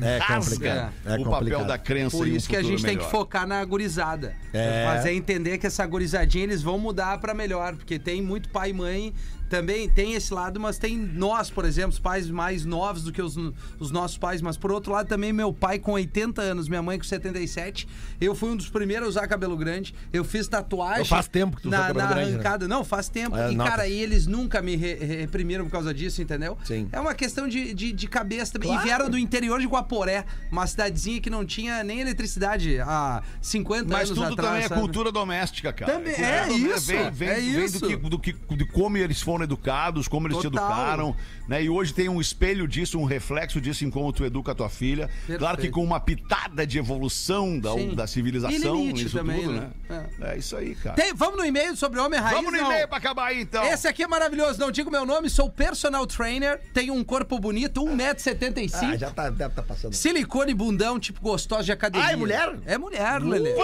É 0.00 0.18
complicado. 0.20 0.92
É 1.04 1.14
o 1.14 1.24
papel 1.24 1.24
complicado. 1.24 1.66
da 1.66 1.78
crença 1.78 2.16
Por 2.16 2.26
em 2.28 2.32
um 2.32 2.36
isso 2.36 2.48
que 2.48 2.56
a 2.56 2.58
futuro 2.60 2.76
gente 2.78 2.86
tem 2.86 2.96
que 2.96 3.04
melhor. 3.04 3.10
focar 3.10 3.46
na 3.46 3.64
gurizada. 3.64 4.34
É. 4.52 4.84
Fazer 4.86 5.12
entender 5.12 5.58
que 5.58 5.66
essa 5.66 5.84
gurizadinha 5.86 6.44
eles 6.44 6.62
vão 6.62 6.78
mudar 6.78 7.18
pra 7.18 7.34
melhor. 7.34 7.74
Porque 7.76 7.98
tem 7.98 8.22
muito 8.22 8.48
pai 8.48 8.70
e 8.70 8.72
mãe, 8.72 9.14
também 9.48 9.88
tem 9.88 10.14
esse 10.14 10.32
lado, 10.34 10.58
mas 10.58 10.78
tem 10.78 10.96
nós, 10.96 11.50
por 11.50 11.64
exemplo, 11.64 11.90
os 11.90 11.98
pais 11.98 12.28
mais 12.28 12.64
novos 12.64 13.04
do 13.04 13.12
que 13.12 13.22
os, 13.22 13.36
os 13.78 13.90
nossos 13.90 14.18
pais. 14.18 14.40
Mas 14.42 14.56
por 14.56 14.72
outro 14.72 14.92
lado, 14.92 15.06
também 15.08 15.32
meu 15.32 15.52
pai 15.52 15.78
com 15.78 15.92
80 15.92 16.42
anos, 16.42 16.68
minha 16.68 16.82
mãe 16.82 16.98
com 16.98 17.04
77. 17.04 17.86
Eu 18.20 18.34
fui 18.34 18.50
um 18.50 18.56
dos 18.56 18.68
primeiros 18.68 19.06
a 19.06 19.08
usar 19.10 19.28
cabelo 19.28 19.56
grande. 19.56 19.94
Eu 20.12 20.24
fiz 20.24 20.48
tatuagem. 20.48 21.04
Faz 21.04 21.28
tempo 21.28 21.56
que 21.56 21.62
tu 21.62 21.70
na, 21.70 21.78
cabelo 21.88 21.98
na 21.98 22.06
grande, 22.14 22.28
né? 22.30 22.34
arrancada. 22.34 22.68
Não, 22.68 22.84
faz 22.84 23.08
tempo. 23.08 23.36
É, 23.36 23.52
e, 23.52 23.54
nota. 23.54 23.70
cara, 23.70 23.88
e 23.88 24.00
eles 24.00 24.26
nunca 24.26 24.60
me 24.62 24.76
re- 24.76 24.94
reprimiram 24.94 25.64
por 25.64 25.70
causa 25.70 25.92
disso, 25.94 26.20
entendeu? 26.22 26.56
Sim. 26.64 26.88
É 26.92 26.98
uma 27.00 27.14
questão 27.14 27.46
de, 27.48 27.72
de, 27.74 27.92
de 27.92 28.08
cabeça 28.08 28.52
também. 28.54 28.68
Claro. 28.68 28.82
E 28.82 28.84
vieram 28.84 29.10
do 29.10 29.18
interior 29.18 29.60
de 29.60 29.66
Guaporé, 29.66 30.24
uma 30.50 30.66
cidadezinha 30.66 31.20
que 31.20 31.30
não 31.30 31.44
tinha 31.44 31.84
nem 31.84 32.00
eletricidade 32.00 32.78
há 32.80 33.22
50 33.40 33.84
Mas 33.92 34.10
anos 34.10 34.18
tudo 34.22 34.32
atrás. 34.32 34.48
também 34.48 34.64
é 34.64 34.68
sabe? 34.68 34.80
cultura 34.80 35.12
doméstica, 35.12 35.72
cara. 35.72 35.92
Também- 35.92 36.14
Cultura 36.14 36.28
é 36.28 36.46
doméstica. 36.46 36.76
isso, 36.76 36.86
Vem, 36.86 37.10
vem, 37.10 37.28
é 37.28 37.34
vem 37.34 37.64
isso. 37.64 37.78
Do 37.80 37.86
que, 37.88 37.96
do 37.96 38.18
que, 38.18 38.32
de 38.56 38.64
como 38.66 38.96
eles 38.96 39.20
foram 39.20 39.35
educados, 39.44 40.08
como 40.08 40.26
eles 40.26 40.38
te 40.38 40.50
Total. 40.50 40.64
educaram, 40.66 41.16
né? 41.48 41.62
E 41.62 41.68
hoje 41.68 41.92
tem 41.94 42.08
um 42.08 42.20
espelho 42.20 42.66
disso, 42.66 42.98
um 42.98 43.04
reflexo 43.04 43.60
disso 43.60 43.84
em 43.84 43.90
como 43.90 44.12
tu 44.12 44.24
educa 44.24 44.52
a 44.52 44.54
tua 44.54 44.68
filha. 44.68 45.08
Perfeito. 45.08 45.38
Claro 45.38 45.58
que 45.58 45.68
com 45.70 45.82
uma 45.82 46.00
pitada 46.00 46.66
de 46.66 46.78
evolução 46.78 47.58
da, 47.58 47.72
Sim. 47.72 47.94
da 47.94 48.06
civilização, 48.06 48.80
E 48.80 49.02
isso 49.02 49.16
também, 49.16 49.40
tudo, 49.42 49.52
né? 49.52 49.70
né? 49.88 50.06
É. 50.20 50.38
isso 50.38 50.56
aí, 50.56 50.74
cara. 50.74 50.96
Tem- 50.96 51.14
vamos 51.14 51.36
no 51.36 51.44
e-mail 51.44 51.76
sobre 51.76 52.00
Homem 52.00 52.18
Raiz? 52.20 52.36
Vamos 52.36 52.52
no 52.52 52.58
não? 52.58 52.70
e-mail 52.70 52.88
pra 52.88 52.98
acabar 52.98 53.26
aí, 53.28 53.40
então. 53.40 53.64
Esse 53.64 53.86
aqui 53.88 54.02
é 54.02 54.06
maravilhoso, 54.08 54.58
não 54.58 54.70
digo 54.70 54.90
meu 54.90 55.04
nome, 55.06 55.28
sou 55.30 55.50
personal 55.50 56.06
trainer, 56.06 56.60
tenho 56.72 56.94
um 56.94 57.02
corpo 57.04 57.38
bonito, 57.38 57.82
1,75m. 57.84 58.92
Ah, 58.92 58.96
já 58.96 59.10
tá, 59.10 59.30
deve 59.30 59.54
tá 59.54 59.62
passando. 59.62 59.92
Silicone 59.94 60.54
bundão, 60.54 60.98
tipo 60.98 61.20
gostosa 61.20 61.64
de 61.64 61.72
academia. 61.72 62.06
Ah, 62.08 62.12
é 62.12 62.16
mulher? 62.16 62.54
É 62.66 62.78
mulher, 62.78 63.22
Lelê. 63.22 63.54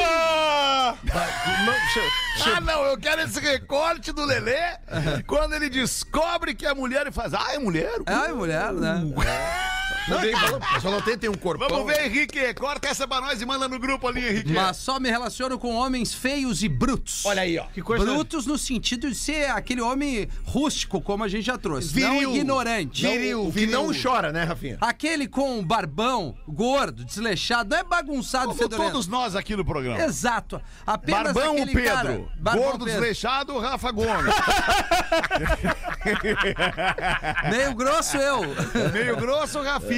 Ah, 2.44 2.60
não, 2.60 2.84
eu 2.84 2.98
quero 2.98 3.22
esse 3.22 3.40
recorte 3.40 4.12
do 4.12 4.24
Lelê 4.24 4.76
quando 5.26 5.54
ele 5.54 5.61
descobre 5.68 6.54
que 6.54 6.66
é 6.66 6.74
mulher 6.74 7.06
e 7.06 7.12
faz. 7.12 7.34
Ah, 7.34 7.52
é 7.52 7.58
mulher? 7.58 8.00
Ah, 8.06 8.26
é 8.28 8.32
mulher, 8.32 8.72
né? 8.72 9.02
Não, 10.09 10.20
tem, 10.20 10.32
só 10.80 10.90
não 10.90 11.00
tem, 11.00 11.16
tem 11.18 11.30
um 11.30 11.34
corpão. 11.34 11.68
Vamos 11.68 11.86
ver, 11.86 12.07
Henrique. 12.07 12.53
Corta 12.55 12.88
essa 12.88 13.07
pra 13.07 13.20
nós 13.20 13.40
e 13.40 13.46
manda 13.46 13.68
no 13.68 13.78
grupo 13.78 14.09
ali, 14.09 14.26
Henrique. 14.28 14.53
Mas 14.53 14.76
só 14.76 14.98
me 14.98 15.09
relaciono 15.11 15.59
com 15.59 15.74
homens 15.74 16.12
feios 16.12 16.62
e 16.62 16.68
brutos. 16.68 17.24
Olha 17.24 17.42
aí, 17.42 17.59
ó. 17.59 17.64
Que 17.66 17.80
coisa. 17.82 18.05
Brutos 18.05 18.46
no 18.46 18.59
sentido 18.59 19.09
de 19.09 19.14
ser 19.14 19.50
aquele 19.50 19.80
homem 19.80 20.28
rústico, 20.44 21.00
como 21.00 21.22
a 21.24 21.28
gente 21.28 21.44
já 21.44 21.57
trouxe. 21.57 21.98
Não 22.00 22.12
Viril. 22.14 22.36
ignorante. 22.36 23.03
Viril, 23.07 23.42
O 23.42 23.46
que 23.53 23.61
viril. 23.61 23.72
não 23.72 23.90
chora, 23.94 24.32
né, 24.32 24.42
Rafinha? 24.44 24.78
Aquele 24.80 25.28
com 25.28 25.62
barbão, 25.64 26.34
gordo, 26.48 27.05
desleixado, 27.05 27.70
não 27.70 27.78
é 27.78 27.84
bagunçado, 27.84 28.46
Como 28.48 28.59
fedorento. 28.59 28.90
todos 28.90 29.07
nós 29.07 29.36
aqui 29.36 29.55
no 29.57 29.64
programa. 29.64 30.03
Exato. 30.03 30.61
Apenas 30.86 31.32
Barbão 31.32 31.55
o 31.57 31.66
Pedro. 31.66 31.84
cara... 31.84 32.24
Barbão 32.38 32.62
Gordo 32.64 32.84
Pedro. 32.84 33.00
desleixado, 33.00 33.59
Rafa 33.59 33.90
Gomes. 33.92 34.34
Meio 37.50 37.74
grosso 37.74 38.16
eu. 38.16 38.40
Meio 38.92 39.16
grosso, 39.16 39.61
Rafinha. 39.62 39.91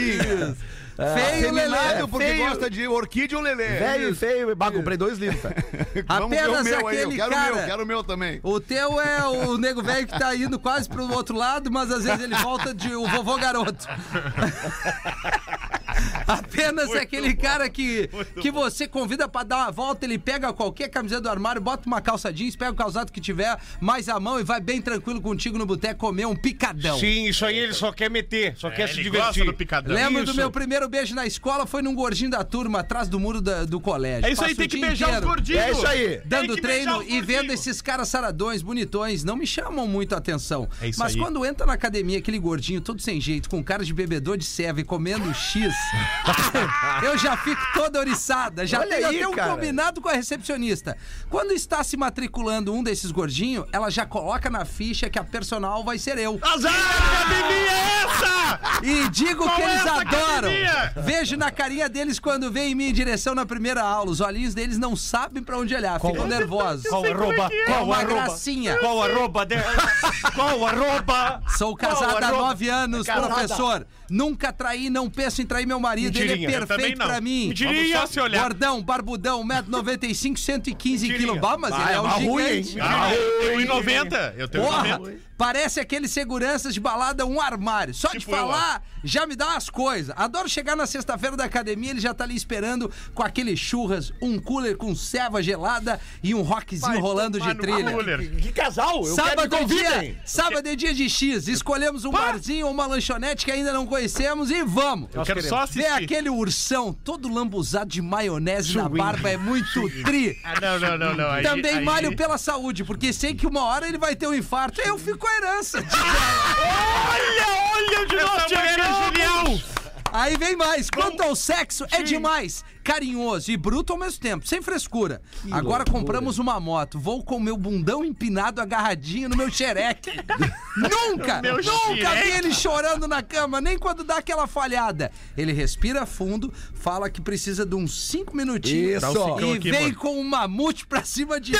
Feio, 0.96 1.52
Lelê. 1.52 1.76
Feminado 1.76 2.08
porque 2.08 2.24
feio. 2.26 2.46
gosta 2.48 2.70
de 2.70 2.86
orquídea 2.86 3.36
ou 3.36 3.42
Lelê. 3.42 3.66
Velho 3.66 4.10
e 4.10 4.14
feio, 4.14 4.54
bah, 4.54 4.70
comprei 4.70 4.96
dois 4.96 5.18
tá? 5.42 5.50
Vamos 6.06 6.30
ver 6.30 6.48
o 6.48 6.54
Apenas 6.54 6.64
meu 6.64 6.86
aí. 6.86 6.96
Eu 6.98 7.02
aquele 7.08 7.16
quero 7.16 7.30
o 7.30 7.34
cara- 7.34 7.54
meu, 7.56 7.64
quero 7.66 7.82
o 7.82 7.86
meu 7.86 8.04
também. 8.04 8.38
O 8.44 8.60
teu 8.60 9.00
é 9.00 9.24
o 9.26 9.58
nego 9.58 9.82
velho 9.82 10.06
que 10.06 10.16
tá 10.16 10.32
indo 10.36 10.56
quase 10.56 10.88
pro 10.88 11.10
outro 11.12 11.36
lado, 11.36 11.68
mas 11.70 11.90
às 11.90 12.04
vezes 12.04 12.20
ele 12.22 12.36
volta 12.36 12.72
de 12.72 12.94
o 12.94 13.06
vovô 13.08 13.36
garoto. 13.36 13.88
Apenas 16.26 16.90
é 16.94 17.00
aquele 17.00 17.34
cara 17.34 17.68
que, 17.68 18.08
que 18.40 18.50
você 18.50 18.86
convida 18.88 19.28
pra 19.28 19.42
dar 19.42 19.56
uma 19.58 19.70
volta, 19.70 20.04
ele 20.04 20.18
pega 20.18 20.52
qualquer 20.52 20.88
camiseta 20.88 21.20
do 21.22 21.28
armário, 21.28 21.60
bota 21.60 21.86
uma 21.86 22.00
calça 22.00 22.32
jeans, 22.32 22.56
pega 22.56 22.72
o 22.72 22.74
calçado 22.74 23.12
que 23.12 23.20
tiver, 23.20 23.56
mais 23.80 24.08
a 24.08 24.18
mão 24.18 24.38
e 24.40 24.44
vai 24.44 24.60
bem 24.60 24.80
tranquilo 24.80 25.20
contigo 25.20 25.58
no 25.58 25.66
boteco 25.66 26.00
comer 26.00 26.26
um 26.26 26.34
picadão. 26.36 26.98
Sim, 26.98 27.26
isso 27.28 27.44
aí 27.44 27.58
ele 27.58 27.72
só 27.72 27.92
quer 27.92 28.10
meter, 28.10 28.56
só 28.56 28.70
quer 28.70 28.88
se 28.88 29.02
divertir. 29.02 29.44
do 29.44 29.54
picadão. 29.54 29.94
Lembro 29.94 30.22
Isso. 30.24 30.32
do 30.32 30.36
meu 30.36 30.50
primeiro 30.50 30.88
beijo 30.88 31.14
na 31.14 31.26
escola, 31.26 31.66
foi 31.66 31.82
num 31.82 31.94
gordinho 31.94 32.30
da 32.30 32.42
turma, 32.44 32.80
atrás 32.80 33.08
do 33.08 33.18
muro 33.20 33.40
da- 33.40 33.64
do 33.64 33.80
colégio. 33.80 34.26
É 34.26 34.32
isso 34.32 34.42
aí, 34.42 34.54
Passo 34.54 34.56
tem 34.56 34.66
o 34.66 34.68
que 34.70 34.80
beijar 34.80 35.06
os 35.06 35.10
inteiro 35.16 35.26
gordinhos. 35.26 35.62
É 35.62 35.70
isso 35.70 35.86
aí. 35.86 36.20
Dando 36.24 36.54
Tem 36.54 36.62
treino 36.62 36.98
os 36.98 37.06
e 37.08 37.20
vendo 37.20 37.52
esses 37.52 37.80
caras 37.80 38.08
saradões, 38.08 38.62
bonitões, 38.62 39.24
não 39.24 39.36
me 39.36 39.46
chamam 39.46 39.86
muito 39.86 40.14
a 40.14 40.18
atenção. 40.18 40.68
É 40.80 40.88
isso 40.88 40.98
Mas 40.98 41.14
aí. 41.14 41.20
quando 41.20 41.44
entra 41.44 41.66
na 41.66 41.72
academia, 41.74 42.18
aquele 42.18 42.38
gordinho 42.38 42.80
todo 42.80 43.00
sem 43.00 43.20
jeito, 43.20 43.48
com 43.48 43.62
cara 43.62 43.84
de 43.84 43.92
bebedor 43.92 44.36
de 44.36 44.44
serva 44.44 44.80
e 44.80 44.84
comendo 44.84 45.32
X, 45.34 45.72
eu 47.02 47.18
já 47.18 47.36
fico 47.36 47.60
toda 47.74 47.98
oriçada. 47.98 48.66
Já 48.66 48.80
Olha 48.80 48.88
tenho 48.88 49.08
aí, 49.08 49.16
até 49.16 49.28
um 49.28 49.32
cara. 49.32 49.50
combinado 49.52 50.00
com 50.00 50.08
a 50.08 50.12
recepcionista. 50.12 50.96
Quando 51.28 51.52
está 51.52 51.82
se 51.84 51.96
matriculando 51.96 52.72
um 52.72 52.82
desses 52.82 53.10
gordinhos, 53.10 53.66
ela 53.72 53.90
já 53.90 54.06
coloca 54.06 54.48
na 54.50 54.64
ficha 54.64 55.08
que 55.10 55.18
a 55.18 55.24
personal 55.24 55.84
vai 55.84 55.98
ser 55.98 56.18
eu. 56.18 56.38
Azar, 56.42 56.72
que 56.72 57.16
academia 57.16 57.70
é 57.72 58.04
essa? 58.04 58.60
E 58.82 59.08
digo 59.10 59.44
Qual 59.44 59.56
que 59.56 59.62
é 59.62 59.64
eles 59.66 59.80
essa 59.80 60.00
adoram. 60.00 60.48
academia? 60.50 60.92
Vejo 60.96 61.36
na 61.36 61.50
carinha 61.50 61.88
deles 61.88 62.18
quando 62.18 62.50
vem 62.50 62.72
em 62.72 62.74
minha 62.74 62.92
direção 62.92 63.34
na 63.34 63.44
primeira 63.46 63.82
aula. 63.82 64.10
Os 64.10 64.20
olhinhos 64.20 64.54
deles 64.54 64.78
não 64.78 64.94
sabem 64.96 65.42
pra 65.42 65.58
onde 65.58 65.74
olhar, 65.74 66.00
ficam 66.00 66.26
nervosos. 66.26 66.86
Qual 66.86 67.04
arroba? 67.04 67.48
É 67.52 67.64
Qual 67.64 67.84
uma 67.84 67.96
arroba? 67.96 68.14
gracinha. 68.14 68.76
Qual 68.78 69.02
arroba? 69.02 69.44
de- 69.46 69.54
Qual 70.34 70.66
arroba? 70.66 71.42
Sou 71.56 71.76
Qual 71.76 71.90
casada 71.90 72.26
há 72.26 72.28
arroba? 72.28 72.42
nove 72.48 72.68
anos, 72.68 73.06
Casada. 73.06 73.26
professor. 73.34 73.86
Nunca 74.10 74.52
traí, 74.52 74.90
não 74.90 75.08
penso 75.08 75.40
em 75.42 75.46
trair 75.46 75.66
meu 75.66 75.73
marido. 75.80 76.16
Ele 76.16 76.26
Mentirinha. 76.28 76.48
é 76.48 76.62
Eu 76.62 76.66
também 76.66 76.76
perfeito 76.86 77.06
pra 77.06 77.20
mim. 77.20 77.48
Mentirinha. 77.48 77.74
Vamos 77.76 77.92
só 77.92 78.06
se 78.06 78.20
olhar. 78.20 78.42
Gordão, 78.42 78.82
barbudão, 78.82 79.44
1,95m, 79.44 80.36
115 80.36 81.14
quilos. 81.14 81.38
Bah, 81.40 81.56
mas 81.58 81.74
ele 81.74 81.90
é 81.90 81.92
é 81.94 82.00
um 82.00 82.06
ruim, 82.08 82.62
gigante. 82.62 82.70
hein? 82.74 82.78
Ah, 82.82 83.14
eu 83.14 83.40
tenho 83.40 83.60
1,90. 83.82 84.34
Eu 84.36 84.48
tenho 84.48 84.64
Porra, 84.64 84.98
1,90. 84.98 85.16
parece 85.36 85.80
aqueles 85.80 86.10
seguranças 86.10 86.74
de 86.74 86.80
balada, 86.80 87.26
um 87.26 87.40
armário. 87.40 87.92
Só 87.94 88.08
de 88.08 88.18
Tipo 88.20 88.32
eu, 88.32 88.36
falar, 88.38 88.82
já 89.02 89.26
me 89.26 89.34
dá 89.36 89.48
umas 89.48 89.68
coisas. 89.68 90.14
Adoro 90.16 90.48
chegar 90.48 90.76
na 90.76 90.86
sexta-feira 90.86 91.36
da 91.36 91.44
academia, 91.44 91.90
ele 91.90 92.00
já 92.00 92.14
tá 92.14 92.24
ali 92.24 92.34
esperando 92.36 92.90
com 93.14 93.22
aquele 93.22 93.56
churras, 93.56 94.12
um 94.22 94.38
cooler 94.38 94.76
com 94.76 94.94
ceva 94.94 95.42
gelada 95.42 96.00
e 96.22 96.34
um 96.34 96.42
rockzinho 96.42 96.92
Vai 96.92 97.00
rolando 97.00 97.38
de 97.40 97.54
trilha. 97.54 97.90
cooler. 97.92 98.36
Que 98.36 98.52
casal? 98.52 99.04
Eu 99.06 99.14
Sábado 99.14 99.48
quero 99.50 99.62
é 99.64 99.66
dia, 99.66 100.16
sábado 100.24 100.68
é 100.68 100.74
dia 100.76 100.94
de 100.94 101.08
X. 101.08 101.48
Escolhemos 101.48 102.04
um 102.04 102.10
barzinho 102.10 102.66
ou 102.66 102.72
uma 102.72 102.86
lanchonete 102.86 103.44
que 103.44 103.50
ainda 103.50 103.72
não 103.72 103.86
conhecemos 103.86 104.50
e 104.50 104.62
vamos. 104.62 105.08
Eu 105.14 105.22
quero 105.24 105.42
só 105.42 105.63
Ver 105.66 105.86
assistir. 105.86 106.04
aquele 106.04 106.28
ursão 106.28 106.92
todo 106.92 107.32
lambuzado 107.32 107.90
de 107.90 108.02
maionese 108.02 108.76
na 108.76 108.88
barba 108.88 109.30
é 109.30 109.36
muito 109.36 109.88
tri. 110.04 110.38
Ah, 110.44 110.60
não, 110.60 110.78
não, 110.78 110.98
não, 110.98 111.14
não. 111.14 111.30
Aí, 111.30 111.42
Também 111.42 111.78
aí... 111.78 111.84
malho 111.84 112.16
pela 112.16 112.38
saúde, 112.38 112.84
porque 112.84 113.12
sei 113.12 113.34
que 113.34 113.46
uma 113.46 113.64
hora 113.64 113.88
ele 113.88 113.98
vai 113.98 114.14
ter 114.14 114.26
um 114.26 114.34
infarto. 114.34 114.80
Eu 114.80 114.98
fico 114.98 115.18
com 115.18 115.26
a 115.26 115.36
herança. 115.36 115.78
Olha, 115.78 117.46
olha 117.74 118.06
de 118.06 118.16
Essa 118.16 118.44
é 118.44 118.48
chegamos. 118.48 119.64
Aí 120.12 120.36
vem 120.36 120.54
mais. 120.54 120.88
Quanto 120.88 121.22
ao 121.22 121.34
sexo, 121.34 121.84
é 121.90 122.02
demais. 122.02 122.64
Carinhoso 122.84 123.50
e 123.50 123.56
bruto 123.56 123.94
ao 123.94 123.98
mesmo 123.98 124.20
tempo, 124.20 124.46
sem 124.46 124.60
frescura. 124.60 125.22
Agora 125.50 125.84
compramos 125.84 126.38
uma 126.38 126.60
moto, 126.60 126.98
vou 126.98 127.24
com 127.24 127.40
meu 127.40 127.56
bundão 127.56 128.04
empinado 128.04 128.60
agarradinho 128.60 129.28
no 129.28 129.36
meu 129.36 129.50
xereque. 129.50 130.10
nunca, 130.76 131.40
meu 131.40 131.56
nunca 131.56 131.64
vi 131.92 131.96
xereque. 131.96 132.28
ele 132.38 132.52
chorando 132.52 133.08
na 133.08 133.22
cama, 133.22 133.60
nem 133.60 133.78
quando 133.78 134.04
dá 134.04 134.18
aquela 134.18 134.46
falhada. 134.46 135.10
Ele 135.36 135.52
respira 135.52 136.04
fundo, 136.04 136.52
fala 136.74 137.08
que 137.08 137.20
precisa 137.20 137.64
de 137.64 137.74
uns 137.74 138.08
cinco 138.08 138.36
minutinhos 138.36 139.02
Isso. 139.02 139.24
Um 139.24 139.40
e 139.40 139.56
aqui, 139.56 139.70
vem 139.70 139.82
mano. 139.84 139.96
com 139.96 140.20
um 140.20 140.24
mamute 140.24 140.86
pra 140.86 141.02
cima 141.02 141.40
de 141.40 141.52
mim. 141.52 141.58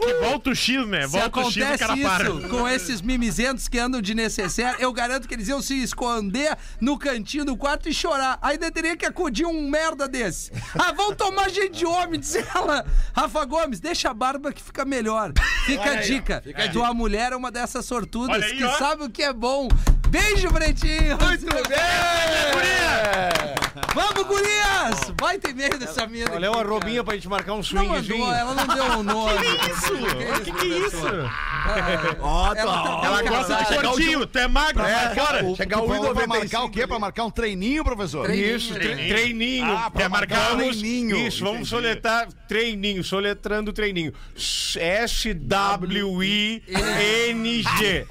Que 0.00 0.14
volta 0.14 0.50
o 0.50 0.54
X, 0.54 0.86
né? 0.86 1.02
Se 1.02 1.08
Volta 1.08 1.40
o 1.40 1.50
X 1.50 1.56
o 1.56 1.64
acontece 1.64 1.78
cara 1.78 1.96
para. 1.96 2.30
isso 2.30 2.48
com 2.48 2.68
esses 2.68 3.00
mimizentos 3.00 3.68
que 3.68 3.78
andam 3.78 4.00
de 4.00 4.14
necessaire, 4.14 4.76
eu 4.80 4.92
garanto 4.92 5.26
que 5.26 5.34
eles 5.34 5.48
iam 5.48 5.60
se 5.60 5.82
esconder 5.82 6.56
no 6.80 6.96
cantinho 6.98 7.44
do 7.44 7.56
quarto 7.56 7.88
e 7.88 7.94
chorar. 7.94 8.38
Ainda 8.40 8.70
teria 8.70 8.96
que 8.96 9.04
acudir 9.04 9.46
um 9.46 9.68
merda 9.72 10.06
desse. 10.06 10.52
Ah, 10.78 10.92
vão 10.92 11.14
tomar 11.14 11.48
gente 11.48 11.78
de 11.78 11.86
homem, 11.86 12.20
diz 12.20 12.36
ela. 12.36 12.84
Rafa 13.14 13.44
Gomes, 13.46 13.80
deixa 13.80 14.10
a 14.10 14.14
barba 14.14 14.52
que 14.52 14.62
fica 14.62 14.84
melhor. 14.84 15.32
Fica 15.64 15.92
a 15.92 15.96
dica. 15.96 16.42
Tua 16.72 16.92
mulher 16.92 17.32
é 17.32 17.36
uma 17.36 17.50
dessas 17.50 17.86
sortudas 17.86 18.36
Olha 18.36 18.44
aí, 18.46 18.56
que 18.56 18.64
ó. 18.64 18.78
sabe 18.78 19.04
o 19.04 19.10
que 19.10 19.22
é 19.22 19.32
bom. 19.32 19.68
Beijo, 20.08 20.50
Pretinho. 20.50 21.16
Muito 21.18 21.46
bem. 21.68 23.61
Vamos, 23.94 24.26
gurias. 24.26 25.12
Vai 25.20 25.38
ter 25.38 25.54
meio 25.54 25.78
dessa 25.78 26.06
mina. 26.06 26.30
Olha 26.32 26.48
aqui, 26.48 26.56
uma 26.58 26.64
cara. 26.64 26.68
robinha 26.68 27.02
pra 27.04 27.14
gente 27.14 27.28
marcar 27.28 27.54
um 27.54 27.62
Não 27.72 27.86
mandou, 27.86 28.32
ela 28.34 28.54
não 28.54 28.66
deu 28.66 28.84
um 28.98 29.02
nome. 29.02 29.46
Isso? 29.70 29.94
O 29.94 30.40
que, 30.44 30.52
que 30.52 30.72
é 30.72 30.78
isso? 30.86 31.06
Ó, 32.20 32.54
Ela 32.54 32.72
tá- 32.82 32.82
tá- 32.82 33.00
Ela 33.06 33.22
gosta 33.22 33.56
de 33.64 33.64
gordinho, 33.82 34.26
tu 34.26 34.38
é 34.38 34.48
magro, 34.48 34.82
É, 34.84 35.12
o, 35.44 35.54
Chegar 35.56 35.80
o 35.82 35.86
falou 35.88 36.12
pra 36.14 36.24
1,95. 36.24 36.28
marcar 36.28 36.62
o 36.64 36.70
quê? 36.70 36.86
Pra 36.86 36.98
marcar 36.98 37.24
um 37.24 37.30
treininho, 37.30 37.84
professor? 37.84 38.24
Treininho. 38.26 38.56
Isso, 38.56 38.74
tre- 38.74 38.82
Treininho. 38.84 39.08
treininho. 39.14 39.72
Ah, 39.76 39.90
pra 39.90 40.02
Quer 40.02 40.08
marcar 40.08 40.52
um 40.54 40.56
treininho. 40.58 41.16
Isso, 41.16 41.44
vamos 41.44 41.68
soletrar 41.68 42.26
treininho, 42.48 43.02
soletrando 43.04 43.72
treininho. 43.72 44.12
S-W-I-N-G. 46.76 48.06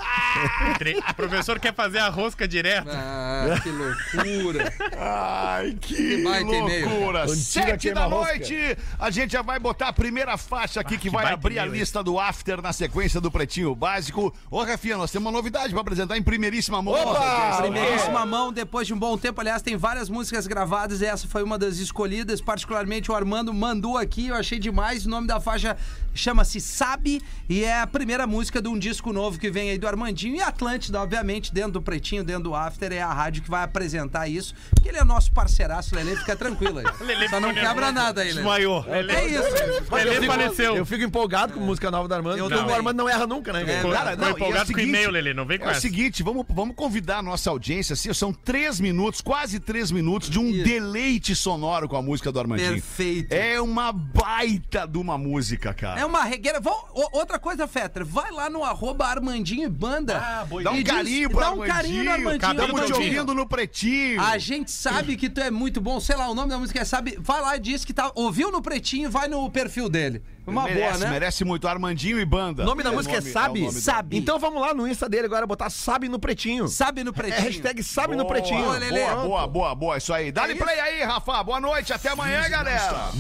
O 1.10 1.14
professor 1.14 1.60
quer 1.60 1.74
fazer 1.74 2.00
a 2.00 2.10
rosca 2.10 2.48
direto. 2.48 2.90
Ah, 2.90 3.60
que 3.62 3.70
loucura. 3.70 4.74
Ai, 4.98 5.78
que 5.80 6.22
e-mail. 6.22 6.90
loucura. 6.90 7.24
Antiga 7.24 7.36
Sete 7.36 7.92
da 7.92 8.08
noite, 8.08 8.78
a 9.00 9.10
gente 9.10 9.32
já 9.32 9.42
vai 9.42 9.60
botar 9.60 9.90
a 9.90 9.94
primeira 9.94 10.38
faixa 10.38 10.80
aqui 10.80 10.98
que, 10.98 11.10
vai 11.10 11.24
baita 11.24 11.34
abrir 11.34 11.60
a 11.60 11.66
hein? 11.66 11.72
lista 11.72 12.04
do 12.04 12.20
After 12.20 12.62
na 12.62 12.74
sequência 12.74 13.20
do 13.20 13.30
Pretinho 13.32 13.76
Básico. 13.76 14.34
Ô, 14.50 14.64
Rafinha, 14.64 14.98
nós 14.98 15.12
temos 15.12 15.26
uma 15.26 15.32
novidade 15.32 15.72
pra 15.72 15.82
apresentar 15.82 16.18
em 16.18 16.24
primeiríssima 16.24 16.82
mão. 16.82 16.94
Opa! 16.94 17.62
Primeiríssima 17.62 18.26
mão, 18.26 18.52
depois 18.52 18.88
de 18.88 18.94
um 18.94 19.00
bom 19.00 19.18
tempo. 19.18 19.42
Aliás, 19.42 19.62
tem 19.62 19.76
várias 19.76 20.10
músicas 20.10 20.48
gravadas 20.48 21.02
e 21.02 21.06
essa 21.06 21.28
foi 21.28 21.44
uma 21.44 21.58
das 21.58 21.78
escolhidas. 21.78 22.42
Particularmente 22.42 23.12
o 23.12 23.16
Armando 23.16 23.54
mandou 23.54 23.98
aqui, 23.98 24.28
eu 24.28 24.36
achei 24.36 24.60
demais. 24.60 25.06
O 25.06 25.10
nome 25.10 25.28
da 25.28 25.40
faixa 25.40 25.78
chama-se 26.14 26.60
Sabe 26.60 27.22
e 27.50 27.64
é 27.64 27.82
a 27.82 27.88
primeira 27.88 28.26
música 28.28 28.62
de 28.62 28.68
um 28.68 28.78
disco 28.78 29.12
novo 29.14 29.40
que 29.40 29.50
vem 29.50 29.70
aí 29.70 29.78
do 29.78 29.88
Armandinho. 29.88 30.21
E 30.30 30.42
Atlântida, 30.42 31.02
obviamente, 31.02 31.54
dentro 31.54 31.72
do 31.74 31.82
Pretinho, 31.82 32.24
dentro 32.24 32.44
do 32.44 32.56
After, 32.56 32.92
é 32.92 33.02
a 33.02 33.12
rádio 33.14 33.44
que 33.44 33.50
vai 33.50 33.64
apresentar 33.64 34.28
isso. 34.28 34.54
Porque 34.72 34.90
ele 34.90 34.98
é 34.98 35.04
nosso 35.04 35.32
parceiraço, 35.32 35.96
Lelê, 35.96 36.16
fica 36.16 36.36
tranquilo 36.36 36.80
aí. 36.80 36.86
Lelê 37.06 37.28
Só 37.30 37.40
não 37.40 37.54
quebra 37.54 37.92
nada 37.92 38.22
aí, 38.22 38.28
Lelê. 38.30 38.42
Desmaiou. 38.42 38.86
É 38.88 39.26
isso. 39.28 39.86
Lelê 39.92 40.28
faleceu. 40.28 40.76
Eu 40.76 40.86
fico 40.86 41.04
empolgado 41.04 41.54
com 41.54 41.60
música 41.60 41.90
nova 41.92 42.08
do 42.08 42.14
Armando. 42.14 42.38
Eu 42.38 42.50
também. 42.50 42.66
o 42.66 42.74
Armando 42.76 42.98
não 42.98 43.10
erra 43.10 43.26
nunca, 43.28 43.52
né, 43.54 43.62
É, 43.64 43.82
cara? 43.82 44.16
Não, 44.16 44.30
empolgado 44.32 44.32
e 44.32 44.32
é 44.32 44.32
o 44.32 44.38
com 44.38 44.62
o 44.64 44.66
seguinte, 44.68 44.90
e-mail, 44.90 45.12
Lelê, 45.12 45.34
não 45.34 45.46
vem 45.46 45.58
com 45.60 45.66
É 45.66 45.68
o 45.68 45.72
essa. 45.72 45.82
seguinte, 45.82 46.24
vamos, 46.24 46.46
vamos 46.50 46.76
convidar 46.76 47.18
a 47.18 47.22
nossa 47.22 47.50
audiência, 47.50 47.94
assim, 47.94 48.14
são 48.14 48.34
três 48.34 48.80
minutos, 48.80 49.22
quase 49.22 49.60
três 49.60 49.92
minutos 49.92 50.30
de 50.30 50.40
um 50.40 50.50
Isso. 50.50 50.64
deleite 50.64 51.36
sonoro 51.36 51.88
com 51.88 51.96
a 51.96 52.02
música 52.02 52.32
do 52.32 52.40
Armandinho. 52.40 52.74
Perfeito. 52.74 53.34
É 53.34 53.60
uma 53.62 53.92
baita 53.92 54.88
de 54.88 54.98
uma 54.98 55.18
música, 55.18 55.74
cara. 55.74 56.00
É 56.00 56.06
uma 56.06 56.24
regueira. 56.24 56.60
O- 56.64 57.18
outra 57.18 57.38
coisa, 57.40 57.68
Fetter, 57.68 58.06
vai 58.06 58.32
lá 58.32 58.50
no 58.50 58.64
arroba 58.64 59.06
Armandinho 59.06 59.66
e 59.66 59.70
Banda. 59.70 60.11
Ah, 60.18 60.45
boa 60.47 60.64
Dá 60.64 60.72
um 60.72 60.76
E 60.76 60.84
diz- 60.84 60.93
carinho 60.93 61.30
pro 61.30 61.39
Dá 61.39 61.51
um 61.51 61.59
carinho 61.62 62.03
no 62.03 62.12
Armandinho. 62.12 62.51
Estamos 62.51 62.86
te 62.86 62.93
ouvindo 62.93 63.34
no 63.34 63.45
Pretinho. 63.47 64.22
A 64.22 64.38
gente 64.38 64.72
sabe 64.72 65.16
que 65.16 65.30
tu 65.30 65.41
é 65.41 65.51
muito 65.51 65.80
bom, 65.82 65.99
sei 65.99 66.16
lá, 66.16 66.30
o 66.30 66.36
nome 66.36 66.49
da 66.49 66.57
música 66.57 66.80
é 66.82 66.86
Sabe. 66.86 67.18
Vai 67.20 67.41
lá 67.41 67.55
e 67.55 67.59
diz 67.59 67.86
que 67.86 67.93
tá. 67.93 68.12
Ouviu 68.16 68.51
no 68.51 68.62
pretinho, 68.62 69.09
vai 69.09 69.28
no 69.28 69.49
perfil 69.49 69.88
dele. 69.89 70.22
Uma 70.45 70.64
merece, 70.64 70.82
boa, 70.82 70.97
né? 70.97 71.09
merece 71.12 71.45
muito. 71.45 71.68
Armandinho 71.68 72.20
e 72.20 72.26
Banda. 72.26 72.64
O 72.64 72.66
nome 72.66 72.82
da 72.84 72.89
É 72.89 72.93
música 72.93 73.16
é 73.16 73.20
nome- 73.20 73.30
o 73.30 73.34
Sabe? 73.34 73.66
do- 73.66 73.72
Sabe. 73.72 74.18
Então 74.18 74.39
vamos 74.39 74.59
lá 74.59 74.74
no 74.74 74.88
Insta 74.88 75.07
dele 75.07 75.28
agora 75.28 75.45
botar 75.45 75.70
Sabe 75.70 76.09
no 76.09 76.18
Pretinho. 76.20 76.68
Sabe 76.68 77.03
no 77.03 77.12
É 77.12 77.14
pretinho. 77.14 77.43
hashtag 77.43 77.84
Sabe 77.84 78.16
no 78.16 78.24
Boa, 78.24 78.34
Pretinho. 78.34 78.64
Boa. 78.66 78.80
Boa, 78.80 79.16
boa, 79.24 79.47
boa, 79.47 79.76
boa. 79.76 79.97
Isso 79.97 80.12
aí. 80.14 80.32
Dá-lhe 80.32 80.55
play 80.55 80.80
aí, 80.80 81.03
Rafa. 81.03 81.43
Boa 81.43 81.62
noite. 81.62 81.93
Até 81.93 82.09
amanhã, 82.09 82.49
galera. 82.49 83.12